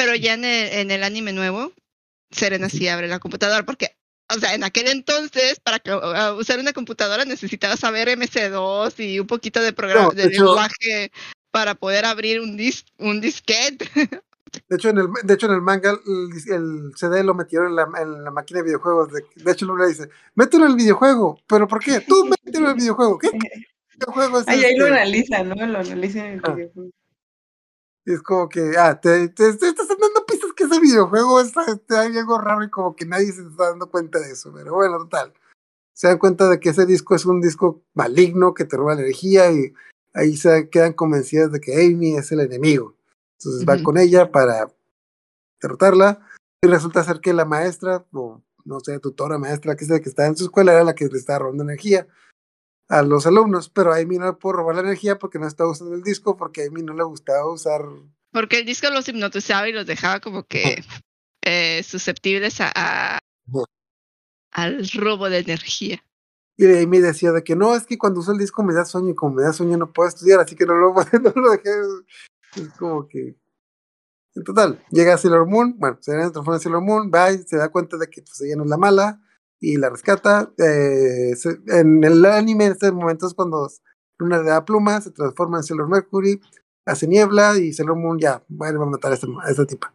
[0.00, 1.72] pero ya en el, en el anime nuevo,
[2.30, 3.96] Serena sí abre la computadora porque,
[4.34, 9.20] o sea, en aquel entonces, para que, uh, usar una computadora necesitaba saber MC2 y
[9.20, 11.12] un poquito de programa, No, de de hecho- lenguaje
[11.50, 13.84] para poder abrir un dis, un disquete.
[14.68, 17.76] De hecho, en el, de hecho, en el manga, el, el CD lo metieron en
[17.76, 19.12] la, en la máquina de videojuegos.
[19.12, 21.38] De, de hecho, Luna dice, mételo en el videojuego.
[21.46, 22.00] ¿Pero por qué?
[22.00, 23.16] Tú mételo en el videojuego.
[23.18, 23.28] ¿Qué
[23.94, 24.96] videojuego es Ay, ahí lo este?
[24.98, 25.54] analiza, ¿no?
[25.54, 26.50] Lo analiza en el Ah.
[26.52, 26.90] videojuego.
[28.06, 31.64] Es como que, ah, te, te, te estás dando pistas que ese videojuego está,
[32.00, 34.52] hay algo raro y como que nadie se está dando cuenta de eso.
[34.54, 35.32] Pero bueno, total.
[35.94, 39.02] Se dan cuenta de que ese disco es un disco maligno que te roba la
[39.02, 39.74] energía y
[40.14, 42.96] ahí se quedan convencidas de que Amy es el enemigo.
[43.38, 44.70] Entonces van con ella para
[45.60, 46.26] derrotarla
[46.62, 50.26] y resulta ser que la maestra, o no sé, tutora, maestra, que sea que está
[50.26, 52.06] en su escuela, era la que le estaba robando energía
[52.90, 55.70] a los alumnos, pero a Amy no le pudo robar la energía porque no estaba
[55.70, 57.82] usando el disco, porque a Amy no le gustaba usar
[58.32, 60.82] Porque el disco los hipnotizaba y los dejaba como que
[61.42, 63.18] eh, susceptibles a,
[64.50, 66.04] al robo de energía.
[66.56, 69.10] Y Amy decía de que no, es que cuando uso el disco me da sueño
[69.10, 71.70] y como me da sueño no puedo estudiar, así que no lo, no lo dejé.
[72.56, 73.36] Es como que.
[74.34, 77.68] En total, llega Sailor Moon, bueno, se transforma en Sailor Moon, va y se da
[77.68, 79.20] cuenta de que pues, ella no es la mala
[79.60, 80.52] y la rescata.
[80.58, 83.68] Eh, se- en el anime, en este momento es cuando
[84.18, 86.40] Luna le da pluma, se transforma en Sailor Mercury,
[86.86, 89.92] hace niebla y Sailor Moon ya, bueno, va a matar a esta, a esta tipa.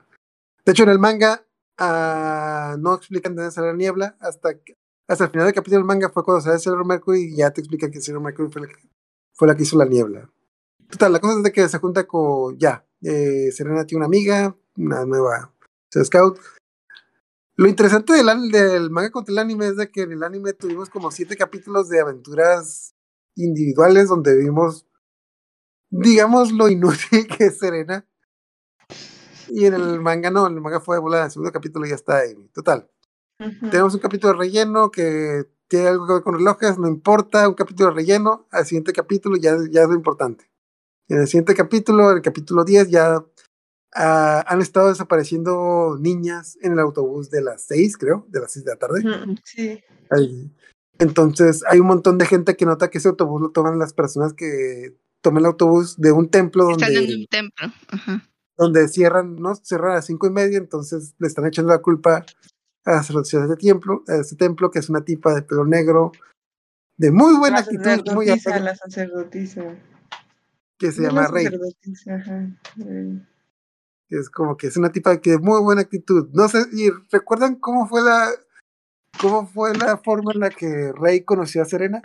[0.66, 1.45] De hecho, en el manga
[1.78, 4.49] ah, no explican de dónde la niebla hasta
[5.07, 7.61] hasta el final del capítulo del manga fue cuando sale Sailor Mercury y ya te
[7.61, 8.76] explican que Sailor Mercury fue la que,
[9.34, 10.28] fue la que hizo la niebla.
[10.89, 14.55] Total, la cosa es de que se junta con, ya, eh, Serena tiene una amiga,
[14.78, 15.51] una nueva
[16.03, 16.39] Scout.
[17.58, 20.89] Lo interesante del, del manga contra el anime es de que en el anime tuvimos
[20.89, 22.93] como siete capítulos de aventuras
[23.36, 24.86] individuales donde vimos,
[25.89, 28.06] digamos, lo inútil que es Serena.
[29.49, 31.95] Y en el manga no, en el manga fue de volada, el segundo capítulo ya
[31.95, 32.49] está Amy.
[32.49, 32.89] Total.
[33.39, 33.70] Ujú.
[33.70, 37.56] Tenemos un capítulo de relleno que tiene algo que ver con relojes, no importa, un
[37.56, 40.49] capítulo de relleno, al siguiente capítulo ya, ya es lo importante.
[41.08, 43.24] En el siguiente capítulo, el capítulo 10, ya
[43.96, 48.66] ah, han estado desapareciendo niñas en el autobús de las 6, creo, de las 6
[48.66, 49.00] de la tarde.
[49.00, 49.84] Ujú, Sí.
[50.12, 50.52] Ahí.
[51.00, 54.34] Entonces hay un montón de gente que nota que ese autobús lo toman las personas
[54.34, 57.68] que toman el autobús de un templo Están en donde, un templo.
[57.89, 58.30] Ajá.
[58.58, 59.56] donde cierran, ¿no?
[59.56, 62.26] Cierran a las cinco y media, entonces le están echando la culpa
[62.86, 66.12] a la sacerdotisa de templo, a ese templo, que es una tipa de pelo negro,
[66.98, 68.38] de muy buena La actitud, muy la
[68.76, 69.76] sacerdotisa.
[70.78, 71.48] que se No, llama la Rey.
[71.48, 72.48] ajá.
[72.86, 73.20] Eh,
[74.10, 76.30] que es como que es una tipa que muy buena actitud.
[76.34, 78.30] No sé, y recuerdan cómo fue la
[79.20, 82.01] cómo fue la forma en la que Rey conoció a Serena.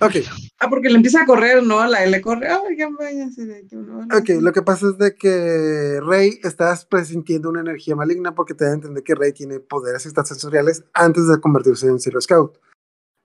[0.00, 0.16] Ok,
[0.58, 1.86] Ah, porque le empieza a correr, ¿no?
[1.86, 4.98] La le corre, ay, ya váyanse de aquí, no, no, ok, lo que pasa es
[4.98, 9.32] de que Rey estás presintiendo una energía maligna porque te da a entender que Rey
[9.32, 12.58] tiene poderes extrasensoriales antes de convertirse en Zero Scout.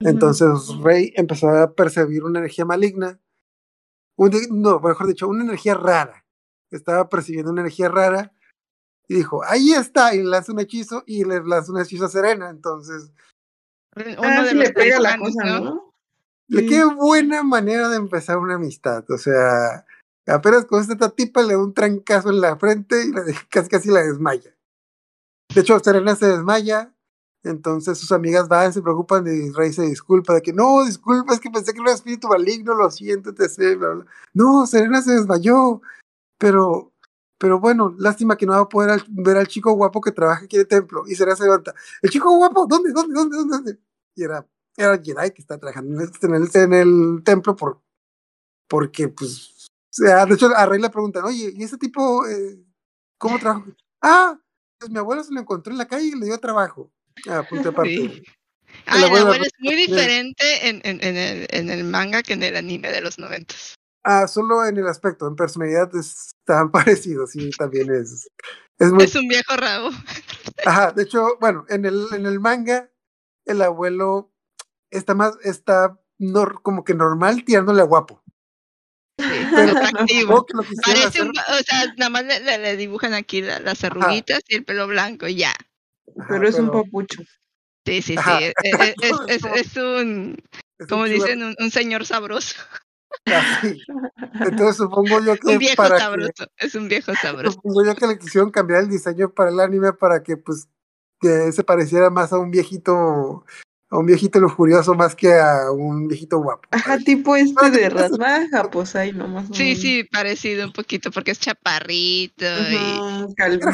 [0.00, 0.48] Entonces
[0.82, 3.18] Rey empezó a percibir una energía maligna.
[4.16, 6.24] Un no, mejor dicho, una energía rara.
[6.70, 8.32] Estaba percibiendo una energía rara
[9.08, 12.08] y dijo, ahí está, y le lanza un hechizo y le lanza un hechizo a
[12.08, 12.50] Serena.
[12.50, 13.12] Entonces,
[13.96, 15.60] Uno Ah, de le pega la cosa, ¿no?
[15.60, 15.94] ¿no?
[16.48, 16.68] le Sí.
[16.68, 19.04] qué buena manera de empezar una amistad.
[19.10, 19.86] O sea,
[20.26, 23.68] apenas con esta tipa le da un trancazo en la frente y la deja- casi,
[23.70, 24.54] casi la desmaya.
[25.54, 26.92] De hecho, Serena se desmaya.
[27.42, 31.40] Entonces sus amigas van, se preocupan y Rey se disculpa de que no, disculpa, es
[31.40, 33.78] que pensé que era un espíritu maligno, lo siento, etc.
[33.78, 34.06] Bla, bla.
[34.34, 35.80] No, Serena se desmayó.
[36.38, 36.92] Pero,
[37.38, 40.56] pero bueno, lástima que no va a poder ver al chico guapo que trabaja aquí
[40.56, 41.04] en el templo.
[41.06, 41.74] Y Serena se levanta.
[42.02, 42.66] ¿El chico guapo?
[42.66, 42.92] ¿Dónde?
[42.92, 43.14] ¿Dónde?
[43.14, 43.36] ¿Dónde?
[43.36, 43.78] ¿Dónde?
[44.16, 47.80] Y era, era Jedi que está trabajando en el templo por,
[48.68, 52.62] porque, pues, o sea, de hecho, a Rey le preguntan, oye, ¿y ese tipo eh,
[53.18, 53.64] cómo trabaja?
[54.02, 54.38] Ah,
[54.78, 56.92] pues mi abuelo se lo encontró en la calle y le dio trabajo.
[57.28, 57.90] Ah, punto aparte.
[57.90, 58.04] Sí.
[58.04, 58.24] El
[58.88, 62.34] Ah, el abuelo abuelo es muy diferente en, en, en, el, en el manga que
[62.34, 63.74] en el anime de los noventas.
[64.04, 68.28] Ah, solo en el aspecto, en personalidad están parecidos, sí, también es.
[68.78, 69.04] Es muy.
[69.04, 69.90] Es un viejo rabo.
[70.66, 72.90] Ajá, de hecho, bueno, en el, en el manga,
[73.46, 74.32] el abuelo
[74.90, 78.22] está más, está nor- como que normal tirándole a guapo.
[79.16, 79.74] Pero
[80.06, 80.46] que lo
[80.84, 84.40] Parece hacer- un, o sea, nada más le, le- le dibujan aquí la- las arruguitas
[84.48, 85.54] y el pelo blanco ya.
[86.18, 87.22] Ajá, Pero es un pero papucho.
[87.84, 88.16] Sí, sí, sí.
[88.18, 88.38] Ajá.
[88.40, 88.74] Es, es-
[89.28, 90.36] es- es- un,
[90.78, 92.56] es como dicen, un, un señor sabroso.
[93.26, 93.80] así.
[94.40, 96.46] Entonces supongo yo que Un viejo para que, sabroso.
[96.58, 97.52] Es un viejo sabroso.
[97.54, 100.68] supongo yo que le quisieron cambiar el diseño para el anime para que pues
[101.20, 103.44] que se pareciera más a un viejito
[103.88, 106.68] a un viejito lujurioso más que a un viejito guapo.
[106.72, 109.46] Ajá, tipo este de Rasmaja, pues ahí nomás.
[109.52, 113.70] Sí, un- sí, parecido un poquito porque es chaparrito y calvito.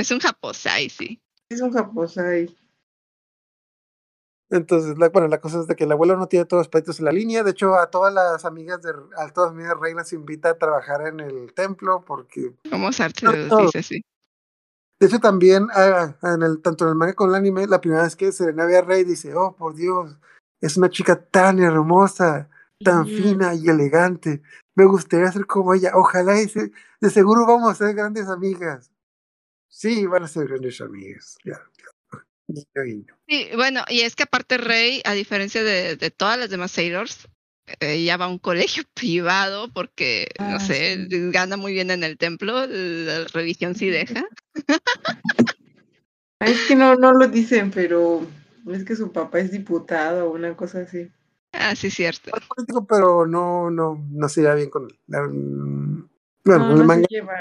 [0.00, 1.20] Es un japosai, sí.
[1.50, 2.54] Es un japosai.
[4.50, 6.98] Entonces, la, bueno, la cosa es de que el abuelo no tiene todos los palitos
[6.98, 7.42] en la línea.
[7.42, 10.50] De hecho, a todas las amigas de a todas las amigas de Rey las invita
[10.50, 13.64] a trabajar en el templo porque Como Sartre todo.
[13.66, 14.02] dice así.
[15.00, 17.80] De hecho, también ah, en el, tanto en el manga como en el anime, la
[17.80, 20.16] primera vez que Serena ve a Rey dice, oh, por Dios,
[20.60, 22.48] es una chica tan hermosa,
[22.82, 24.42] tan fina y elegante.
[24.74, 25.92] Me gustaría ser como ella.
[25.94, 28.90] Ojalá y se- de seguro vamos a ser grandes amigas.
[29.68, 31.36] Sí, van a ser grandes amigas.
[31.44, 32.24] Ya, ya.
[32.48, 33.14] Guiño, guiño.
[33.28, 37.28] Sí, bueno, y es que aparte Rey, a diferencia de, de todas las demás Sailors,
[37.80, 41.30] ella va a un colegio privado porque, no Ah, sé, sí.
[41.30, 44.24] gana muy bien en el templo, la religión sí deja.
[46.40, 48.24] Es que no, no lo dicen, pero
[48.68, 51.10] es que su papá es diputado o una cosa así.
[51.52, 52.30] Ah, sí, cierto.
[52.36, 56.07] Es político, pero no, no, no se lleva bien con él.
[56.48, 57.34] Bueno, no, el no manga se lleva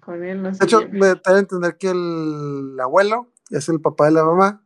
[0.00, 0.92] con él, no se De hecho, lleva.
[0.92, 4.62] me da a entender que el abuelo es el papá de la mamá.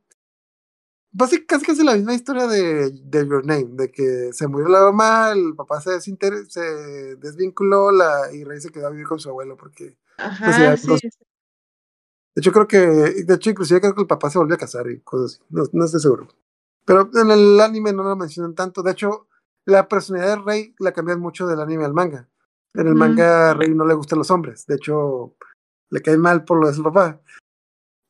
[1.12, 4.80] Básicamente, casi casi la misma historia de, de Your Name, de que se murió la
[4.82, 9.28] mamá, el papá se, se desvinculó la, y Rey se quedó a vivir con su
[9.28, 10.88] abuelo, porque Ajá, ya, sí.
[10.88, 14.88] de hecho creo que, de hecho inclusive creo que el papá se volvió a casar
[14.88, 16.28] y cosas así, no, no estoy seguro.
[16.84, 19.26] Pero en el anime no lo mencionan tanto, de hecho
[19.64, 22.28] la personalidad de Rey la cambian mucho del anime al manga.
[22.74, 25.34] En el manga a Rey no le gustan los hombres, de hecho
[25.90, 27.20] le cae mal por lo de su papá.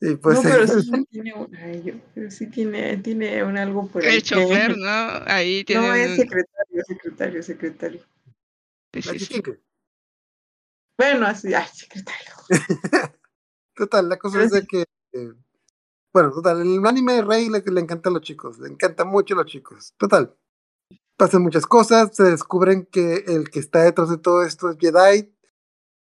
[0.01, 3.87] Y pues no, pero sí tiene un, ay, yo- pero sí tiene, tiene un algo
[3.89, 4.17] por ahí.
[4.17, 5.23] El que- chofer, ¿no?
[5.27, 8.01] Ahí tiene No, es secretario, secretario, secretario.
[8.95, 9.43] sí, sí, sí.
[10.99, 12.31] Bueno, así, ay, secretario.
[13.75, 14.85] Total, la cosa es de que.
[15.13, 15.33] eh,
[16.13, 19.35] bueno, total, el anime de Rey le, le encanta a los chicos, le encanta mucho
[19.35, 19.95] a los chicos.
[19.97, 20.35] Total.
[21.21, 25.31] Pasan muchas cosas, se descubren que el que está detrás de todo esto es Jedi,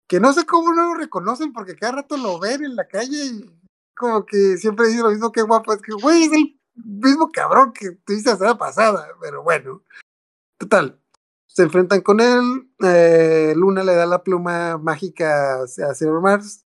[0.09, 3.25] que no sé cómo no lo reconocen porque cada rato lo ven en la calle
[3.27, 3.49] y
[3.95, 7.73] como que siempre dicen lo mismo que guapo, es que güey, es el mismo cabrón
[7.73, 9.85] que tuviste la semana pasada, pero bueno.
[10.59, 11.01] Total.
[11.47, 16.67] Se enfrentan con él, eh, Luna le da la pluma mágica a Sailor Mars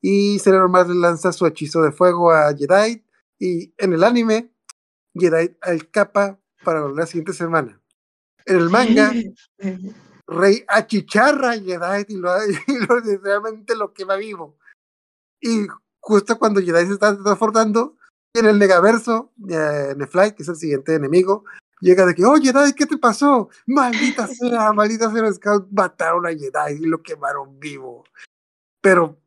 [0.00, 3.06] y Sailor Mars le lanza su hechizo de fuego a Jedi
[3.38, 4.52] y en el anime
[5.14, 7.80] Jedi escapa para la siguiente semana.
[8.44, 9.12] En el manga,
[10.26, 12.30] Rey achicharra a Jedi y lo,
[12.66, 14.58] y lo literalmente lo quema vivo.
[15.40, 15.68] Y
[16.00, 17.96] justo cuando Jedi se está transformando,
[18.34, 21.44] en el Negaverso, eh, Neflight, que es el siguiente enemigo,
[21.80, 23.48] llega de que, oye, Jedi, ¿qué te pasó?
[23.66, 28.04] Maldita sea, maldita sea, los Scouts mataron a Jedi y lo quemaron vivo.
[28.80, 29.20] Pero,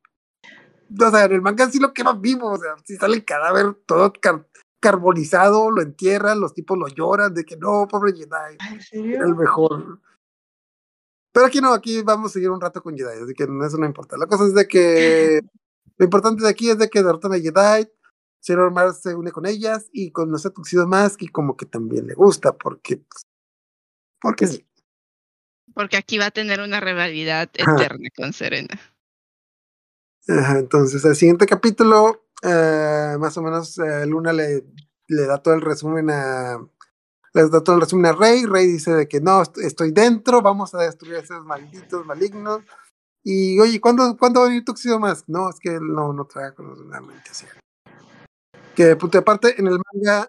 [1.00, 3.74] o sea, en el manga sí lo queman vivo, o sea, si sale el cadáver
[3.86, 4.12] todo
[4.80, 8.82] carbonizado, lo entierran, los tipos lo lloran, de que no, pobre Jedi, Ay, ¿En era
[8.82, 9.26] serio?
[9.26, 10.00] el mejor.
[11.32, 13.86] Pero aquí no, aquí vamos a seguir un rato con Jedi, así que eso no
[13.86, 14.18] importa.
[14.18, 15.42] La cosa es de que
[15.98, 17.90] lo importante de aquí es de que derrotan a Jedi,
[18.42, 22.08] Sailor Mars se une con ellas y conoce a Tuxedo Mask y como que también
[22.08, 23.24] le gusta, porque, pues,
[24.22, 24.66] porque sí.
[25.74, 28.80] Porque aquí va a tener una rivalidad eterna con Serena.
[30.30, 34.64] Entonces, el siguiente capítulo, eh, más o menos, eh, Luna le,
[35.08, 36.58] da todo el resumen a.
[37.34, 38.46] Les da todo el resumen a Rey.
[38.46, 42.62] Rey dice de que no, est- estoy dentro, vamos a destruir a esos malditos malignos.
[43.24, 45.26] Y oye, ¿cuándo, ¿cuándo va a venir Tuxedo Mask?
[45.28, 47.46] No, es que no, no trae conocimiento así.
[48.76, 50.28] Que, punto aparte, en el manga,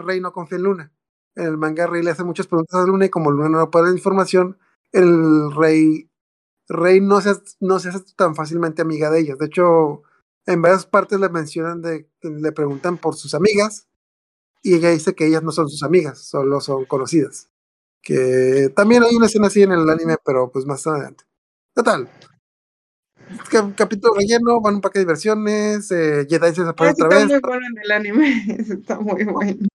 [0.00, 0.92] Rey no confía en Luna.
[1.36, 3.86] En el manga, Rey le hace muchas preguntas a Luna y como Luna no puede
[3.86, 4.58] dar información,
[4.92, 6.10] el Rey
[6.68, 9.38] Rey no se, no se hace tan fácilmente amiga de ellas.
[9.38, 10.02] De hecho,
[10.46, 13.88] en varias partes le mencionan de le preguntan por sus amigas
[14.62, 17.48] y ella dice que ellas no son sus amigas, solo son conocidas.
[18.02, 21.24] Que también hay una escena así en el anime, pero pues más adelante.
[21.74, 22.08] Total.
[23.50, 27.26] Cap- capítulo relleno, van un paquete de diversiones, eh, Jedi se Eso otra está vez.
[27.28, 28.46] muy bueno en el anime.
[28.58, 29.66] Está muy bueno.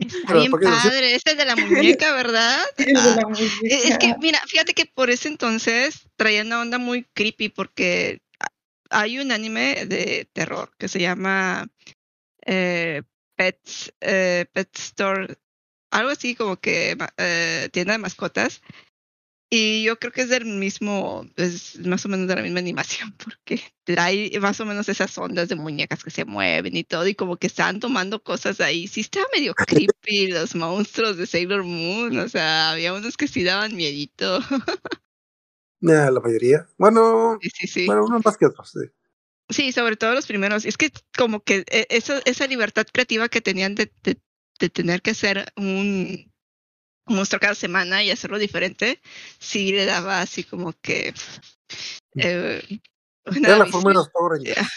[0.00, 1.14] Está Pero, bien padre.
[1.14, 1.56] Este es de la
[2.00, 2.58] muñeca, ¿verdad?
[2.76, 7.04] De Ah, la Es que, mira, fíjate que por ese entonces traía una onda muy
[7.14, 8.22] creepy porque
[8.90, 11.68] hay un anime de terror que se llama
[12.44, 13.02] eh,
[13.36, 15.36] Pets, eh, Pet Store,
[15.90, 18.60] algo así como que eh, tienda de mascotas.
[19.52, 23.12] Y yo creo que es del mismo, es más o menos de la misma animación,
[23.24, 23.60] porque
[23.96, 27.36] hay más o menos esas ondas de muñecas que se mueven y todo, y como
[27.36, 28.86] que están tomando cosas ahí.
[28.86, 33.42] Sí estaba medio creepy los monstruos de Sailor Moon, o sea, había unos que sí
[33.42, 34.38] daban miedito.
[35.82, 36.66] Nah, la mayoría.
[36.76, 37.86] Bueno, Sí, sí, sí.
[37.86, 38.70] bueno, unos más que otros.
[38.70, 38.80] sí.
[39.48, 40.64] Sí, sobre todo los primeros.
[40.64, 44.20] Es que como que eh, esa, esa libertad creativa que tenían de, de,
[44.60, 46.30] de tener que hacer un
[47.10, 49.00] monstruo cada semana y hacerlo diferente,
[49.38, 51.12] sí le daba así como que...
[52.16, 52.80] eh,
[53.24, 54.68] Era la forma de los Power Rangers.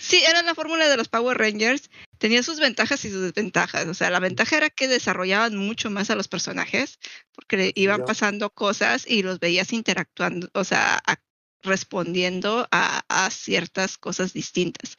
[0.00, 1.90] Sí, era la fórmula de los Power Rangers.
[2.18, 3.86] Tenía sus ventajas y sus desventajas.
[3.88, 6.98] O sea, la ventaja era que desarrollaban mucho más a los personajes
[7.32, 11.20] porque le iban pasando cosas y los veías interactuando, o sea, a-
[11.62, 14.94] respondiendo a, a ciertas cosas distintas.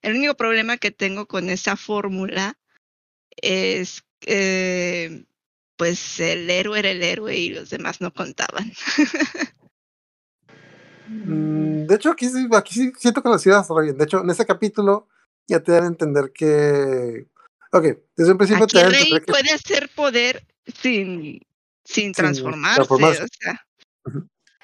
[0.00, 2.58] El único problema que tengo con esa fórmula
[3.36, 5.26] es que,
[5.76, 8.72] pues, el héroe era el héroe y los demás no contaban.
[11.08, 13.96] Mm, De hecho, aquí sí, aquí sí siento que lo sí desarrollan.
[13.96, 15.08] De hecho, en ese capítulo
[15.46, 17.28] ya te dan a entender que.
[17.72, 17.84] Ok,
[18.16, 19.32] desde un principio Aquí te dan a Rey entender que.
[19.32, 21.40] puede hacer poder sin,
[21.84, 22.76] sin transformarse.
[22.76, 23.22] transformarse.
[23.22, 23.66] O sea.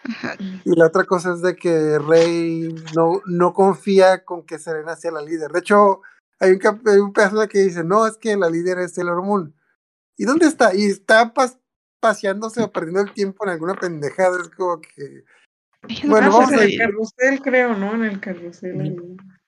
[0.05, 0.37] Ajá.
[0.65, 5.13] Y la otra cosa es de que Rey no, no confía con que Serena sea
[5.13, 5.53] la líder.
[5.53, 6.01] De hecho,
[6.41, 9.55] hay un, hay un pedazo que dice: No, es que la líder es Sailor Moon.
[10.17, 10.75] ¿Y dónde está?
[10.75, 11.59] Y está pas-
[12.01, 14.41] paseándose o perdiendo el tiempo en alguna pendejada.
[14.41, 15.25] Es como que.
[16.05, 17.95] No Bueno, vamos a en el carrusel, creo, ¿no?
[17.95, 18.81] En el carrusel.
[18.81, 18.97] ahí.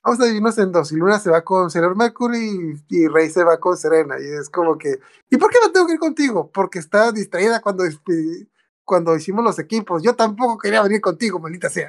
[0.02, 0.92] Vamos a dividirnos en dos.
[0.92, 4.16] Y Luna se va con Sailor Mercury y, y Rey se va con Serena.
[4.20, 4.98] Y es como que,
[5.30, 6.50] ¿y por qué no tengo que ir contigo?
[6.52, 8.48] Porque estaba distraída cuando, este,
[8.84, 10.02] cuando hicimos los equipos.
[10.02, 11.88] Yo tampoco quería venir contigo, maldita sea.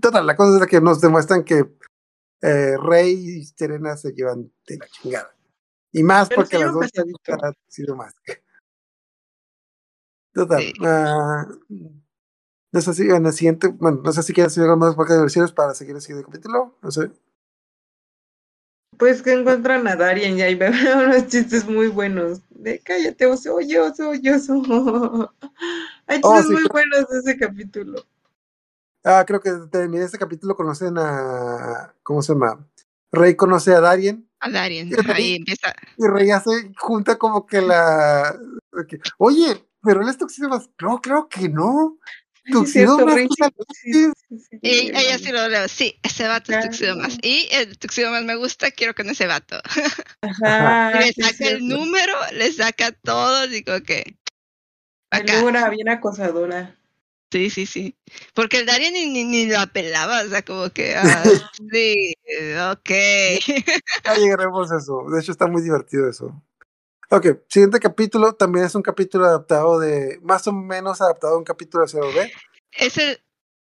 [0.00, 1.64] Total, la cosa es que nos demuestran que
[2.42, 5.34] eh, Rey y Serena se llevan de la chingada.
[5.98, 7.32] Y más Pero porque las dos han pesadito.
[7.68, 8.14] sido más.
[10.32, 10.60] Total.
[10.62, 10.72] Sí.
[10.84, 11.46] ah,
[12.72, 15.52] no sé si en el siguiente, bueno, no sé si quieres algo más para versiones
[15.52, 16.76] para seguir el siguiente capítulo.
[16.82, 17.10] No sé.
[18.98, 20.70] Pues que encuentran a Darien y ahí veo
[21.04, 22.42] unos chistes muy buenos.
[22.50, 25.34] De cállate, oso, oye, oso, oye, oso.
[26.06, 28.04] Hay Oh, chistes sí, muy buenos de ese capítulo.
[29.04, 31.94] Ah, creo que terminé este capítulo conocen a.
[32.02, 32.66] ¿Cómo se llama?
[33.12, 34.88] Rey conoce a Darien A Darien.
[34.88, 35.74] Y Rey- Ahí empieza.
[35.96, 38.36] y Rey hace junta como que la.
[38.88, 40.70] que, Oye, pero él es Tuxedo Mask.
[40.80, 41.98] No, creo que no.
[42.44, 43.10] Es algo
[43.74, 44.10] sí,
[44.62, 45.68] ella sí, lo leo.
[45.68, 46.96] Sí, ese vato es Claro.
[46.96, 47.18] más.
[47.20, 49.56] Y el Tuxedo más me gusta, quiero con ese vato.
[50.22, 54.16] Ajá, le Ah, sí, saca el número, le saca todo, digo que.
[55.10, 55.40] Acá.
[55.46, 56.77] era bien acosadora.
[57.30, 57.98] Sí, sí, sí.
[58.34, 61.24] Porque el Darien ni, ni, ni la pelaba, o sea, como que, ah,
[61.72, 62.14] sí,
[62.72, 62.90] ok.
[64.04, 65.04] Ya llegaremos a eso.
[65.10, 66.42] De hecho, está muy divertido eso.
[67.10, 70.18] Ok, siguiente capítulo también es un capítulo adaptado de.
[70.22, 72.32] Más o menos adaptado a un capítulo de 0B.
[72.72, 73.20] Es el.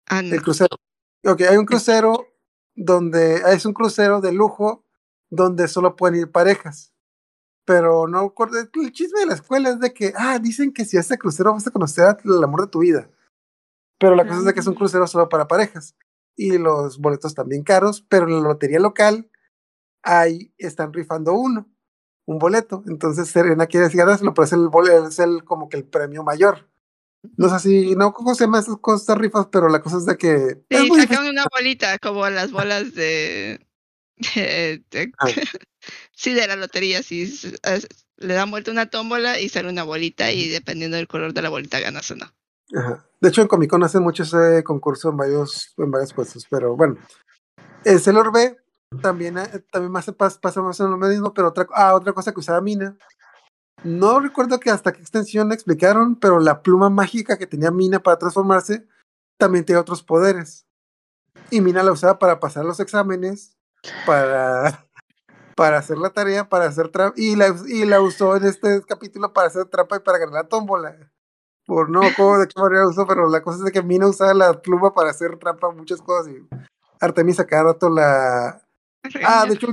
[0.07, 0.35] Ah, no.
[0.35, 0.77] El crucero.
[1.25, 2.27] Ok, hay un crucero
[2.75, 4.85] donde es un crucero de lujo
[5.29, 6.93] donde solo pueden ir parejas.
[7.65, 8.33] pero no.
[8.75, 11.67] El chisme de la escuela es de que, ah, dicen que si haces crucero vas
[11.67, 13.09] a conocer al amor de tu vida.
[13.99, 15.95] Pero la cosa es de que es un crucero solo para parejas.
[16.35, 19.29] Y los boletos también caros, pero en la lotería local
[20.01, 21.69] ahí están rifando uno,
[22.25, 22.83] un boleto.
[22.87, 26.23] Entonces Serena quiere decir ganárselo, pero es el boleto, es el como que el premio
[26.23, 26.69] mayor.
[27.37, 29.47] No sé si, no, ¿cómo se llama esas cosas rifas?
[29.51, 30.57] Pero la cosa es de que.
[30.69, 33.65] Sí, sacan una bolita, como las bolas de.
[34.35, 35.27] de- de- Ah.
[36.11, 37.01] sí, de la lotería.
[37.01, 37.87] Sí, es-
[38.17, 41.49] le dan vuelta una tómbola y sale una bolita, y dependiendo del color de la
[41.49, 42.25] bolita ganas o no.
[43.21, 46.75] De hecho, en Comic Con hacen mucho ese concurso en varios, en varios puestos, pero
[46.75, 46.97] bueno.
[47.85, 48.57] El Sailor B
[49.01, 52.61] también, eh, también pasa, más menos lo mismo, pero otra, ah, otra cosa que usaba
[52.61, 52.97] Mina.
[53.83, 58.17] No recuerdo que hasta qué extensión explicaron, pero la pluma mágica que tenía Mina para
[58.17, 58.87] transformarse
[59.37, 60.65] también tenía otros poderes.
[61.49, 63.57] Y Mina la usaba para pasar los exámenes,
[64.05, 64.87] para,
[65.55, 69.33] para hacer la tarea, para hacer trampa, y la, y la usó en este capítulo
[69.33, 71.12] para hacer trampa y para ganar la tómbola
[71.65, 74.33] por no cómo de qué manera usó, pero la cosa es de que Mina usaba
[74.33, 76.47] la pluma para hacer trampa muchas cosas y
[76.99, 78.61] Artemisa cada rato la...
[79.25, 79.67] Ah, de hecho,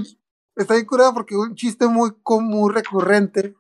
[0.57, 3.55] está bien curada porque un chiste muy, co- muy recurrente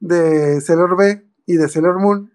[0.00, 2.32] de Sailor B y de Sailor Moon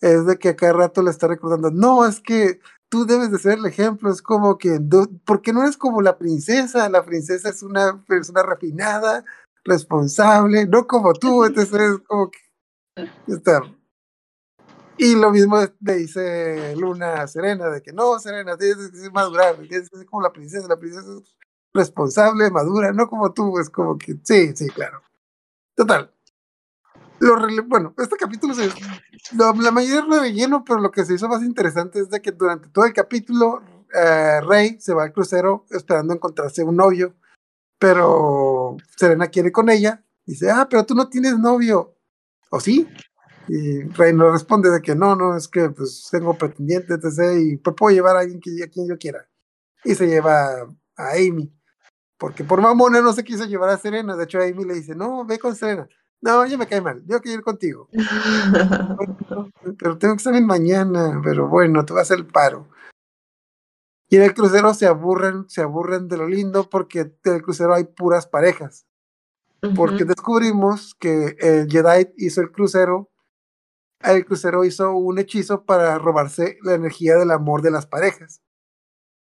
[0.00, 2.58] es de que a cada rato le está recordando, no, es que
[2.88, 4.80] tú debes de ser el ejemplo, es como que,
[5.24, 9.24] porque no eres como la princesa, la princesa es una persona refinada,
[9.64, 12.38] responsable, no como tú, entonces es como que
[13.28, 13.62] está.
[14.98, 19.56] Y lo mismo le dice Luna a Serena, de que no, Serena, tienes que madurar,
[19.56, 21.36] tienes que ser como la princesa, la princesa es
[21.74, 25.00] responsable, madura, no como tú, es como que, sí, sí, claro.
[25.74, 26.12] Total.
[27.20, 27.36] Lo
[27.66, 28.68] bueno, este capítulo se,
[29.36, 32.32] lo- la mayoría es relleno, pero lo que se hizo más interesante es de que
[32.32, 33.62] durante todo el capítulo
[33.94, 37.14] eh, Rey se va al crucero esperando encontrarse un novio,
[37.78, 41.94] pero Serena quiere con ella, dice, ah, pero tú no tienes novio,
[42.50, 42.88] ¿o sí?
[43.48, 47.40] Y Rey no responde de que no, no, es que pues tengo pretendientes, etc.
[47.40, 49.28] Y pues puedo llevar a alguien que, a quien yo quiera.
[49.84, 50.62] Y se lleva
[50.96, 51.52] a Amy.
[52.18, 54.16] Porque por mamona no se quiso llevar a Serena.
[54.16, 55.88] De hecho, Amy le dice, no, ve con Serena.
[56.22, 57.88] No, ya me cae mal, yo quiero ir contigo.
[59.78, 62.68] Pero tengo examen mañana, pero bueno, te va a hacer el paro.
[64.08, 67.74] Y en el crucero se aburren, se aburren de lo lindo porque en el crucero
[67.74, 68.86] hay puras parejas.
[69.74, 73.11] Porque descubrimos que el Jedi hizo el crucero
[74.04, 78.42] el crucero hizo un hechizo para robarse la energía del amor de las parejas.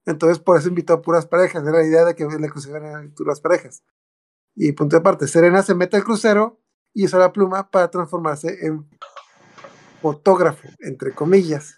[0.06, 1.64] Entonces, por eso invitó a puras parejas.
[1.64, 3.84] Era la idea de que el crucero eran puras parejas.
[4.56, 6.62] Y punto de parte, Serena se mete al crucero
[6.94, 8.88] y usa la pluma para transformarse en
[10.02, 11.76] fotógrafo, entre comillas.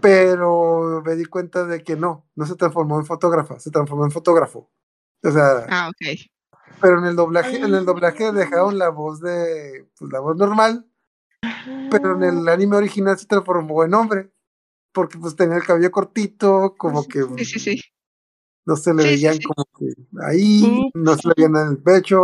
[0.00, 4.10] Pero me di cuenta de que no, no se transformó en fotógrafa, se transformó en
[4.10, 4.70] fotógrafo.
[5.22, 6.18] O sea, Ah, ok.
[6.80, 10.88] pero en el doblaje, en el doblaje dejaron la voz de, pues, la voz normal,
[11.90, 14.32] pero en el anime original se transformó en hombre,
[14.92, 17.80] porque pues tenía el cabello cortito, como que Sí, sí, sí.
[18.64, 19.86] no se le veían como que
[20.26, 22.22] ahí, no se le veían en el pecho.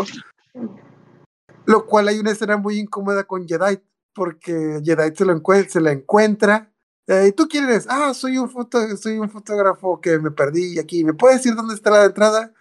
[1.67, 3.79] Lo cual hay una escena muy incómoda con Jedi,
[4.15, 6.73] porque Jedi se, lo se la encuentra.
[7.07, 7.87] eh, ¿Y tú quién eres?
[7.91, 11.05] Ah, soy un, foto soy un fotógrafo que me perdí aquí.
[11.05, 12.55] ¿Me puedes decir dónde está la entrada?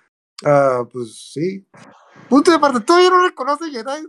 [0.45, 1.66] Ah, pues sí.
[2.30, 4.07] Punto de aparte, todavía no reconoce Jedi.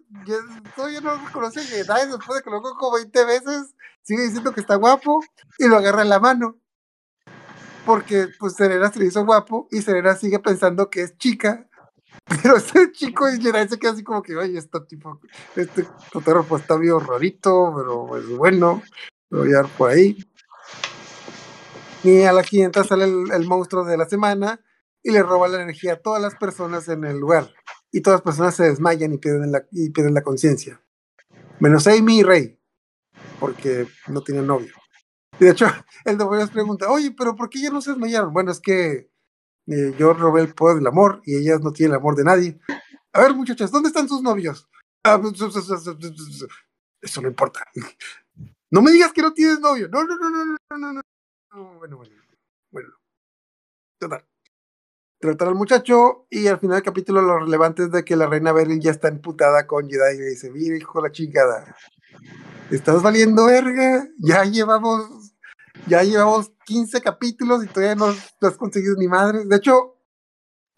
[0.75, 3.75] Todavía no reconoce Jedi después de que lo como 20 veces.
[4.03, 5.21] Sigue diciendo que está guapo
[5.59, 6.57] y lo agarra en la mano
[7.89, 11.67] porque pues Serena se le hizo guapo y Serena sigue pensando que es chica,
[12.43, 15.19] pero este chico y Jedi se queda así como que, oye, este tipo,
[15.57, 18.83] este fotógrafo está bien rarito, pero pues bueno,
[19.31, 20.19] lo voy a dar por ahí.
[22.05, 24.61] Y a la 500 sale el monstruo de la semana
[25.03, 27.51] y le roba la energía a todas las personas en el lugar.
[27.91, 30.81] Y todas las personas se desmayan y pierden la, y pierden la conciencia.
[31.61, 32.59] Menos Amy y Rey,
[33.41, 34.75] porque no tienen novio.
[35.41, 35.67] Y de hecho,
[36.05, 38.33] el de Boyas pregunta, oye, pero ¿por qué ya no se desmayaron?
[38.33, 39.11] Bueno, es que
[39.67, 42.61] eh, yo robé el poder del amor y ellas no tienen el amor de nadie.
[43.13, 44.69] A ver, muchachas, ¿dónde están sus novios?
[45.05, 46.47] "Ah, pues, pues, pues,
[47.01, 47.65] Eso no importa.
[48.71, 49.89] No me digas que no tienes novio.
[49.89, 51.01] No, no, no, no, no, no, no, no.
[51.55, 52.15] No, Bueno, bueno,
[52.71, 52.91] bueno.
[53.99, 54.28] Total.
[55.21, 58.53] Tratan al muchacho y al final del capítulo lo relevante es de que la reina
[58.53, 61.77] Beryl ya está emputada con Jedi y le dice, mira, hijo de la chingada,
[62.71, 65.35] estás valiendo verga, ya llevamos,
[65.89, 69.45] ya llevamos 15 capítulos y todavía no, has conseguido ni madre.
[69.45, 69.97] De hecho,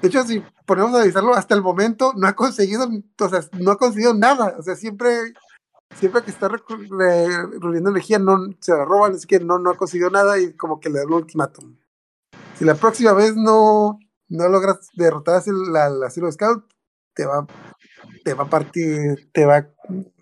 [0.01, 2.89] de hecho, si ponemos a avisarlo, hasta el momento no ha conseguido,
[3.19, 4.57] o sea, no ha conseguido nada.
[4.59, 5.35] O sea, siempre,
[5.97, 10.09] siempre que está reuniendo energía, no se la roban, así que no, no ha conseguido
[10.09, 11.77] nada y como que le dan un ultimátum.
[12.59, 13.99] Si la próxima vez no,
[14.31, 16.65] no logras derrotar a la, la Zero Scout,
[17.15, 17.47] te va,
[18.25, 19.67] te va a partir, te va,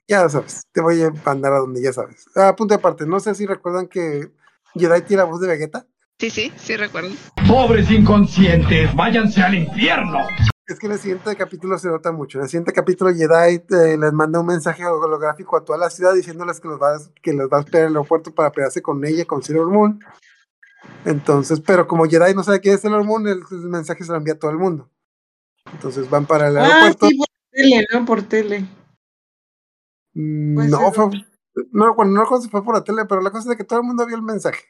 [0.08, 2.24] ya sabes, te voy a mandar a donde ya sabes.
[2.34, 4.32] Ah, punto de parte, no sé si recuerdan que
[4.74, 5.86] Jedi tiene la voz de Vegeta.
[6.18, 7.10] Sí, sí, sí recuerdo.
[7.46, 10.18] Pobres inconscientes, váyanse al infierno.
[10.66, 12.38] Es que en el siguiente capítulo se nota mucho.
[12.38, 16.12] En el siguiente capítulo Jedi eh, les manda un mensaje holográfico a toda la ciudad
[16.12, 18.82] diciéndoles que los va, a- que los va a esperar en el aeropuerto para pelearse
[18.82, 20.00] con ella, con Sailor Moon.
[21.04, 24.18] Entonces, pero como Jedi no sabe quién es Sailor Moon, el, el mensaje se lo
[24.18, 24.88] envía a todo el mundo.
[25.72, 27.08] Entonces van para el Ah, aeropuerto.
[27.08, 28.04] sí, por tele, ¿no?
[28.04, 28.66] Por tele.
[30.14, 31.10] Mm, Puede no, fue,
[31.72, 34.06] no, bueno, no fue por la tele, pero la cosa es que todo el mundo
[34.06, 34.64] vio el mensaje.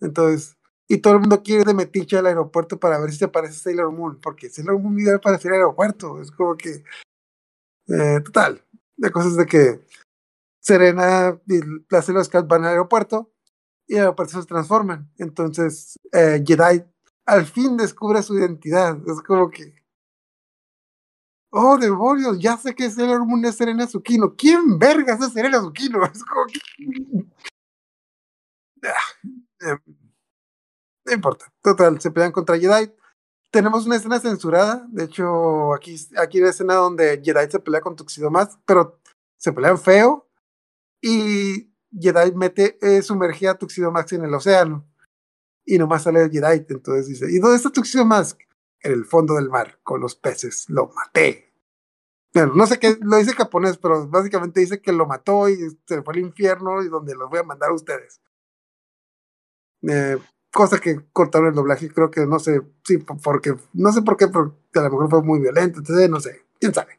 [0.00, 0.56] Entonces,
[0.88, 3.54] y todo el mundo quiere ir de metiche al aeropuerto para ver si se parece
[3.54, 6.20] a Sailor Moon, porque Sailor Moon iba a aparecer al aeropuerto.
[6.20, 6.82] Es como que.
[7.88, 8.64] eh, total.
[8.96, 9.80] La cosa es de que
[10.60, 13.31] Serena y la Sailor Scout van al aeropuerto
[13.92, 15.10] y aeropuerto se transforman.
[15.18, 16.82] Entonces, eh, Jedi
[17.26, 18.96] al fin descubre su identidad.
[19.06, 19.74] Es como que.
[21.50, 24.34] Oh, demonios, ya sé que Sailor Moon es Serena Tsukino.
[24.34, 26.02] ¿Quién vergas es Serena Tsukino?
[26.14, 26.58] Es como que.
[28.84, 29.28] Ah,
[29.60, 29.76] eh,
[31.04, 31.52] no importa.
[31.62, 32.90] Total, se pelean contra Jedi.
[33.50, 34.86] Tenemos una escena censurada.
[34.88, 38.98] De hecho, aquí, aquí hay una escena donde Jedi se pelea con Tuxedo Mask, pero
[39.36, 40.26] se pelean feo.
[41.02, 44.86] Y Jedi mete, eh, sumerge a Tuxedo Mask en el océano.
[45.64, 46.66] Y nomás sale Jedi.
[46.68, 48.40] Entonces dice: ¿Y dónde está Tuxedo Mask?
[48.80, 50.64] En el fondo del mar, con los peces.
[50.68, 51.52] Lo maté.
[52.34, 56.02] Bueno, no sé qué, lo dice japonés, pero básicamente dice que lo mató y se
[56.02, 58.22] fue al infierno y donde los voy a mandar a ustedes.
[59.82, 60.16] Eh,
[60.50, 64.16] cosa que cortaron el doblaje, creo que no sé, sí, po- porque, no sé por
[64.16, 66.98] qué, porque a lo mejor fue muy violento, entonces no sé, quién sabe.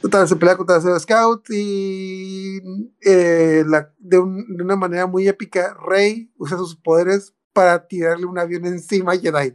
[0.00, 2.58] Total, se pelea contra Zero Scout y
[3.02, 8.24] eh, la- de, un- de una manera muy épica, Rey usa sus poderes para tirarle
[8.26, 9.54] un avión encima a Jedi.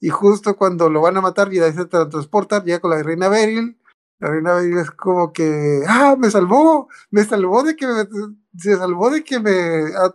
[0.00, 3.78] Y justo cuando lo van a matar, Jedi se transporta, llega con la reina Beryl.
[4.20, 8.04] La reina Beryl es como que, ah, me salvó, me salvó de que me,
[8.56, 9.50] se salvó de que me,
[9.96, 10.14] a-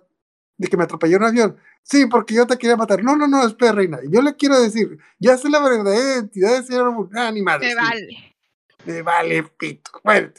[0.57, 1.57] de que me atropelló un avión.
[1.83, 3.03] Sí, porque yo te quería matar.
[3.03, 3.99] No, no, no, espera, reina.
[4.09, 7.07] Yo le quiero decir, ya sé la verdadera identidad de.
[7.15, 7.67] Ah, ni madre.
[7.67, 7.77] Me sí.
[7.77, 8.32] vale.
[8.85, 9.91] Me vale pito.
[10.03, 10.31] Bueno,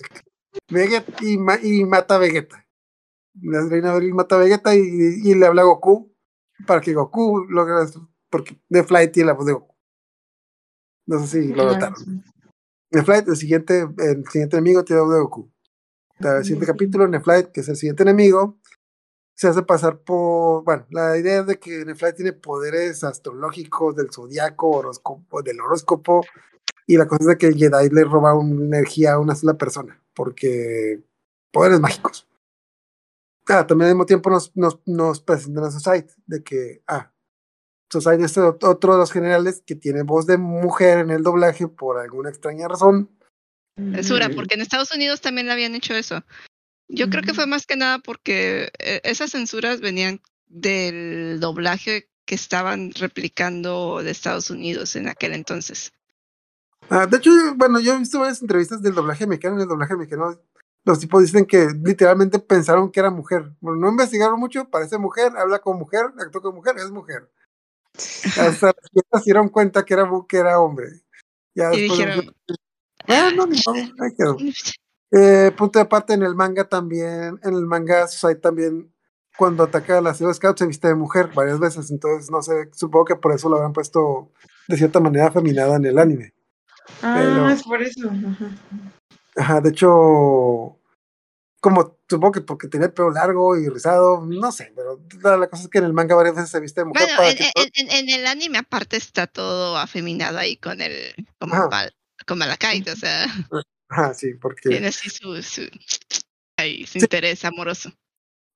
[0.69, 2.67] Vegeta y, ma- y mata a Vegeta.
[3.43, 6.15] La reina Beryl mata a Vegeta y, y le habla a Goku
[6.67, 7.75] para que Goku logre
[8.31, 9.75] porque The Flight tiene la voz de Goku.
[11.07, 12.23] No sé si lo notaron.
[12.91, 15.53] The Flight, el siguiente, el siguiente enemigo tiene la voz de Goku.
[16.21, 18.61] El siguiente capítulo, Neflight, que es el siguiente enemigo,
[19.35, 20.63] se hace pasar por.
[20.63, 26.25] Bueno, la idea es de que Neflight tiene poderes astrológicos del zodiaco, horóscopo, del horóscopo,
[26.87, 30.03] y la cosa es de que Jedi le roba una energía a una sola persona,
[30.15, 31.03] porque
[31.53, 32.27] poderes mágicos.
[33.49, 37.13] Ah, también al mismo tiempo nos, nos, nos presentan a Society, de que, ah,
[37.93, 41.69] Society es ot- otro de los generales que tiene voz de mujer en el doblaje
[41.69, 43.11] por alguna extraña razón.
[43.77, 44.35] Censura, Mm.
[44.37, 46.23] porque en Estados Unidos también habían hecho eso.
[46.89, 52.35] Yo creo que fue más que nada porque eh, esas censuras venían del doblaje que
[52.35, 55.93] estaban replicando de Estados Unidos en aquel entonces.
[56.91, 59.57] Ah, de hecho, bueno, yo he visto varias entrevistas del doblaje mexicano.
[59.57, 60.39] En el doblaje mexicano,
[60.85, 63.53] los tipos dicen que literalmente pensaron que era mujer.
[63.61, 67.31] Bueno, no investigaron mucho, parece mujer, habla como mujer, actúa como mujer, es mujer.
[67.95, 68.67] Hasta
[69.13, 70.89] las se dieron cuenta que era, que era hombre.
[71.55, 72.35] Ya Y dijeron,
[73.07, 74.37] bueno, ni modo, ahí quedó.
[75.17, 78.93] Eh, punto de aparte, en el manga también, en el manga Society también,
[79.39, 82.69] cuando ataca a la Zero Scout se viste de mujer varias veces, entonces no sé,
[82.73, 84.33] supongo que por eso lo habrán puesto
[84.67, 86.35] de cierta manera feminada en el anime.
[87.03, 88.09] Ah, Pero- es por eso.
[88.11, 88.51] Ajá.
[89.37, 90.79] Ajá, de hecho,
[91.61, 95.01] como supongo que porque tenía el pelo largo y rizado, no sé, pero
[95.39, 97.31] la, cosa es que en el manga varias veces se viste de mujer Bueno, para
[97.31, 100.93] en, que en- todo- en- en el anime aparte está todo afeminado ahí con el
[101.41, 101.55] como.
[101.69, 101.93] Mal-
[102.27, 103.27] con Malachite, o sea,
[103.89, 105.63] Ajá, sí, porque tiene así su, su,
[106.57, 106.99] ahí, su Sí.
[107.01, 107.93] interés amoroso.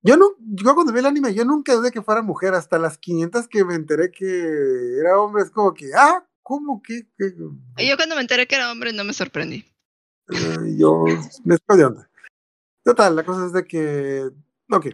[0.01, 2.97] yo no, yo cuando vi el anime, yo nunca dudé que fuera mujer, hasta las
[2.97, 7.07] 500 que me enteré que era hombre, es como que, ah, ¿cómo que?
[7.77, 9.63] Yo cuando me enteré que era hombre no me sorprendí.
[10.29, 11.05] Eh, yo
[11.43, 12.09] me estoy de onda.
[12.83, 14.31] Total, la cosa es de que,
[14.71, 14.87] ok,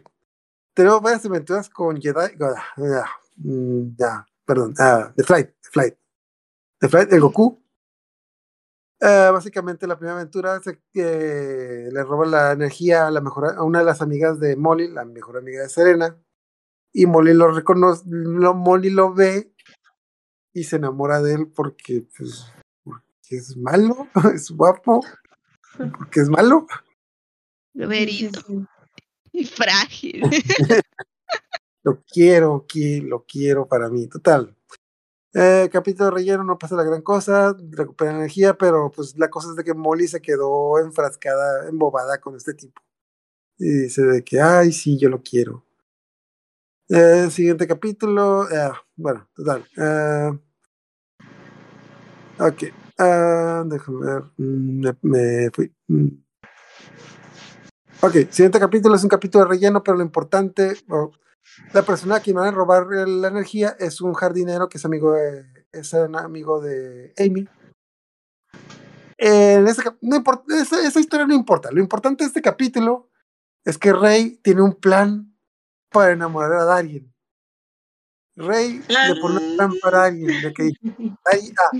[0.73, 5.95] tenemos varias aventuras con Jedi, ah, ah, mm, ya, perdón, ah, The Flight, The Flight,
[6.81, 7.63] The Flight, el Goku.
[8.99, 13.63] Eh, básicamente la primera aventura es que le roba la energía a, la mejor, a
[13.63, 16.17] una de las amigas de Molly, la mejor amiga de Serena,
[16.91, 19.54] y Molly lo reconoce, lo, Molly lo ve
[20.55, 22.45] y se enamora de él porque, pues,
[22.83, 23.07] porque
[23.37, 25.01] es malo, es guapo,
[25.77, 26.65] porque es malo.
[28.47, 28.65] Sí.
[29.33, 30.21] y frágil.
[31.83, 34.55] lo quiero, qui- lo quiero para mí, total.
[35.33, 39.49] Eh, capítulo de relleno, no pasa la gran cosa, recupera energía, pero pues la cosa
[39.49, 42.81] es de que Molly se quedó enfrascada, embobada con este tipo.
[43.57, 45.65] Y dice de que, ay, sí, yo lo quiero.
[46.87, 49.65] Eh, siguiente capítulo, eh, bueno, total.
[52.39, 52.63] Eh, ok,
[52.99, 55.73] ah, déjame ver, mm, me, me fui.
[55.87, 56.07] mm.
[58.01, 61.11] Ok, siguiente capítulo es un capítulo de relleno, pero lo importante, o
[61.73, 65.13] la persona a quien van a robar la energía es un jardinero que es amigo
[65.13, 67.47] de, es un amigo de Amy.
[69.17, 71.71] En ese no importa, esa, esa historia no importa.
[71.71, 73.09] Lo importante de este capítulo
[73.63, 75.33] es que Rey tiene un plan
[75.89, 77.13] para enamorar a Darien.
[78.35, 80.41] Rey le pone un plan para Darien.
[80.41, 80.63] De que,
[81.25, 81.71] ahí, ah,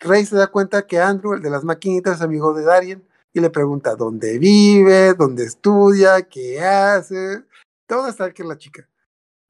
[0.00, 3.40] Rey se da cuenta que Andrew, el de las maquinitas, es amigo de Darien y
[3.40, 7.44] le pregunta dónde vive, dónde estudia, qué hace,
[7.86, 8.88] todo está que es la chica.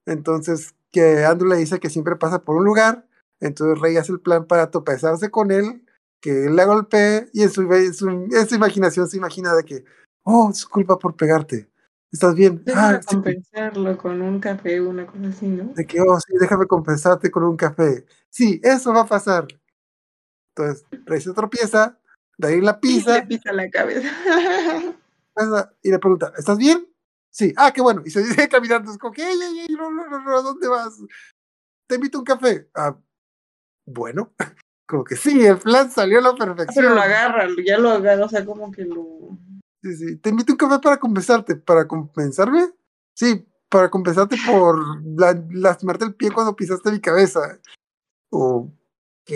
[0.06, 3.06] Entonces, que Andrew le dice que siempre pasa por un lugar,
[3.38, 5.84] entonces Rey hace el plan para tropezarse con él,
[6.20, 9.64] que él la golpee y en su, en su, en su imaginación se imagina de
[9.64, 9.84] que,
[10.24, 11.68] oh, disculpa por pegarte,
[12.12, 12.62] ¿estás bien?
[12.64, 15.72] Déjame Ah, sí, compensarlo con un café una cosa así, ¿no?
[15.74, 18.04] de que, oh, sí, déjame compensarte con un café.
[18.28, 19.46] Sí, eso va a pasar.
[20.56, 21.98] Entonces, Rey se tropieza,
[22.42, 24.08] ahí la Y pisa, le pisa la cabeza.
[25.82, 26.86] y le pregunta, ¿estás bien?
[27.30, 28.02] Sí, ah, qué bueno.
[28.04, 30.42] Y se sigue caminando, es como que, ey, ey, ey, no, no, no, no, ¿a
[30.42, 30.98] dónde vas?
[31.86, 32.68] Te invito a un café.
[32.74, 32.96] Ah,
[33.86, 34.32] bueno,
[34.86, 36.84] como que sí, el plan salió a la perfección.
[36.84, 39.38] Pero lo agarra, ya lo agarra, o sea, como que lo.
[39.82, 40.16] Sí, sí.
[40.16, 41.56] Te invito a un café para compensarte.
[41.56, 42.70] ¿Para compensarme?
[43.14, 44.78] Sí, para compensarte por
[45.18, 47.58] la- lastimarte el pie cuando pisaste mi cabeza.
[48.30, 49.30] Ok.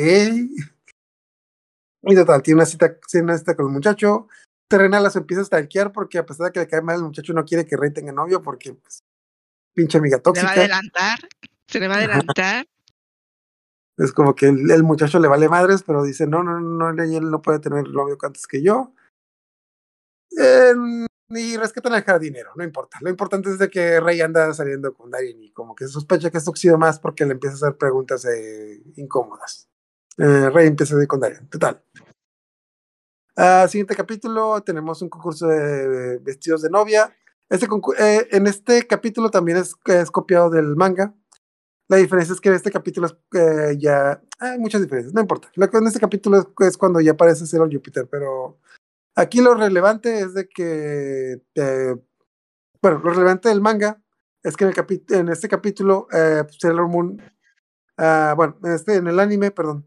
[2.07, 4.29] Y total, tiene una cita, tiene una cita con el muchacho.
[4.69, 7.33] Terrena las empieza a stalkear porque a pesar de que le cae mal, el muchacho
[7.33, 9.01] no quiere que Rey tenga novio porque, pues,
[9.75, 10.53] pinche amiga Se le va a tóxica.
[10.53, 11.19] adelantar.
[11.69, 12.67] Se le va a adelantar.
[13.97, 17.03] Es como que el, el muchacho le vale madres, pero dice, no, no, no, no,
[17.03, 18.93] él no puede tener novio antes que yo.
[20.37, 22.99] Em, y rescatan al jardinero, no importa.
[23.01, 26.39] Lo importante es de que Rey anda saliendo con Darien y como que sospecha que
[26.39, 29.69] es toxido más porque le empieza a hacer preguntas eh, incómodas.
[30.19, 31.83] Eh, Rey empieza a ir con Darien, total.
[33.37, 37.15] Ah, siguiente capítulo, tenemos un concurso de vestidos de novia.
[37.49, 37.67] Este
[37.99, 41.15] eh, en este capítulo también es, es copiado del manga.
[41.89, 45.51] La diferencia es que en este capítulo es, eh, ya hay muchas diferencias, no importa.
[45.55, 48.59] Lo que en este capítulo es, es cuando ya aparece Zero Júpiter, pero
[49.15, 51.97] aquí lo relevante es de que, eh,
[52.81, 54.01] bueno, lo relevante del manga
[54.43, 57.21] es que en, el en este capítulo eh, Sailor Moon,
[57.99, 59.87] ah, bueno, en, este, en el anime, perdón,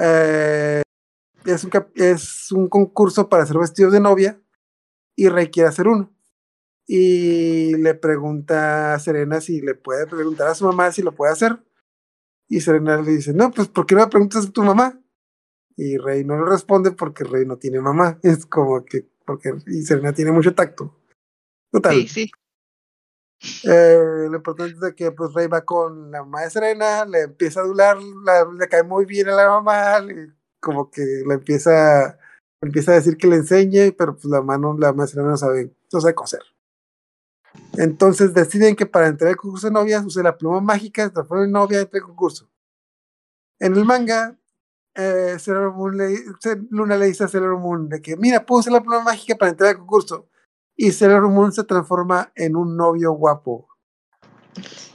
[0.00, 0.82] eh,
[1.44, 4.40] es, un es un concurso para hacer vestidos de novia
[5.16, 6.12] y Rey quiere hacer uno
[6.92, 11.32] y le pregunta a Serena si le puede preguntar a su mamá si lo puede
[11.32, 11.62] hacer.
[12.48, 15.00] Y Serena le dice, no, pues ¿por qué no le preguntas a tu mamá?
[15.76, 18.18] Y Rey no le responde porque Rey no tiene mamá.
[18.24, 19.52] Es como que, porque,
[19.84, 21.00] Serena tiene mucho tacto.
[21.70, 22.08] Total.
[22.08, 22.28] Sí.
[23.64, 27.60] Eh, lo importante es que pues Rey va con la mamá de Serena, le empieza
[27.60, 32.18] a adular, la- le cae muy bien a la mamá, le- como que le empieza,
[32.60, 35.36] empieza a decir que le enseñe, pero pues la mano, la mamá de Serena no
[35.38, 36.42] sabe, no sabe coser.
[37.78, 41.44] Entonces deciden que para entrar al concurso de novias use la pluma mágica, se transforma
[41.44, 42.50] en novia entre el concurso.
[43.58, 44.38] En el manga,
[44.94, 45.36] eh,
[45.74, 46.18] Moon le,
[46.70, 49.50] Luna le dice a Sailor Moon de que, mira, puedo usar la pluma mágica para
[49.50, 50.28] entrar al concurso.
[50.82, 53.68] Y Sailor Moon se transforma en un novio guapo.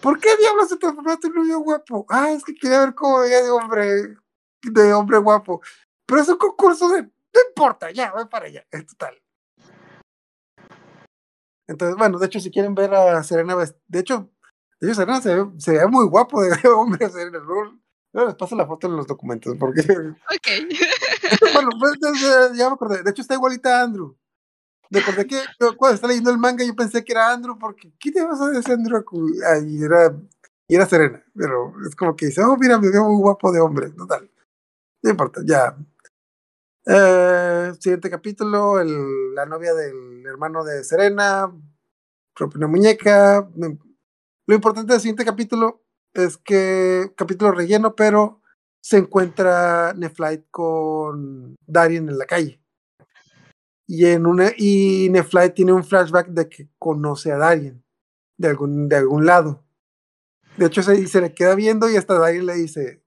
[0.02, 2.07] ¿Por qué diablos se transformaste en un novio guapo?
[2.10, 4.16] Ah, es que quería ver cómo veía de hombre,
[4.64, 5.62] de hombre guapo.
[6.07, 9.22] Pero es un concurso de, no importa, ya, voy para allá, es total.
[11.68, 14.32] Entonces, bueno, de hecho, si quieren ver a Serena, de hecho,
[14.80, 17.38] de hecho Serena se ve, se ve muy guapo de hombre, Serena.
[17.38, 17.78] Luego,
[18.12, 20.48] luego les paso la foto en los documentos, porque, Ok.
[21.53, 21.94] bueno, pues,
[22.57, 23.03] ya me acordé.
[23.03, 24.18] De hecho, está igualita a Andrew.
[24.91, 28.12] Recordé que yo cuando estaba leyendo el manga yo pensé que era Andrew, porque ¿qué
[28.12, 29.03] te vas a decir Andrew?
[29.68, 30.16] Y era,
[30.68, 33.90] era Serena, pero es como que dice, oh, mira, me veo muy guapo de hombre,
[33.91, 34.30] total.
[35.03, 35.76] No importa, ya.
[36.88, 41.52] Eh, siguiente capítulo, el- la novia del hermano de Serena,
[42.36, 43.48] rompe una muñeca.
[43.56, 43.78] Me-
[44.48, 45.84] Lo importante del siguiente capítulo
[46.14, 48.41] es que, capítulo relleno, pero
[48.82, 52.62] se encuentra Neflight con Darien en la calle.
[53.88, 57.84] Y, en una, y Neflight tiene un flashback de que conoce a Darien
[58.38, 59.64] de algún, de algún lado.
[60.57, 63.03] De hecho, se, se le queda viendo y hasta Darien le dice,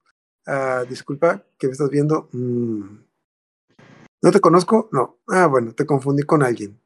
[0.47, 2.29] "Ah, disculpa, ¿qué me estás viendo?
[2.33, 2.99] "Mm,
[4.23, 4.89] ¿No te conozco?
[4.93, 5.19] No.
[5.29, 6.81] Ah, bueno, te confundí con alguien.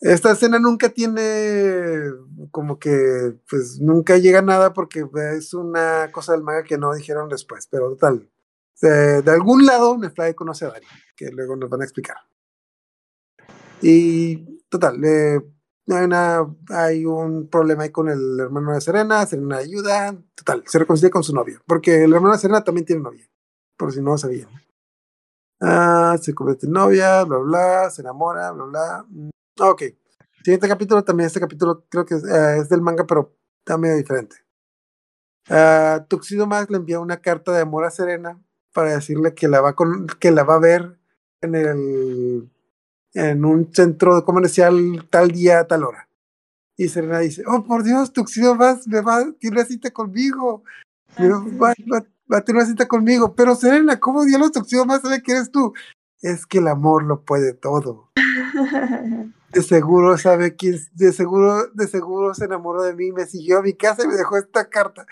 [0.00, 2.10] Esta escena nunca tiene
[2.50, 5.04] como que, pues nunca llega a nada porque
[5.36, 8.28] es una cosa del manga que no dijeron después, pero total.
[8.82, 12.16] De, algún lado Nefly conoce a Dari, que luego nos van a explicar.
[13.80, 15.40] Y total, eh,
[16.68, 21.22] hay, un problema ahí con el hermano de Serena, Serena ayuda, total, se reconcilia con
[21.22, 23.24] su novio, porque el hermano de Serena también tiene novia,
[23.76, 24.48] por si no lo sabían.
[25.60, 29.06] Ah, se convierte en novia, bla, bla, se enamora, bla, bla.
[29.08, 29.30] Mm,
[29.60, 29.82] Ok,
[30.42, 34.36] siguiente capítulo, también este capítulo creo que es, eh, del manga, pero está medio diferente.
[35.48, 38.40] Ah, Tuxedo Mask le envía una carta de amor a Serena
[38.72, 40.98] para decirle que la va, con, que la va a ver
[41.40, 42.48] en el
[43.14, 46.08] en un centro comercial tal día, tal hora.
[46.78, 50.64] Y Serena dice, oh por Dios, Tuxedo Mask me va, tiene una cita conmigo.
[51.18, 51.56] Me Ah, sí.
[51.58, 53.34] va, va- va a tener una cita conmigo.
[53.34, 55.74] Pero Serena, ¿cómo diablos Tuxedo Mask sabe que eres tú?
[56.22, 58.10] Es que el amor lo puede todo.
[59.52, 63.62] De seguro sabe quién, de seguro, de seguro se enamoró de mí, me siguió a
[63.62, 65.06] mi casa y me dejó esta carta.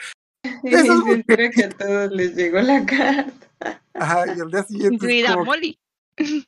[0.63, 3.81] Y Eso es se entera que a todos les llegó la carta.
[3.95, 5.79] Ajá, y al día siguiente Incluida como Molly.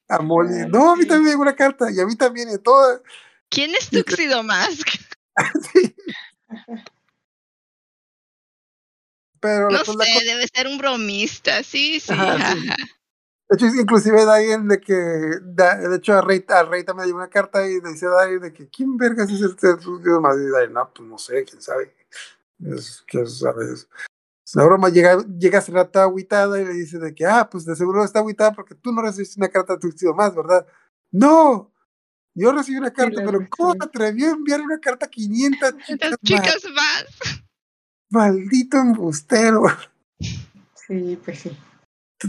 [0.09, 2.59] a Molly, No, a mí también me llegó una carta, y a mí también, y
[2.59, 3.01] toda.
[3.49, 4.89] ¿Quién es Tuxedo Mask?
[5.73, 5.95] sí.
[9.41, 12.13] Pero No pues, la sé, cosa- debe ser un bromista, sí, sí.
[12.13, 12.67] Ajá, sí.
[12.67, 17.09] de hecho, inclusive da alguien de que, de hecho, a Rey, a Rey también le
[17.09, 20.21] llegó una carta y le dice a Dari de que, ¿quién vergas es este Tuxedo
[20.21, 20.39] Mask?
[20.41, 21.95] Y Dari, no, pues no sé, quién sabe.
[22.65, 23.89] Es que, ¿sabes?
[24.45, 27.77] Es una broma, llega, llega Serata agüitada y le dice de que, ah, pues de
[27.77, 30.67] seguro está agüitada porque tú no recibiste una carta de Tuxedo más, ¿verdad?
[31.11, 31.73] No,
[32.35, 35.77] yo recibí una carta, la pero ¿cómo se atrevió a enviar una carta a 500
[35.87, 36.11] chicas?
[36.11, 36.21] Más?
[36.23, 37.43] chicas más.
[38.09, 39.65] Maldito embustero.
[40.87, 41.57] Sí, pues sí.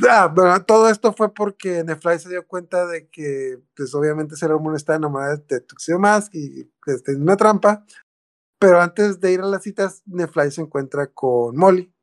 [0.09, 4.59] Ah, bueno, todo esto fue porque Nefly se dio cuenta de que, pues obviamente Sailor
[4.59, 7.85] Moon está enamorada de Tuxedo Mask y que está en una trampa.
[8.63, 11.93] Pero antes de ir a las citas, Nefly se encuentra con Molly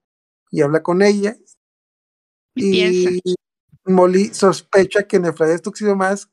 [0.51, 1.37] y habla con ella.
[2.55, 3.11] Y piensa.
[3.87, 6.31] Molly sospecha que Nefly es Tuxedo Mask.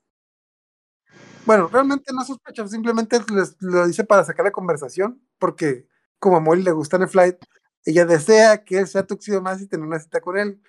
[1.45, 5.88] Bueno, realmente no sospecha, simplemente les- lo dice para sacar la conversación, porque
[6.20, 7.38] como a Molly le gusta Nefly,
[7.86, 10.62] ella desea que él sea Tuxedo Mask y tener una cita con él.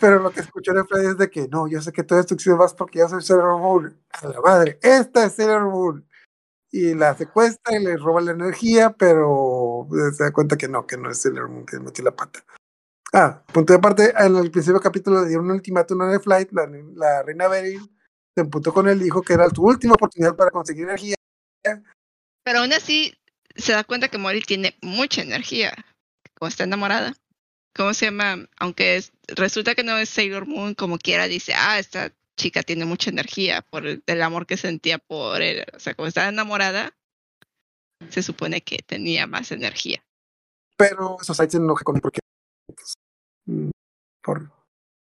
[0.00, 2.56] Pero lo que escuchó Nefly es de que no, yo sé que tú eres Tuxedo
[2.56, 3.96] Mask porque yo soy Sailor Moon.
[4.10, 6.04] A la madre, esta es Sailor Moon.
[6.74, 9.86] Y la secuestra y le roba la energía, pero
[10.16, 12.42] se da cuenta que no, que no es Sailor Moon, que metió la pata.
[13.12, 16.48] Ah, punto de aparte, en el principio del capítulo le dieron un ultimátum a Nefly,
[16.52, 17.78] la, la reina Beryl
[18.34, 21.14] se emputó con él y dijo que era su última oportunidad para conseguir energía.
[22.42, 23.14] Pero aún así
[23.54, 25.74] se da cuenta que Molly tiene mucha energía.
[26.38, 27.14] Como está enamorada.
[27.76, 28.48] ¿Cómo se llama?
[28.58, 32.84] Aunque es- resulta que no es Sailor Moon, como quiera, dice, ah, esta chica tiene
[32.84, 35.64] mucha energía por el, el amor que sentía por él.
[35.74, 36.96] O sea, como está enamorada,
[38.08, 40.04] se supone que tenía más energía.
[40.76, 42.20] Pero Society se enoja con él porque
[42.66, 42.94] pues,
[43.46, 43.70] mm,
[44.22, 44.50] por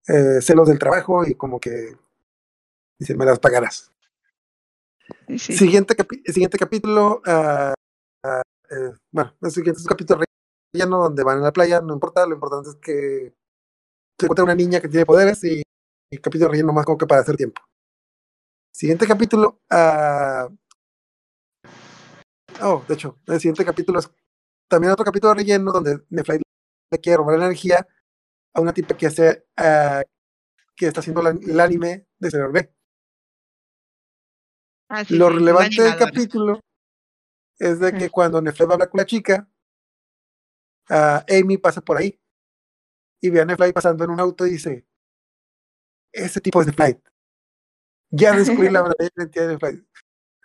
[0.07, 1.95] eh, celos del trabajo y como que
[2.99, 3.91] dice, me las pagarás.
[5.27, 5.57] Sí, sí.
[5.57, 10.23] Siguiente, capi- siguiente capítulo, eh, bueno, el siguiente es un capítulo
[10.73, 13.34] relleno donde van a la playa, no importa, lo importante es que
[14.19, 15.61] se encuentra una niña que tiene poderes y
[16.11, 17.61] el capítulo relleno más como que para hacer tiempo.
[18.71, 20.47] Siguiente capítulo, ah,
[22.61, 24.09] oh, de hecho, el siguiente capítulo es
[24.69, 26.41] también otro capítulo relleno donde Nefly
[26.91, 27.88] le quiere robar la energía
[28.53, 30.03] a una tipa que hace, ah,
[30.75, 32.73] que está haciendo la- el anime de Sailor B.
[34.89, 36.59] Ah, sí, Lo sí, relevante del capítulo
[37.59, 38.11] es de que Ujú.
[38.11, 39.49] cuando Nefly va a hablar con la chica,
[40.89, 42.19] ah, Amy pasa por ahí
[43.19, 44.86] y ve a Nefly pasando en un auto y dice,
[46.11, 47.01] ese tipo es Nefly.
[48.11, 49.88] Ya descubrí la verdadera identidad de Nefly.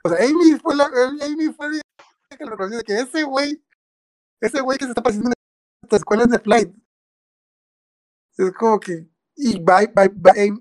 [0.04, 3.62] O sea, Amy fue la, Amy fue la que lo reconoció de que ese güey,
[4.40, 5.34] ese güey que se está pasando en
[5.82, 6.74] esta escuela es Nefly.
[8.36, 10.60] Es como que, y va, va, va Amy,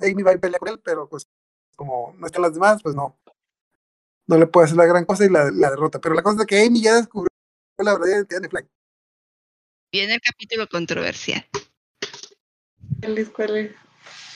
[0.00, 1.26] Amy va y pelea con él, pero pues
[1.76, 3.18] como no están las demás, pues no,
[4.26, 6.00] no le puede hacer la gran cosa y la, la derrota.
[6.00, 7.28] Pero la cosa es que Amy ya descubrió
[7.78, 8.68] la verdadera identidad de Nefly.
[9.92, 11.46] Viene el capítulo controversial.
[13.00, 13.30] ¿Cuál es?
[13.30, 13.85] ¿Cuál es?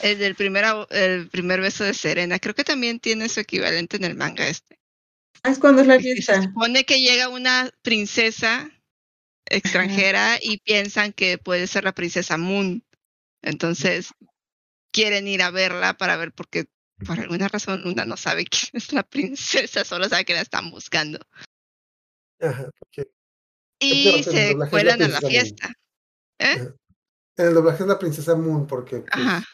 [0.00, 2.38] El del primer, el primer beso de Serena.
[2.38, 4.78] Creo que también tiene su equivalente en el manga este.
[5.42, 6.42] Ah, es cuando es la Y Se fiesta.
[6.42, 8.70] supone que llega una princesa
[9.46, 12.84] extranjera y piensan que puede ser la princesa Moon.
[13.42, 14.10] Entonces
[14.92, 16.66] quieren ir a verla para ver por qué,
[17.06, 20.70] por alguna razón, Luna no sabe quién es la princesa, solo sabe que la están
[20.70, 21.18] buscando.
[22.40, 23.10] Ajá, porque
[23.80, 25.72] Y se cuelan a la fiesta.
[26.38, 26.68] ¿Eh?
[27.36, 29.44] en el doblaje es la princesa Moon, porque pues, Ajá.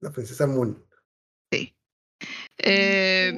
[0.00, 0.82] La princesa Moon.
[2.58, 3.34] Eh,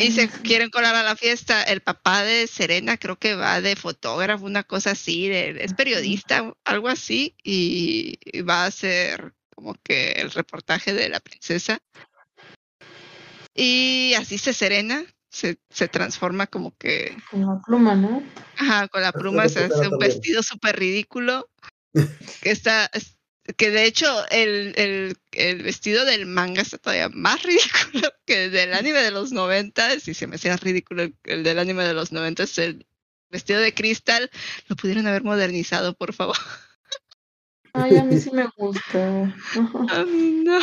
[0.00, 1.62] y se quieren colar a la fiesta.
[1.64, 6.54] El papá de Serena creo que va de fotógrafo, una cosa así, de, es periodista,
[6.64, 11.78] algo así, y, y va a hacer como que el reportaje de la princesa.
[13.54, 18.22] Y así se serena, se, se transforma como que, Con la pluma, ¿no?
[18.56, 19.98] ajá, con la pluma se hace un también.
[20.10, 21.50] vestido súper ridículo.
[22.42, 23.13] que está, es-
[23.56, 28.52] que de hecho el, el, el vestido del manga está todavía más ridículo que el
[28.52, 30.00] del anime de los 90.
[30.00, 32.86] Si se me hacía ridículo el, el del anime de los 90, es el
[33.30, 34.30] vestido de cristal.
[34.68, 36.36] Lo pudieron haber modernizado, por favor.
[37.74, 39.34] Ay, a mí sí me gusta.
[39.90, 40.60] A mí no.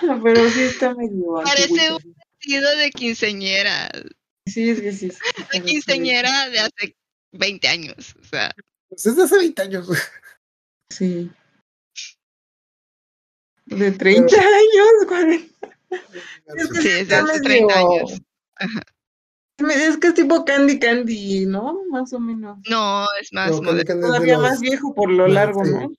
[0.22, 3.90] Pero sí está medio Parece un vestido de quinceñera.
[4.46, 5.10] Sí, es que sí.
[5.10, 5.18] sí,
[5.52, 6.96] De quinceñera de hace
[7.32, 8.14] 20 años.
[8.20, 8.54] O sea,
[8.88, 9.88] Pues es de hace 20 años.
[10.90, 11.30] Sí.
[13.70, 15.46] De 30 años, 40.
[16.56, 18.20] Es que sí, es de hace medio- 30 años.
[19.58, 21.82] Es que es tipo Candy Candy, ¿no?
[21.90, 22.58] Más o menos.
[22.68, 24.06] No, es más No, Candy moderno.
[24.06, 25.70] Todavía los- más viejo por lo largo, sí.
[25.70, 25.92] ¿no?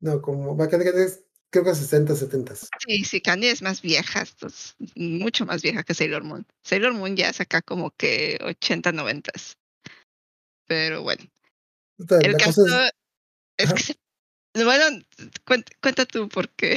[0.00, 2.54] No, como va Candy Candy es creo que 60, 70.
[2.56, 6.46] Sí, sí, Candy es más vieja, es mucho más vieja que Sailor Moon.
[6.62, 9.32] Sailor Moon ya es acá como que 80, 90.
[10.66, 11.24] Pero bueno,
[11.98, 12.92] Total, el caso es,
[13.58, 13.96] es que se-
[14.64, 14.84] Bueno,
[15.46, 16.76] cuenta, cuenta tú por qué.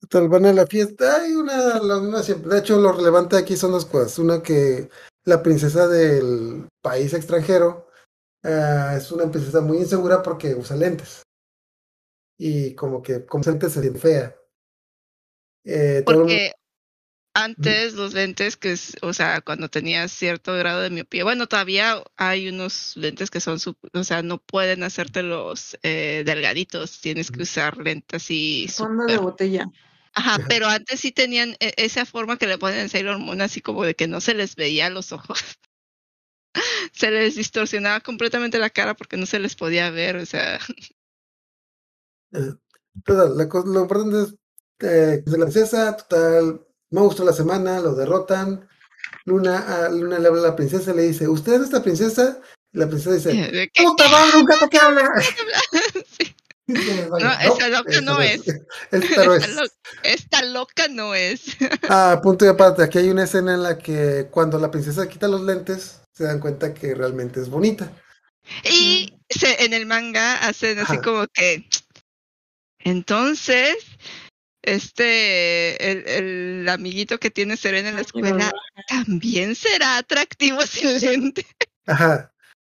[0.00, 1.22] total, van a la fiesta.
[1.22, 2.50] Hay una, la misma siempre.
[2.50, 4.18] De hecho, lo relevante aquí son dos cosas.
[4.18, 4.88] Una que
[5.24, 7.88] la princesa del país extranjero
[8.42, 11.22] ah, es una princesa muy insegura porque usa lentes.
[12.38, 14.36] Y como que con lentes se siente fea.
[15.64, 16.52] Eh, Porque
[17.36, 22.02] antes los lentes que es, o sea, cuando tenías cierto grado de miopía, bueno, todavía
[22.16, 23.58] hay unos lentes que son,
[23.92, 29.20] o sea, no pueden hacértelos eh, delgaditos, tienes que usar lentes así Fondo de súper
[29.20, 29.66] botella.
[30.14, 33.60] Ajá, pero antes sí tenían e- esa forma que le ponen en Sailor Moon, así
[33.60, 35.38] como de que no se les veía los ojos.
[36.92, 40.58] se les distorsionaba completamente la cara porque no se les podía ver, o sea,
[42.32, 42.54] Eh,
[43.04, 44.34] Total, la lo importante es
[44.80, 46.66] eh, de la princesa, total,
[46.96, 48.68] monstruo de la semana, lo derrotan.
[49.24, 52.40] Luna, a Luna le habla a la princesa y le dice, ¿usted es esta princesa?
[52.72, 55.08] Y la princesa dice, ¡Puta madre, un gato que habla!
[56.18, 56.34] Sí.
[57.12, 58.40] Va, No, esa loca no es.
[58.90, 59.54] Esta no esta, es.
[59.54, 59.62] lo-
[60.02, 61.56] esta loca no es.
[61.88, 65.28] Ah, punto y aparte, aquí hay una escena en la que cuando la princesa quita
[65.28, 67.92] los lentes, se dan cuenta que realmente es bonita.
[68.64, 71.02] Y se, en el manga hacen así Ajá.
[71.02, 71.68] como que.
[72.80, 73.76] Entonces,
[74.66, 78.52] este, el, el amiguito que tiene Serena en la escuela
[78.88, 81.46] también será atractivo sin lente.
[81.86, 82.32] Ajá.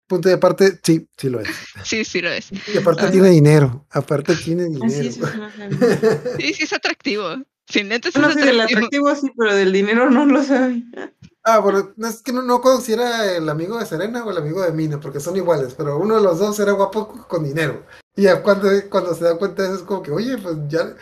[0.07, 1.49] Punto y aparte, sí, sí lo es.
[1.85, 2.51] Sí, sí lo es.
[2.73, 3.11] Y aparte Ajá.
[3.11, 3.87] tiene dinero.
[3.91, 4.87] Aparte tiene dinero.
[4.87, 6.37] Así sí, sí, no.
[6.39, 7.37] Sí, sí es atractivo.
[7.69, 9.09] Sin lentes Bueno, es sí, del atractivo.
[9.09, 11.13] atractivo sí, pero del dinero no lo sabía.
[11.45, 14.31] Ah, bueno, no, es que no, no conozco si era el amigo de Serena o
[14.31, 17.45] el amigo de Mina, porque son iguales, pero uno de los dos era guapo con
[17.45, 17.85] dinero.
[18.17, 20.95] Y ya cuando, cuando se dan cuenta de eso es como que, oye, pues ya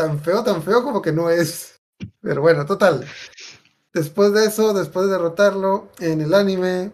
[0.00, 1.78] tan feo, tan feo como que no es.
[2.22, 3.06] Pero bueno, total.
[3.92, 6.92] Después de eso, después de derrotarlo en el anime,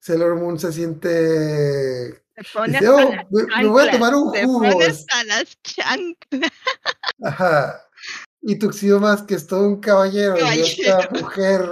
[0.00, 2.22] Sailor Moon se siente...
[2.36, 4.70] Se pone dice, hasta "Oh, las me, me voy a tomar un Se jugo.
[4.70, 6.50] pone hasta las chanclas.
[7.24, 7.80] Ajá.
[8.42, 11.20] Y Tuxedo más que es todo un caballero, y esta Caballero.
[11.22, 11.70] mujer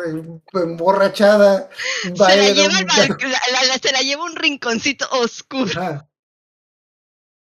[0.54, 1.68] emborrachada
[2.02, 5.80] Se la, lleva un- la- se la lleva un rinconcito oscuro.
[5.80, 6.08] Ajá.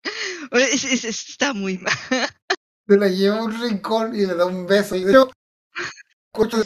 [0.52, 1.94] Está muy mal.
[2.88, 4.96] se la lleva a un rincón y le da un beso.
[4.96, 5.30] Y de hecho,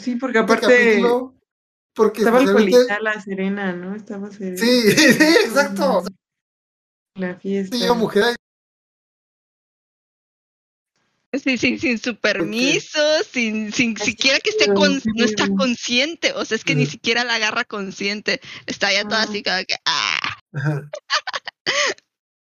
[0.01, 1.35] Sí, porque este aparte capítulo,
[1.95, 3.95] porque estaba especialmente- alcoholizada la Serena, ¿no?
[3.95, 4.57] Estaba Serena.
[4.57, 6.03] Sí, sí, exacto.
[7.15, 7.77] La fiesta.
[7.77, 8.35] llega mujer
[11.33, 12.99] Sí, sí, sin su permiso,
[13.31, 15.55] sin, sin siquiera que esté es, con, sí, no está sí.
[15.55, 19.55] consciente, o sea, es que ni siquiera la agarra consciente, está ya toda así como
[19.65, 20.37] que, ah.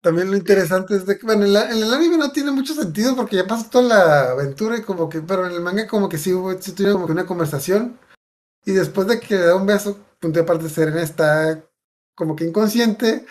[0.02, 2.74] También lo interesante es de que, bueno, en, la- en el anime no tiene mucho
[2.74, 6.08] sentido porque ya pasó toda la aventura y como que, pero en el manga como
[6.08, 7.98] que sí hubo, sí tuvieron como que una conversación
[8.66, 11.64] y después de que le da un beso, punto de parte Serena está
[12.16, 13.26] como que inconsciente.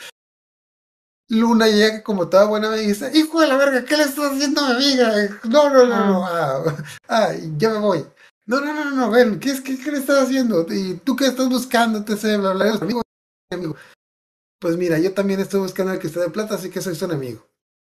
[1.29, 4.61] Luna llega como toda buena y dice, hijo de la verga, ¿qué le estás haciendo
[4.61, 5.13] a mi amiga?
[5.43, 6.63] No, no, no, no, ah,
[7.07, 8.05] ah, ya me voy.
[8.47, 10.65] No, no, no, no, ven, ¿qué, qué, qué le estás haciendo?
[10.69, 12.03] ¿Y tú qué estás buscando?
[12.03, 13.01] Te sé, bla, bla, bla, amigo,
[13.51, 13.75] amigo.
[14.59, 17.49] Pues mira, yo también estoy buscando el cristal de plata, así que soy su enemigo.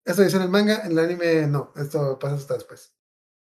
[0.05, 2.93] Eso dice en el manga, en el anime no, esto pasa hasta después.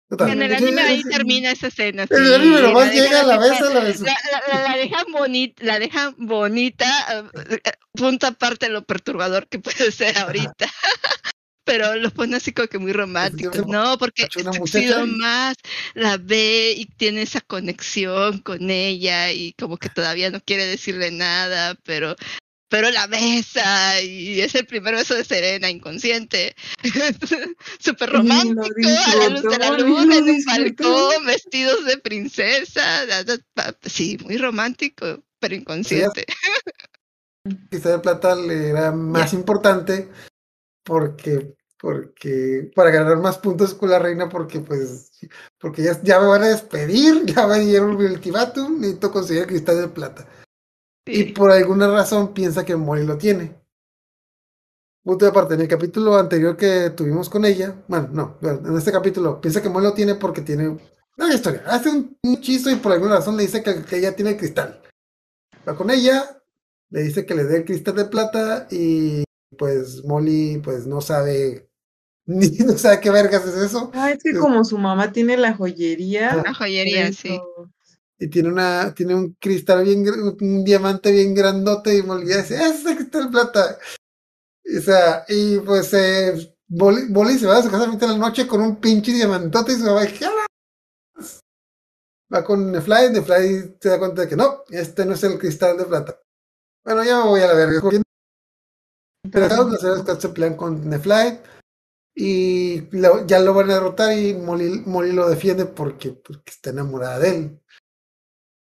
[0.08, 0.30] Total.
[0.30, 2.06] en el anime ahí termina esa escena.
[2.08, 4.04] En el anime nomás llega, dejan la besa, la besa.
[4.48, 7.60] La, dejan bonita, la dejan bonita, eh,
[7.92, 10.66] punto aparte de lo perturbador que puede ser ahorita.
[11.68, 13.50] pero lo pone así como que muy romántico.
[13.66, 15.54] No, porque y- más
[15.92, 21.10] la ve y tiene esa conexión con ella y como que todavía no quiere decirle
[21.10, 22.16] nada, pero
[22.68, 26.54] pero la besa y es el primer beso de Serena inconsciente.
[27.78, 33.06] Súper romántico, a la luz de la luna, en un balcón, vestidos de princesa.
[33.82, 36.26] Sí, muy romántico, pero inconsciente.
[37.70, 40.08] Cristal de plata le era más importante
[40.84, 45.10] porque porque para ganar más puntos con la reina porque pues
[45.58, 49.48] porque ya, ya me van a despedir ya me dieron mi ultimátum necesito conseguir el
[49.48, 50.26] cristal de plata
[51.08, 53.54] y por alguna razón piensa que Molly lo tiene.
[55.02, 58.92] Punto de aparte en el capítulo anterior que tuvimos con ella bueno no en este
[58.92, 60.76] capítulo piensa que Molly lo tiene porque tiene
[61.16, 61.62] una historia.
[61.66, 64.36] Hace un, un hechizo y por alguna razón le dice que, que ella tiene el
[64.36, 64.82] cristal.
[65.66, 66.38] Va con ella
[66.90, 69.24] le dice que le dé el cristal de plata y
[69.56, 71.68] pues Molly pues no sabe
[72.26, 73.90] ni no sabe qué vergas es eso.
[73.94, 76.36] Ah, es que como su mamá tiene la joyería.
[76.36, 77.40] La joyería, sí.
[78.18, 80.04] Y tiene una tiene un cristal bien
[80.40, 83.78] un diamante bien grandote y Molly dice ese es el cristal de plata
[84.76, 88.14] o sea y pues eh, Molly, Molly se va a su casa a mitad de
[88.14, 90.26] la noche con un pinche diamantote y mamá dice, "¿Qué
[92.32, 95.78] va con Nefly Nefly se da cuenta de que no este no es el cristal
[95.78, 96.20] de plata.
[96.84, 97.80] Bueno ya me voy a la verga.
[99.30, 101.40] Pero los héroes se pelean con Neflight
[102.14, 106.70] y lo- ya lo van a derrotar y Molly, Molly lo defiende porque, porque está
[106.70, 107.60] enamorada de él.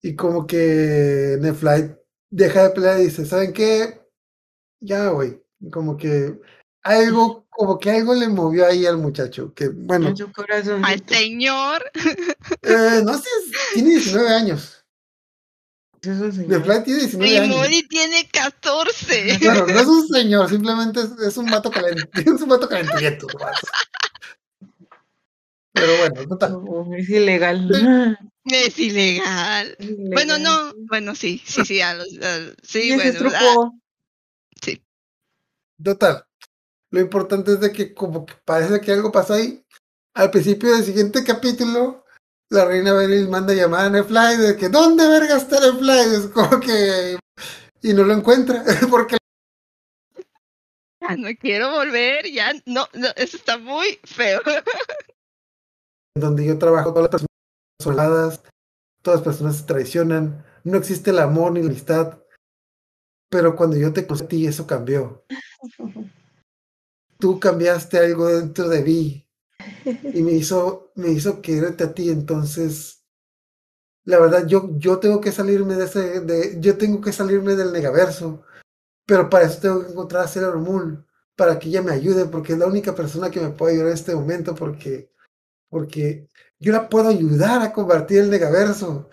[0.06, 1.94] Y como que Neflight
[2.30, 4.02] deja de pelear y dice, ¿saben qué?
[4.80, 5.42] Ya me voy.
[5.72, 6.40] Como que
[6.84, 9.52] algo, como que algo le movió ahí al muchacho.
[9.56, 10.86] Que bueno, En su corazón.
[10.86, 11.84] Al señor.
[12.62, 13.30] eh, no sé,
[13.74, 14.86] tiene 19 años.
[16.04, 17.58] Neflight tiene 19 Y años.
[17.58, 19.40] Molly tiene 14.
[19.40, 23.26] Claro, no es un señor, simplemente es, es un vato calent, es un calenturiento.
[23.34, 23.60] nomás.
[25.74, 26.60] Pero bueno, total.
[26.68, 28.20] Oh, es ilegal.
[28.46, 29.76] Es ilegal.
[29.80, 33.80] Es Bueno, no, bueno, sí, sí, sí, a los, a- sí, Sí, bueno, ah, truco.
[35.84, 36.26] Total.
[36.92, 39.64] Lo importante es de que como que parece que algo pasó ahí.
[40.14, 42.06] Al principio del siguiente capítulo,
[42.50, 46.16] la reina Beryl manda llamar a Nefly de que ¿dónde verga está Nefly?
[46.16, 47.18] Es como que...
[47.82, 49.18] Y no lo encuentra, porque
[51.02, 54.42] ya no quiero volver, ya no, no, eso está muy feo.
[56.16, 57.35] donde yo trabajo todas las personas
[57.86, 58.42] son soldadas,
[59.02, 62.20] todas las personas se traicionan, no existe el amor ni la amistad.
[63.30, 65.26] Pero cuando yo te conocí a ti, eso cambió.
[67.20, 69.28] Tú cambiaste algo dentro de mí
[69.86, 72.10] y me hizo, me hizo quererte a ti.
[72.10, 73.06] Entonces,
[74.04, 77.72] la verdad, yo, yo tengo que salirme de ese, de, yo tengo que salirme del
[77.72, 78.44] negaverso.
[79.06, 81.06] Pero para eso tengo que encontrar a Sailor Moon,
[81.36, 83.94] para que ella me ayude, porque es la única persona que me puede ayudar en
[83.94, 85.12] este momento, porque,
[85.70, 86.28] porque
[86.60, 89.10] yo la puedo ayudar a convertir el negaverso.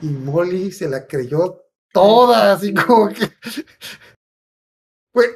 [0.00, 1.62] Y Molly se la creyó
[1.92, 3.28] toda, así como que.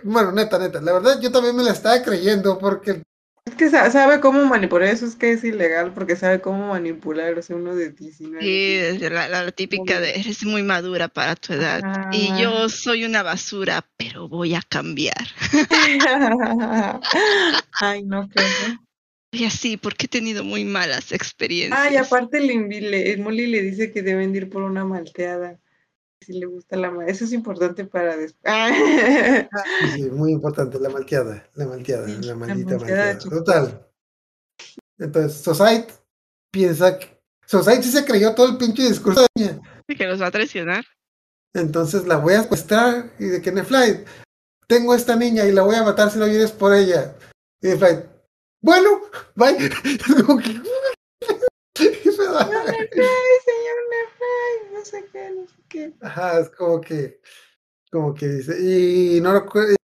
[0.03, 3.01] Bueno, neta, neta, la verdad yo también me la estaba creyendo porque
[3.45, 7.39] Es que sa- sabe cómo manipular, eso es que es ilegal, porque sabe cómo manipular,
[7.39, 8.45] o sea, uno de 19.
[8.45, 11.81] Sí, es la, la típica de eres muy madura para tu edad.
[12.13, 15.29] Y yo soy una basura, pero voy a cambiar.
[17.81, 18.79] Ay, no, qué horror.
[19.39, 21.79] Y así, porque he tenido muy malas experiencias.
[21.81, 25.59] Ay, aparte le, invi- le- Molly le dice que deben de ir por una malteada.
[26.21, 27.13] Si le gusta la malteada.
[27.13, 28.53] Eso es importante para después.
[29.83, 33.19] Sí, sí, muy importante, la malteada, la malteada, Sí, la la maldita malteada.
[33.19, 33.87] Total.
[34.99, 35.93] Entonces, Society
[36.51, 37.17] piensa que.
[37.47, 39.61] Society sí se creyó todo el pinche discurso de ella.
[39.87, 40.85] que los va a traicionar.
[41.55, 44.07] Entonces la voy a secuestrar y de que Neflight,
[44.67, 47.15] tengo esta niña y la voy a matar si no vienes por ella.
[47.63, 48.01] Y Neflight,
[48.61, 49.01] bueno,
[49.35, 49.57] bye.
[51.79, 53.77] Señor
[54.73, 55.95] no sé qué, no sé qué.
[56.01, 57.21] Ajá, es como que,
[57.91, 59.77] como que dice, y no recuerdo,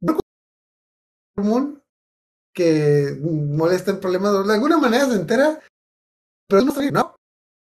[0.00, 0.18] no
[1.34, 1.82] común
[2.54, 5.60] que molesta en problemas, de alguna manera se entera,
[6.48, 7.16] pero no sé, no,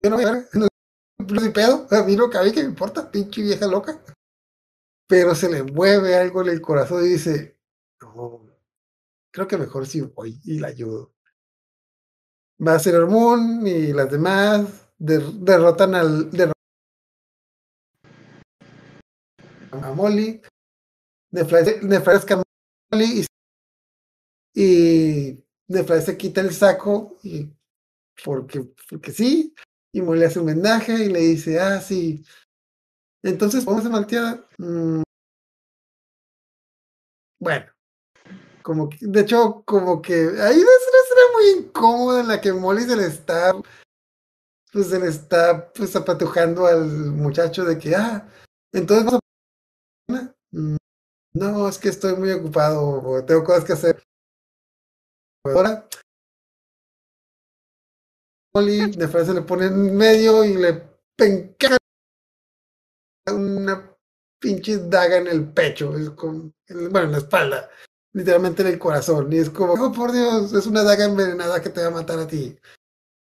[0.03, 0.69] yo no voy a ver, no,
[1.19, 4.03] no pedo, a mí no cabe que me importa, pinche vieja loca.
[5.07, 7.59] Pero se le mueve algo en el corazón y dice,
[8.01, 8.54] no,
[9.35, 11.13] creo que mejor si voy y la ayudo.
[12.67, 16.55] Va a ser Moon y las demás der- derrotan al derrotan
[19.73, 20.41] a Molly,
[21.33, 22.43] Nefly Nefly a
[22.93, 23.27] Molly
[24.55, 25.45] y, y
[26.05, 27.51] se quita el saco y
[28.25, 29.55] porque, porque sí,
[29.93, 32.25] y Molly hace un homenaje y le dice, ah, sí.
[33.25, 34.47] Entonces, ¿podemos ser malteada?
[34.59, 35.03] Mm.
[37.39, 37.74] Bueno,
[38.65, 42.85] Como que, de hecho, como que hay una escena muy incómoda en la que Molly
[42.85, 43.53] se le está,
[44.73, 48.27] pues se le está pues zapatujando al muchacho de que, ah,
[48.73, 49.21] entonces vamos
[50.13, 50.77] a...
[51.35, 54.03] No, es que estoy muy ocupado, tengo cosas que hacer.
[55.45, 55.87] Ahora,
[58.55, 60.73] Molly de frente le pone en medio y le
[61.19, 61.77] penca
[63.31, 63.95] una
[64.41, 67.71] pinche daga en el pecho, es como, bueno, en la espalda,
[68.15, 69.31] literalmente en el corazón.
[69.31, 72.19] Y es como, oh por Dios, es una daga envenenada que te va a matar
[72.19, 72.57] a ti.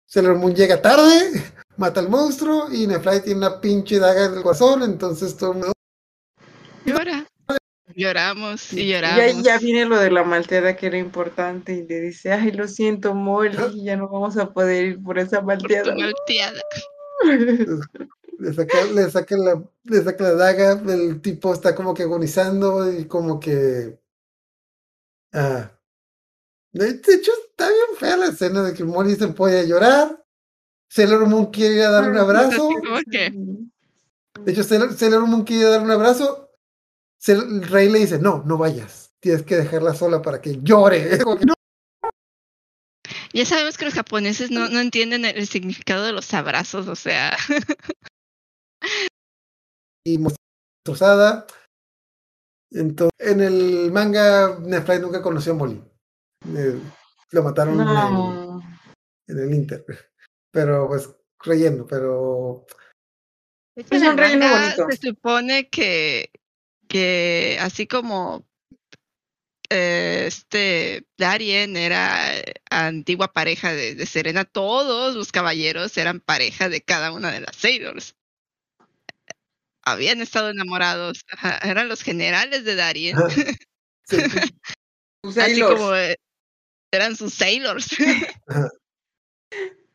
[0.07, 1.31] Sailor Moon llega tarde,
[1.77, 5.57] mata al monstruo y Nefly tiene una pinche daga en el corazón, entonces todo el
[5.59, 5.73] mundo...
[6.85, 7.25] Llora.
[7.93, 9.19] Lloramos y Y lloramos.
[9.19, 12.67] ahí ya viene lo de la malteada que era importante y le dice, ay, lo
[12.67, 15.93] siento, Molly, ya no vamos a poder ir por esa por malteada.
[15.95, 16.61] malteada.
[18.39, 22.91] Le saca, le saca la, le saca la daga, el tipo está como que agonizando
[22.91, 24.00] y como que...
[25.33, 25.71] Ah.
[26.73, 30.23] De hecho, está bien fea la escena de que Molly se puede llorar.
[30.89, 32.69] Sailor Moon quiere ir a darle un abrazo.
[33.09, 33.31] Que,
[34.41, 36.49] De hecho, Sailor, Sailor Moon quiere dar un abrazo.
[37.27, 39.13] El rey le dice, no, no vayas.
[39.19, 41.17] Tienes que dejarla sola para que llore.
[41.17, 41.53] Que, no.
[43.33, 46.95] Ya sabemos que los japoneses no, no entienden el, el significado de los abrazos, o
[46.95, 47.37] sea,
[50.03, 51.45] Y destrozada.
[52.71, 55.83] Entonces, en el manga, Nefly nunca conoció a Molly.
[56.55, 56.79] Eh,
[57.31, 58.61] lo mataron en, el, No.
[59.27, 59.85] en el Inter.
[60.51, 62.65] Pero, pues, relleno, pero...
[63.75, 64.87] Es en un relleno bonito.
[64.89, 66.31] Se supone que,
[66.87, 68.45] que así como
[69.69, 72.33] eh, este Darien era
[72.69, 77.55] antigua pareja de, de Serena, todos los caballeros eran pareja de cada una de las
[77.55, 78.15] Sailors.
[79.83, 83.17] Habían estado enamorados, ajá, eran los generales de Darien,
[84.03, 85.79] sí, así Sailors.
[85.79, 86.15] como eh,
[86.91, 87.87] eran sus Sailors.
[88.47, 88.69] ajá.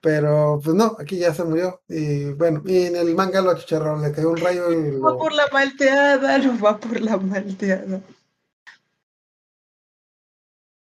[0.07, 1.83] Pero, pues no, aquí ya se murió.
[1.89, 5.19] Y bueno, y en el manga lo achicharraron, le cayó un rayo y Va lo...
[5.19, 8.01] por la malteada, no va por la malteada.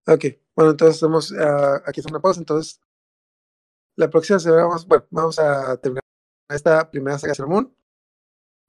[0.06, 2.80] Ok, bueno, entonces hacemos, ah, aquí es una pausa, entonces
[3.96, 6.04] la próxima semana vamos, bueno, vamos a terminar
[6.48, 7.70] esta primera saga de Sailor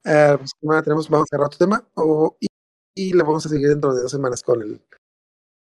[0.04, 2.48] Ah, la próxima semana tenemos, vamos a cerrar otro tema o, y,
[2.96, 4.82] y le vamos a seguir dentro de dos semanas con el,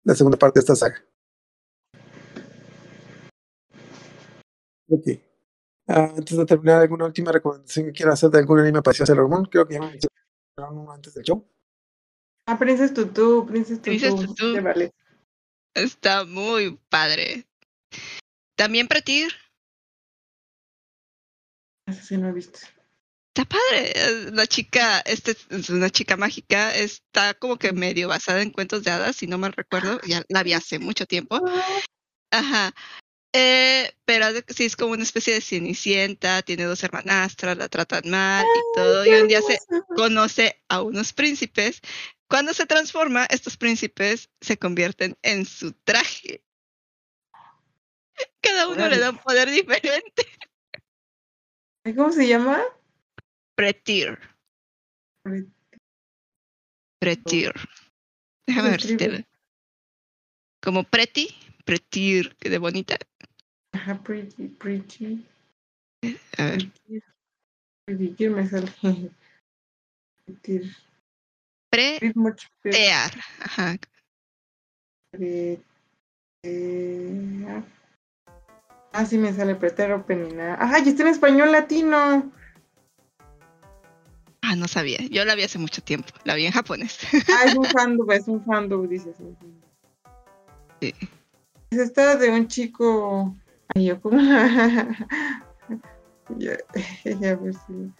[0.05, 1.05] la segunda parte de esta saga.
[4.89, 5.07] Ok.
[5.89, 9.07] Ah, antes de terminar, ¿alguna última recomendación que quiera hacer de algún anime parecido a
[9.09, 9.45] Sailor Moon?
[9.47, 11.47] Creo que ya me mencionaron uno antes del show.
[12.47, 13.91] Ah, Princess Tutu, Princess Tutu.
[13.91, 14.63] Princess Tutu.
[14.63, 14.93] Vale.
[15.75, 17.47] Está muy padre.
[18.57, 19.33] También Pretir,
[21.87, 22.61] Ese sí no he visto.
[23.35, 23.93] Está padre.
[23.95, 28.85] eh, La chica, este es una chica mágica, está como que medio basada en cuentos
[28.85, 29.99] de hadas, si no mal recuerdo.
[30.07, 31.41] Ya la vi hace mucho tiempo.
[32.31, 32.75] Ajá.
[33.35, 38.45] Eh, pero sí es como una especie de cenicienta, tiene dos hermanastras, la tratan mal
[38.45, 39.07] y todo.
[39.07, 39.59] Y un día se
[39.97, 41.81] conoce a unos príncipes.
[42.29, 46.45] Cuando se transforma, estos príncipes se convierten en su traje.
[48.43, 50.27] Cada uno le da un poder diferente.
[51.97, 52.63] ¿Cómo se llama?
[53.55, 54.19] Pretir.
[55.23, 55.47] Pre-
[57.01, 57.53] Pretir.
[58.47, 59.27] Déjame ver si te...
[60.62, 61.29] Como pretty,
[61.65, 62.97] pretir, que de bonita.
[63.73, 65.27] Ajá, pretty, pretty.
[66.39, 67.03] A ver, Pretty.
[67.85, 68.70] Pretty, ¿quién me sale?
[70.24, 70.70] Pretty.
[72.62, 73.11] pretear.
[73.41, 73.77] Ajá.
[75.11, 75.65] Pretear.
[78.95, 80.39] Ah, sí me sale preter opening.
[80.39, 82.33] Ajá, y está en español latino.
[84.53, 84.99] Ah, no sabía.
[85.11, 86.11] Yo la vi hace mucho tiempo.
[86.24, 86.99] La vi en japonés.
[87.33, 89.16] Ah, es un fandom, es un fandom, dices.
[90.79, 90.95] Sí.
[91.70, 93.35] Es esta de un chico.
[93.74, 94.20] Ay, yo como.
[96.37, 96.59] ya,
[97.07, 97.93] si.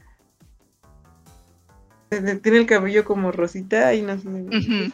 [2.11, 4.29] Eh, Tiene el cabello como rosita y no sé.
[4.29, 4.93] Ujú.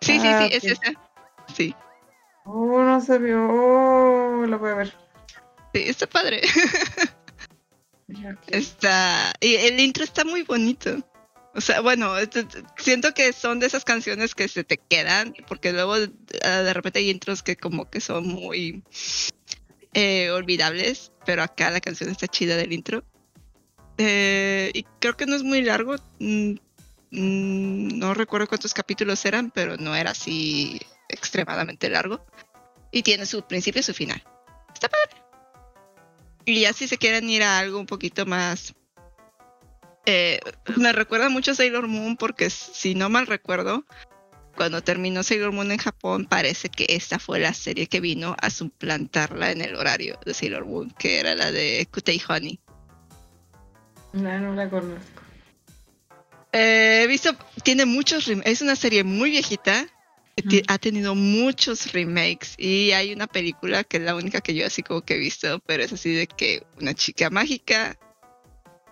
[0.00, 0.92] Sí, sí, Ah, sí, es esa.
[1.54, 1.74] Sí,
[2.46, 3.36] Oh, no sabía.
[3.38, 4.94] Oh, lo voy a ver.
[5.74, 6.40] sí, está padre.
[8.48, 9.32] Está.
[9.40, 11.02] Y el intro está muy bonito.
[11.54, 12.12] O sea, bueno,
[12.76, 15.94] siento que son de esas canciones que se te quedan, porque luego
[16.42, 18.82] ah, de repente hay intros que como que son muy
[19.92, 23.04] eh, olvidables, pero acá la canción está chida del intro.
[23.98, 25.94] Eh, y creo que no es muy largo.
[26.18, 26.54] mm,
[27.12, 32.26] mm, no recuerdo cuántos capítulos eran, pero no era así extremadamente largo.
[32.90, 34.22] Y tiene su principio y su final.
[34.72, 35.23] Está padre.
[36.44, 38.74] Y ya si se quieren ir a algo un poquito más
[40.06, 40.40] eh,
[40.76, 43.84] me recuerda mucho a Sailor Moon porque si no mal recuerdo,
[44.56, 48.50] cuando terminó Sailor Moon en Japón, parece que esta fue la serie que vino a
[48.50, 52.60] suplantarla en el horario de Sailor Moon, que era la de Kutei Honey.
[54.12, 55.22] No, no la conozco.
[56.52, 59.86] Eh, he visto, tiene muchos es una serie muy viejita,
[60.68, 64.82] ha tenido muchos remakes y hay una película que es la única que yo así
[64.82, 67.96] como que he visto, pero es así de que una chica mágica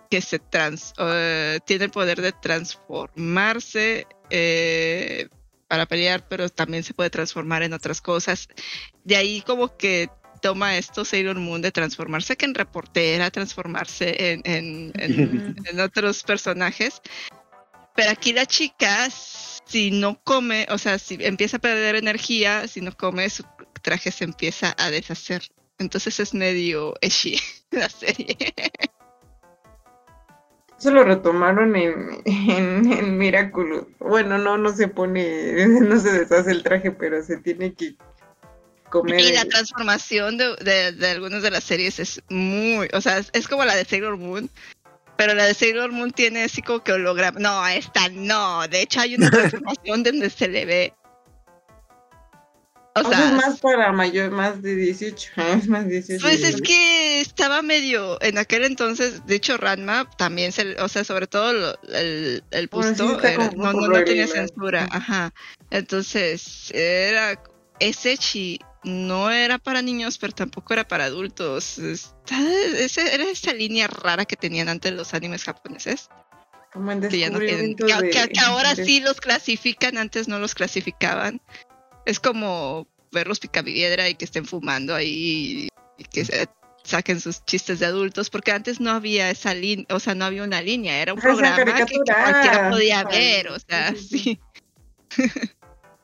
[0.09, 5.27] que se trans, eh, tiene el poder de transformarse eh,
[5.67, 8.47] para pelear, pero también se puede transformar en otras cosas.
[9.03, 10.09] De ahí como que
[10.41, 16.21] toma esto Sailor Moon de transformarse que en reportera, transformarse en, en- en- en otros
[16.23, 17.01] personajes.
[17.95, 22.81] Pero aquí la chica, si no come, o sea, si empieza a perder energía, si
[22.81, 23.43] no come, su
[23.81, 25.43] traje se empieza a deshacer.
[25.77, 27.39] Entonces es medio ecchi
[27.71, 28.37] la serie.
[30.79, 33.85] Eso lo retomaron en, en, en Miraculous.
[33.99, 37.95] Bueno, no, no se pone, no se deshace el traje, pero se tiene que
[38.89, 39.19] comer.
[39.19, 43.29] Y la transformación de, de, de algunas de las series es muy, o sea, es,
[43.33, 44.49] es como la de Sailor Moon,
[45.17, 47.39] pero la de Sailor Moon tiene así como que holograma.
[47.39, 48.67] No, esta no.
[48.67, 50.93] De hecho, hay una transformación donde se le ve.
[52.95, 55.31] O O sea, sea, es más para mayor, más de 18.
[55.57, 56.21] Es más 18.
[56.23, 61.03] Pues es que estaba medio, en aquel entonces, de hecho Ranma también se, o sea,
[61.03, 65.33] sobre todo lo- el, el busto, era- como no, no, no tenía censura, ajá.
[65.71, 67.41] Entonces, era,
[67.79, 71.77] ese chi no era para niños, pero tampoco era para adultos.
[71.77, 72.37] Está-
[73.13, 76.09] era esa línea rara que tenían antes los animes japoneses,
[76.73, 79.21] Como en que ya no tienen, descubrimiento que, de- que- que ahora de- sí los
[79.21, 81.41] clasifican, antes no los clasificaban.
[82.05, 86.47] Es como verlos picapiedra y que estén fumando ahí y que se
[86.83, 90.43] saquen sus chistes de adultos, porque antes no había esa línea, o sea, no había
[90.43, 95.51] una línea, era un Ajá, programa que, cualquiera podía ver, o sea, Sí, sí, sí.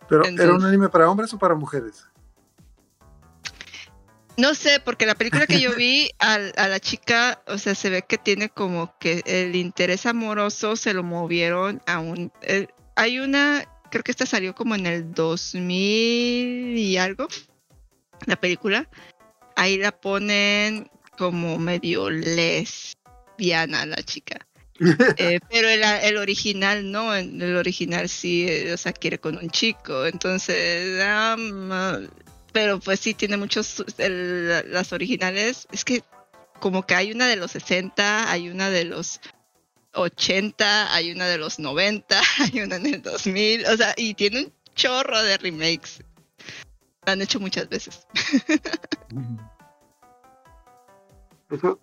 [0.08, 2.06] Pero, ¿era un anime para hombres o para mujeres?
[4.40, 7.90] No sé, porque la película que yo vi al- a, la chica, o sea, se
[7.90, 12.32] ve que tiene como que el interés amoroso se lo movieron a un...
[12.44, 17.28] eh, hay una, creo que esta salió como en el 2000 y algo,
[18.28, 18.90] la película.
[19.58, 24.40] Ahí la ponen como medio lesbiana la chica.
[25.18, 29.36] Eh, pero el, el original no, en el original sí, eh, o sea, quiere con
[29.38, 30.06] un chico.
[30.06, 31.36] Entonces, ah,
[32.52, 36.04] pero pues sí tiene muchos, las originales, es que
[36.60, 39.22] como que hay una de los 60, hay una de los
[39.94, 44.46] 80, hay una de los 90, hay una en el 2000, o sea, y tiene
[44.46, 46.04] un chorro de remakes.
[47.06, 48.08] Lo han hecho muchas veces.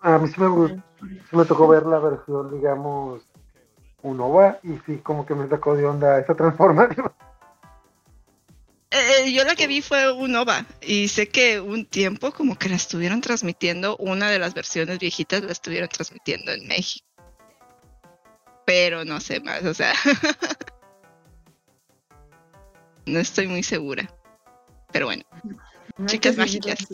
[0.01, 0.81] A mí sí me,
[1.29, 3.21] sí me tocó ver la versión, digamos,
[4.01, 7.11] un OVA, y sí, como que me sacó de onda esa transformación.
[8.89, 12.69] Eh, yo la que vi fue un OVA y sé que un tiempo como que
[12.69, 17.05] la estuvieron transmitiendo, una de las versiones viejitas la estuvieron transmitiendo en México.
[18.65, 19.93] Pero no sé más, o sea.
[23.05, 24.13] no estoy muy segura.
[24.91, 25.23] Pero bueno,
[25.97, 26.87] No Chicas mágicas.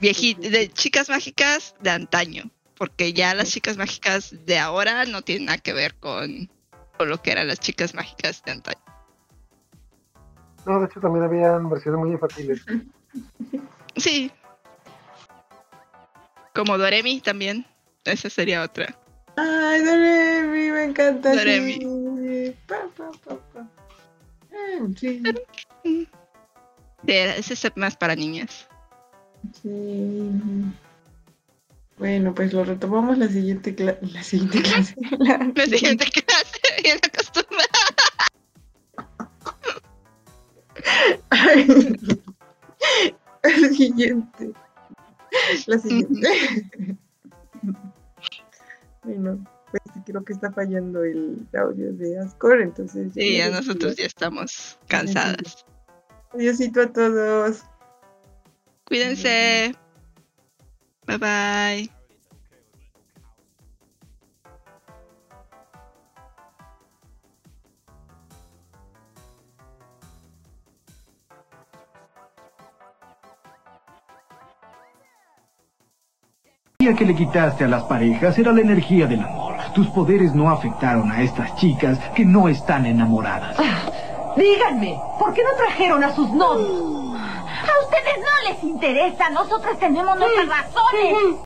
[0.00, 5.46] viejita, de chicas mágicas de antaño, porque ya las chicas mágicas de ahora no tienen
[5.46, 6.50] nada que ver con,
[6.96, 8.97] con lo que eran las chicas mágicas de antaño.
[10.66, 12.64] No, de hecho también habían versiones muy infantiles.
[13.96, 14.30] Sí.
[16.54, 17.66] Como Doremi también.
[18.04, 18.96] Esa sería otra.
[19.36, 21.34] Ay, Doremi, me encanta.
[21.34, 21.74] Doremi.
[21.74, 22.56] sí.
[22.66, 23.66] Pa, pa, pa, pa.
[25.00, 25.22] Sí,
[25.82, 26.08] Sí,
[27.06, 28.68] Ese es más para niñas.
[29.62, 30.30] sí.
[31.98, 34.94] Bueno, pues lo retomamos la siguiente, cla- la siguiente clase.
[35.18, 36.60] La, La siguiente clase,
[43.42, 44.52] la siguiente.
[45.66, 46.28] La siguiente.
[49.04, 53.12] bueno, pues creo que está fallando el audio de Ascor, entonces.
[53.14, 55.66] Sí, ya nosotros ya estamos cansadas.
[56.32, 57.62] Adiósito a todos.
[58.84, 59.74] Cuídense.
[61.06, 61.97] Bye bye.
[76.88, 79.54] Energía que le quitaste a las parejas era la energía del amor.
[79.74, 83.56] Tus poderes no afectaron a estas chicas que no están enamoradas.
[84.36, 87.14] Díganme, ¿por qué no trajeron a sus novios?
[87.18, 91.36] A ustedes no les interesa, nosotros tenemos nuestras razones.